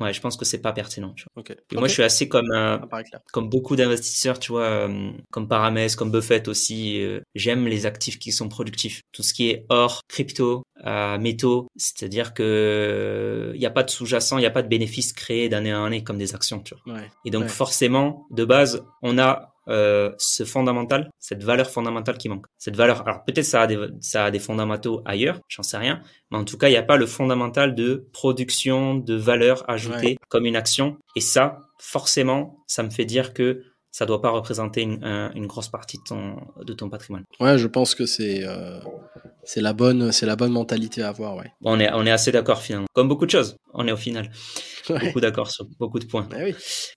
[0.00, 1.12] ouais je pense que c'est pas pertinent.
[1.14, 1.44] Tu vois.
[1.72, 2.78] Et moi je suis assez comme euh,
[3.32, 4.88] comme beaucoup d'investisseurs, tu vois,
[5.30, 7.02] comme Paramès, comme Buffett aussi,
[7.34, 9.02] j'aime les actifs qui sont productifs.
[9.12, 13.90] Tout ce qui est or, crypto, euh, métaux, c'est-à-dire que il n'y a pas de
[13.90, 16.74] sous-jacent, il n'y a pas de bénéfices créés d'année en année comme des actions, tu
[16.84, 16.94] vois.
[16.94, 17.10] Ouais.
[17.24, 17.48] Et donc Ouais.
[17.48, 22.46] forcément, de base, on a euh, ce fondamental, cette valeur fondamentale qui manque.
[22.56, 26.02] Cette valeur, alors peut-être ça a des ça a des fondamentaux ailleurs, j'en sais rien,
[26.30, 30.18] mais en tout cas il n'y a pas le fondamental de production de valeur ajoutée
[30.28, 30.98] comme une action.
[31.16, 33.62] Et ça, forcément, ça me fait dire que
[33.98, 36.22] ça doit pas représenter une, un- une grosse partie de ton
[36.68, 37.24] de ton patrimoine.
[37.40, 38.78] Ouais, je pense que c'est euh,
[39.42, 41.50] c'est la bonne c'est la bonne mentalité à avoir, ouais.
[41.62, 42.88] Bon, on est on est assez d'accord finalement.
[42.92, 44.30] Comme beaucoup de choses, on est au final
[44.90, 45.00] Ouais.
[45.06, 46.28] beaucoup d'accord sur beaucoup de points.
[46.38, 46.54] Eh oui.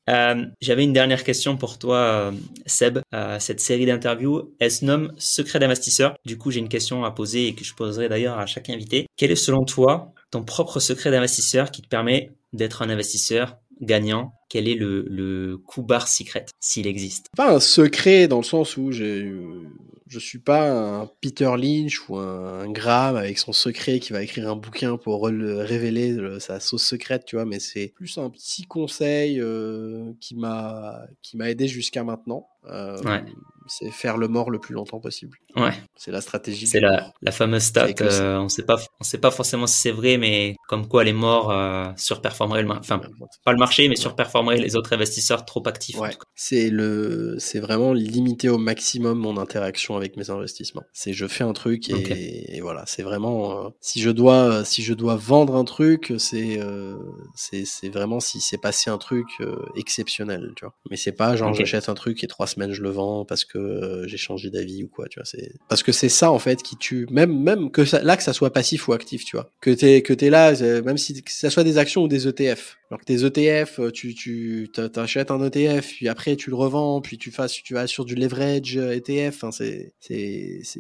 [0.09, 2.31] Euh, J'avais une dernière question pour toi, euh,
[2.67, 2.99] Seb.
[3.15, 6.13] Euh, cette série d'interviews, elle se nomme Secret d'investisseur.
[6.25, 9.07] Du coup, j'ai une question à poser et que je poserai d'ailleurs à chaque invité.
[9.17, 14.33] Quel est selon toi ton propre secret d'investisseur qui te permet d'être un investisseur gagnant
[14.49, 18.77] Quel est le, le coup barre secret, s'il existe pas un secret dans le sens
[18.77, 19.63] où je
[20.07, 24.23] je suis pas un Peter Lynch ou un, un Graham avec son secret qui va
[24.23, 27.45] écrire un bouquin pour révéler le- sa sauce secrète, tu vois.
[27.45, 32.47] Mais c'est plus un petit conseil euh, qui m'a qui m'a aidé jusqu'à maintenant.
[32.71, 33.23] Euh, Ouais.
[33.71, 35.37] C'est faire le mort le plus longtemps possible.
[35.55, 36.65] Ouais, C'est la stratégie.
[36.65, 37.89] c'est la, la fameuse stat.
[38.01, 41.13] Euh, on sait pas, on sait pas forcément si c'est vrai, mais comme quoi les
[41.13, 41.53] morts
[41.95, 42.99] surperformeraient le, enfin
[43.45, 45.97] pas le marché, mais surperformeraient les autres investisseurs trop actifs.
[45.99, 50.83] Ouais, c'est le, c'est vraiment limiter au maximum mon interaction avec mes investissements.
[50.93, 54.93] C'est je fais un truc et, voilà, c'est vraiment euh, si je dois, si je
[54.93, 56.95] dois vendre un truc, c'est, euh,
[57.35, 60.73] c'est, vraiment si c'est passé un truc euh, exceptionnel, tu vois.
[60.89, 63.57] Mais c'est pas genre j'achète un truc et trois semaines je le vends parce que
[63.57, 65.25] euh, j'ai changé d'avis ou quoi, tu vois.
[65.25, 68.23] C'est parce que c'est ça en fait qui tue, même même que ça, là que
[68.23, 69.49] ça soit passif ou actif, tu vois.
[69.61, 72.77] Que t'es que t'es là, même si que ça soit des actions ou des ETF.
[72.89, 77.01] Alors que tes ETF, tu tu t'a- t'achètes un ETF, puis après tu le revends,
[77.01, 79.43] puis tu fasses tu vas sur du leverage euh, ETF.
[79.43, 79.93] Hein, c'est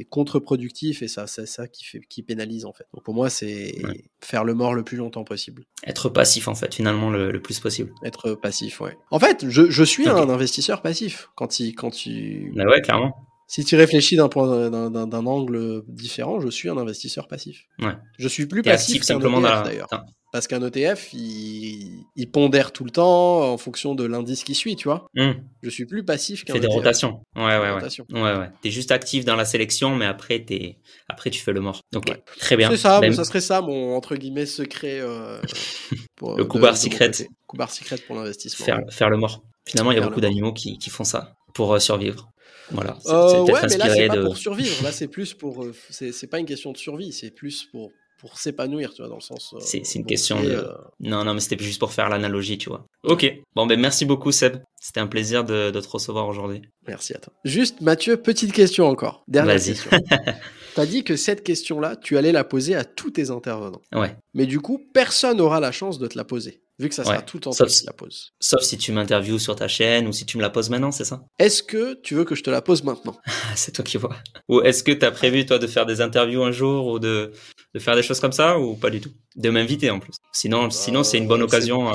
[0.09, 2.85] contre-productif et ça c'est ça qui fait qui pénalise en fait.
[2.93, 3.49] Donc pour moi c'est
[3.85, 4.03] Ouais.
[4.21, 7.59] faire le mort le plus longtemps possible, Être passif en fait, finalement le, le plus
[7.59, 7.91] possible.
[8.03, 8.81] être passif.
[8.81, 8.97] Ouais.
[9.11, 13.15] En fait, je je suis un investisseur passif quand il quand tu Bah ouais, clairement.
[13.49, 14.89] Si tu réfléchis d'un point d'un-
[15.25, 17.63] angle différent, je suis un investisseur passif.
[17.79, 17.93] Ouais.
[18.19, 19.61] Je suis plus passif qu'un ETF la.
[19.63, 19.89] d'ailleurs.
[20.31, 24.75] Parce qu'un ETF, il, il pondère tout le temps en fonction de l'indice qui suit,
[24.75, 25.07] tu vois.
[25.15, 25.31] Hmm,
[25.63, 26.75] Je suis plus passif qu'un fais des ETF.
[26.75, 27.23] rotations.
[27.35, 27.71] Ouais, ouais, ouais.
[27.71, 28.05] Rotation.
[28.11, 28.49] Ouais, ouais.
[28.61, 30.77] T'es juste actif dans la sélection, mais après, t'es,
[31.07, 31.81] après, tu fais le mort.
[31.95, 32.23] Ouais.
[32.37, 32.69] Très bien.
[32.69, 34.99] C'est ça, Ben, bon, ça serait ça mon entre guillemets secret.
[35.01, 35.41] euh,
[36.15, 37.09] pour, Le de- coup de secret.
[37.47, 38.63] Coup secret pour l'investissement.
[38.67, 39.41] faire, faire le mort.
[39.67, 42.29] Finalement, il y a beaucoup d'animaux qui, qui font ça pour euh, survivre.
[42.71, 42.97] Voilà.
[43.01, 44.23] C'est Euh, c'est ouais, peut-être mais là c'est pas de.
[44.23, 44.83] pour survivre.
[44.83, 45.63] Là c'est plus pour.
[45.63, 49.07] euh, c'est c'est pas une question de survie, c'est plus pour pour s'épanouir, tu vois,
[49.07, 49.53] dans le sens.
[49.53, 52.57] euh, C'est- c'est une question de- euh, Non, non, mais c'était juste pour faire l'analogie,
[52.57, 52.85] tu vois.
[53.03, 53.25] Ok.
[53.55, 54.57] Bon, ben merci beaucoup, Seb.
[54.77, 56.61] C'était un plaisir de, de te recevoir aujourd'hui.
[56.85, 57.31] Merci à toi.
[57.45, 59.23] Juste Mathieu, petite question encore.
[59.29, 59.67] Dernière Vas-y.
[59.71, 59.91] question.
[60.75, 63.81] T'as dit que cette question-là, tu allais la poser à tous tes intervenants.
[63.93, 64.13] Ouais.
[64.33, 66.61] Mais du coup, personne n'aura la chance de te la poser.
[66.79, 68.31] Vu que ça sera tout en sauf si, la pose.
[68.39, 71.03] Sauf si tu m'interviews sur ta chaîne ou si tu me la poses maintenant, c'est
[71.03, 71.25] ça?
[71.37, 73.17] Est-ce que tu veux que je te la pose maintenant?
[73.55, 74.15] C'est toi qui vois.
[74.47, 77.33] Ou est-ce que tu as prévu, toi, de faire des interviews un jour ou de,
[77.73, 79.11] de faire des choses comme ça ou pas du tout?
[79.35, 80.13] De m'inviter en plus.
[80.31, 81.91] Sinon, sinon c'est une bonne euh, occasion.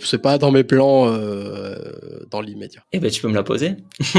[0.00, 2.82] C'est pas dans mes plans euh, dans l'immédiat.
[2.92, 3.70] Eh ben, tu peux me la poser.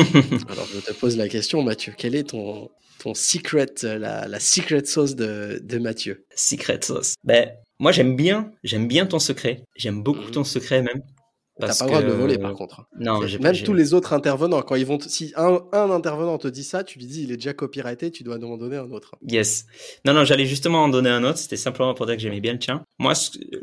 [0.50, 1.94] Alors, je te pose la question, Mathieu.
[1.98, 2.70] Quel est ton,
[3.00, 6.26] ton secret, la, la secret sauce de, de Mathieu?
[6.36, 7.16] Secret sauce.
[7.24, 9.64] Ben, moi, j'aime bien, j'aime bien ton secret.
[9.76, 10.32] J'aime beaucoup mhm.
[10.32, 11.02] ton secret même.
[11.60, 12.88] T'as pas le droit de le voler par contre.
[13.00, 16.64] Non, même tous les autres intervenants, quand ils vont, si un, un, intervenant te dit
[16.64, 19.16] ça, tu lui dis il est déjà copyrighté, tu dois en donner un autre.
[19.22, 19.68] Yes.
[20.04, 21.38] Non, non, j'allais justement en donner un autre.
[21.38, 22.84] C'était simplement pour dire que j'aimais bien le tien.
[22.98, 23.14] Moi,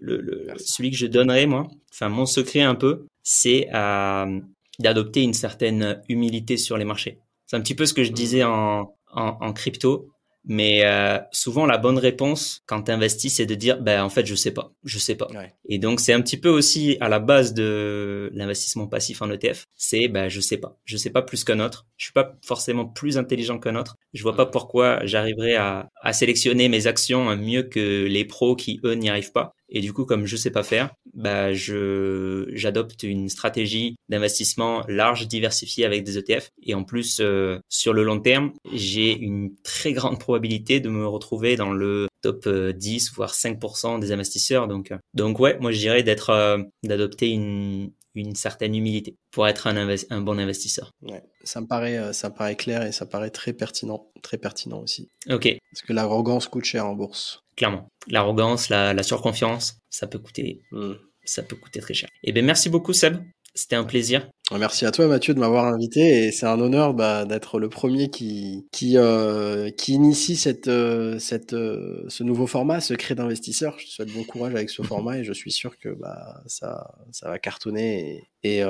[0.00, 4.38] le, celui que je donnerais, moi, enfin mon secret un peu, c'est euh,
[4.78, 7.18] d'adopter une certaine humilité sur les marchés.
[7.46, 10.10] C'est un petit peu ce que je disais en, en, en crypto.
[10.44, 14.24] Mais euh, souvent, la bonne réponse quand tu investis, c'est de dire, ben en fait,
[14.26, 15.28] je sais pas, je sais pas.
[15.68, 19.66] Et donc, c'est un petit peu aussi à la base de l'investissement passif en ETF.
[19.76, 21.86] C'est, ben je sais pas, je sais pas plus qu'un autre.
[21.96, 23.96] Je suis pas forcément plus intelligent qu'un autre.
[24.14, 28.80] Je vois pas pourquoi j'arriverai à, à sélectionner mes actions mieux que les pros qui
[28.84, 29.52] eux n'y arrivent pas.
[29.70, 35.28] Et du coup, comme je sais pas faire, bah je j'adopte une stratégie d'investissement large,
[35.28, 36.50] diversifiée avec des ETF.
[36.62, 41.06] Et en plus, euh, sur le long terme, j'ai une très grande probabilité de me
[41.06, 44.66] retrouver dans le top 10 euh, voire 5% des investisseurs.
[44.66, 49.66] Donc, euh, donc ouais, moi je dirais d'être d'adopter une une certaine humilité pour être
[49.66, 50.90] un, un bon investisseur.
[51.02, 54.80] Ouais, ça me paraît ça me paraît clair et ça paraît très pertinent, très pertinent
[54.80, 55.08] aussi.
[55.28, 55.48] Ok.
[55.72, 57.92] Parce que l'arrogance coûte cher en bourse clairement.
[58.08, 60.94] L'arrogance, la, surconfiance, ça peut coûter, hmm.
[61.24, 62.08] ça peut coûter très cher.
[62.24, 63.18] Eh bien, merci beaucoup, Seb.
[63.54, 64.28] C'était un plaisir.
[64.58, 68.10] Merci à toi Mathieu de m'avoir invité et c'est un honneur bah, d'être le premier
[68.10, 73.78] qui qui euh, qui initie cette euh, cette euh, ce nouveau format secret d'investisseur.
[73.78, 76.94] Je te souhaite bon courage avec ce format et je suis sûr que bah ça
[77.12, 78.64] ça va cartonner et, et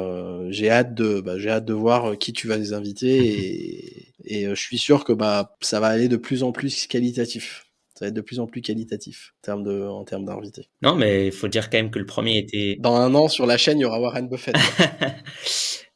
[0.50, 4.48] j'ai hâte de bah, j'ai hâte de voir qui tu vas les inviter et et
[4.48, 7.69] je suis sûr que bah ça va aller de plus en plus qualitatif
[8.00, 10.70] ça va être de plus en plus qualitatif en termes de, en termes d'invités.
[10.80, 12.78] Non, mais il faut dire quand même que le premier était.
[12.80, 14.56] Dans un an, sur la chaîne, il y aura Warren Buffett.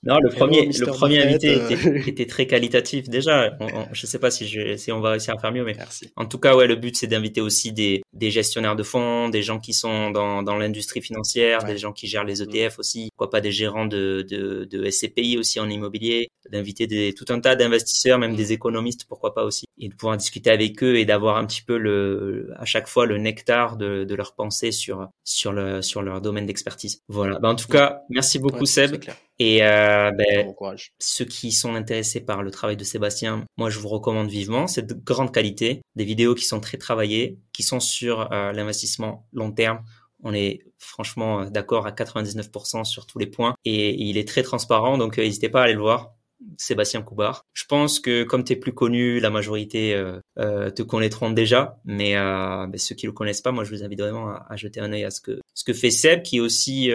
[0.06, 2.02] Non, le premier, le premier invité euh.
[2.06, 3.08] était, très qualitatif.
[3.08, 3.56] Déjà,
[3.92, 6.10] je ne sais pas si, je, si on va réussir à faire mieux, mais Merci.
[6.16, 9.42] en tout cas, ouais, le but c'est d'inviter aussi des, des gestionnaires de fonds, des
[9.42, 13.30] gens qui sont dans, dans l'industrie financière, des gens qui gèrent les ETF aussi, pourquoi
[13.30, 18.18] pas des gérants de, de, de SCPI aussi en immobilier, d'inviter tout un tas d'investisseurs,
[18.18, 21.46] même des économistes, pourquoi pas aussi, et de pouvoir discuter avec eux et d'avoir un
[21.46, 25.82] petit peu le, à chaque fois le nectar de, de leur pensée sur, sur, le,
[25.82, 27.02] sur leur domaine d'expertise.
[27.08, 27.38] Voilà.
[27.38, 28.96] Bah, en tout cas, merci beaucoup Seb.
[29.38, 30.54] Et euh, ben,
[30.98, 34.66] ceux qui sont intéressés par le travail de Sébastien, moi je vous recommande vivement.
[34.66, 39.26] C'est de grande qualité, des vidéos qui sont très travaillées, qui sont sur euh, l'investissement
[39.32, 39.82] long terme.
[40.22, 44.42] On est franchement euh, d'accord à 99% sur tous les points et, il est très
[44.42, 46.12] transparent, donc n'hésitez pas à aller le voir.
[46.58, 47.46] Sébastien Coubard.
[47.54, 52.14] Je pense que comme tu es plus connu, la majorité euh, te connaîtront déjà, mais
[52.14, 54.92] ben, ceux qui le connaissent pas, moi je vous invite vraiment à, à, jeter un
[54.92, 56.90] œil à ce que ce que fait Seb, qui est aussi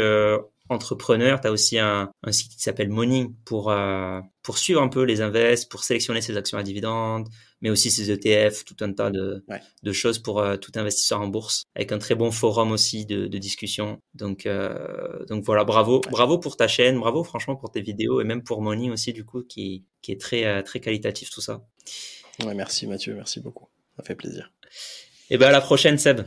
[0.69, 4.87] entrepreneur, tu as aussi un, un, site qui s'appelle Morning pour, euh, pour suivre un
[4.87, 7.27] peu les invests, pour sélectionner ses actions à dividendes,
[7.61, 9.43] mais aussi ses ETF, tout un tas de,
[9.83, 13.27] de choses pour euh, tout investisseur en bourse, avec un très bon forum aussi de,
[13.27, 13.99] de discussion.
[14.13, 18.23] Donc, euh, donc voilà, bravo, bravo pour ta chaîne, bravo franchement pour tes vidéos et
[18.23, 21.65] même pour Morning aussi du coup qui, qui est très, euh, très qualitatif tout ça.
[22.45, 23.67] Ouais, merci Mathieu, merci beaucoup,
[23.97, 24.51] ça fait plaisir.
[25.29, 26.21] Et ben à la prochaine Seb.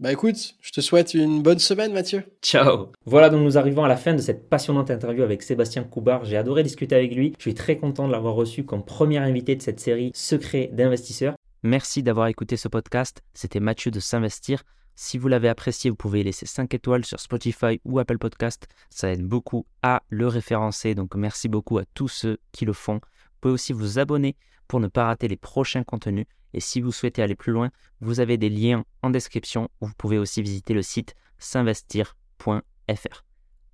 [0.00, 2.22] Bah écoute, je te souhaite une bonne semaine Mathieu.
[2.40, 2.90] Ciao.
[3.04, 6.24] Voilà donc nous arrivons à la fin de cette passionnante interview avec Sébastien Coubard.
[6.24, 7.34] J'ai adoré discuter avec lui.
[7.36, 11.34] Je suis très content de l'avoir reçu comme premier invité de cette série Secret d'investisseurs.
[11.62, 13.20] Merci d'avoir écouté ce podcast.
[13.34, 14.62] C'était Mathieu de S'investir.
[14.94, 18.68] Si vous l'avez apprécié, vous pouvez laisser 5 étoiles sur Spotify ou Apple Podcast.
[18.88, 20.94] Ça aide beaucoup à le référencer.
[20.94, 22.94] Donc merci beaucoup à tous ceux qui le font.
[22.94, 24.34] Vous pouvez aussi vous abonner
[24.66, 26.24] pour ne pas rater les prochains contenus.
[26.52, 27.70] Et si vous souhaitez aller plus loin,
[28.00, 33.24] vous avez des liens en description où vous pouvez aussi visiter le site s'investir.fr.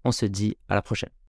[0.05, 1.11] On se dit à la prochaine.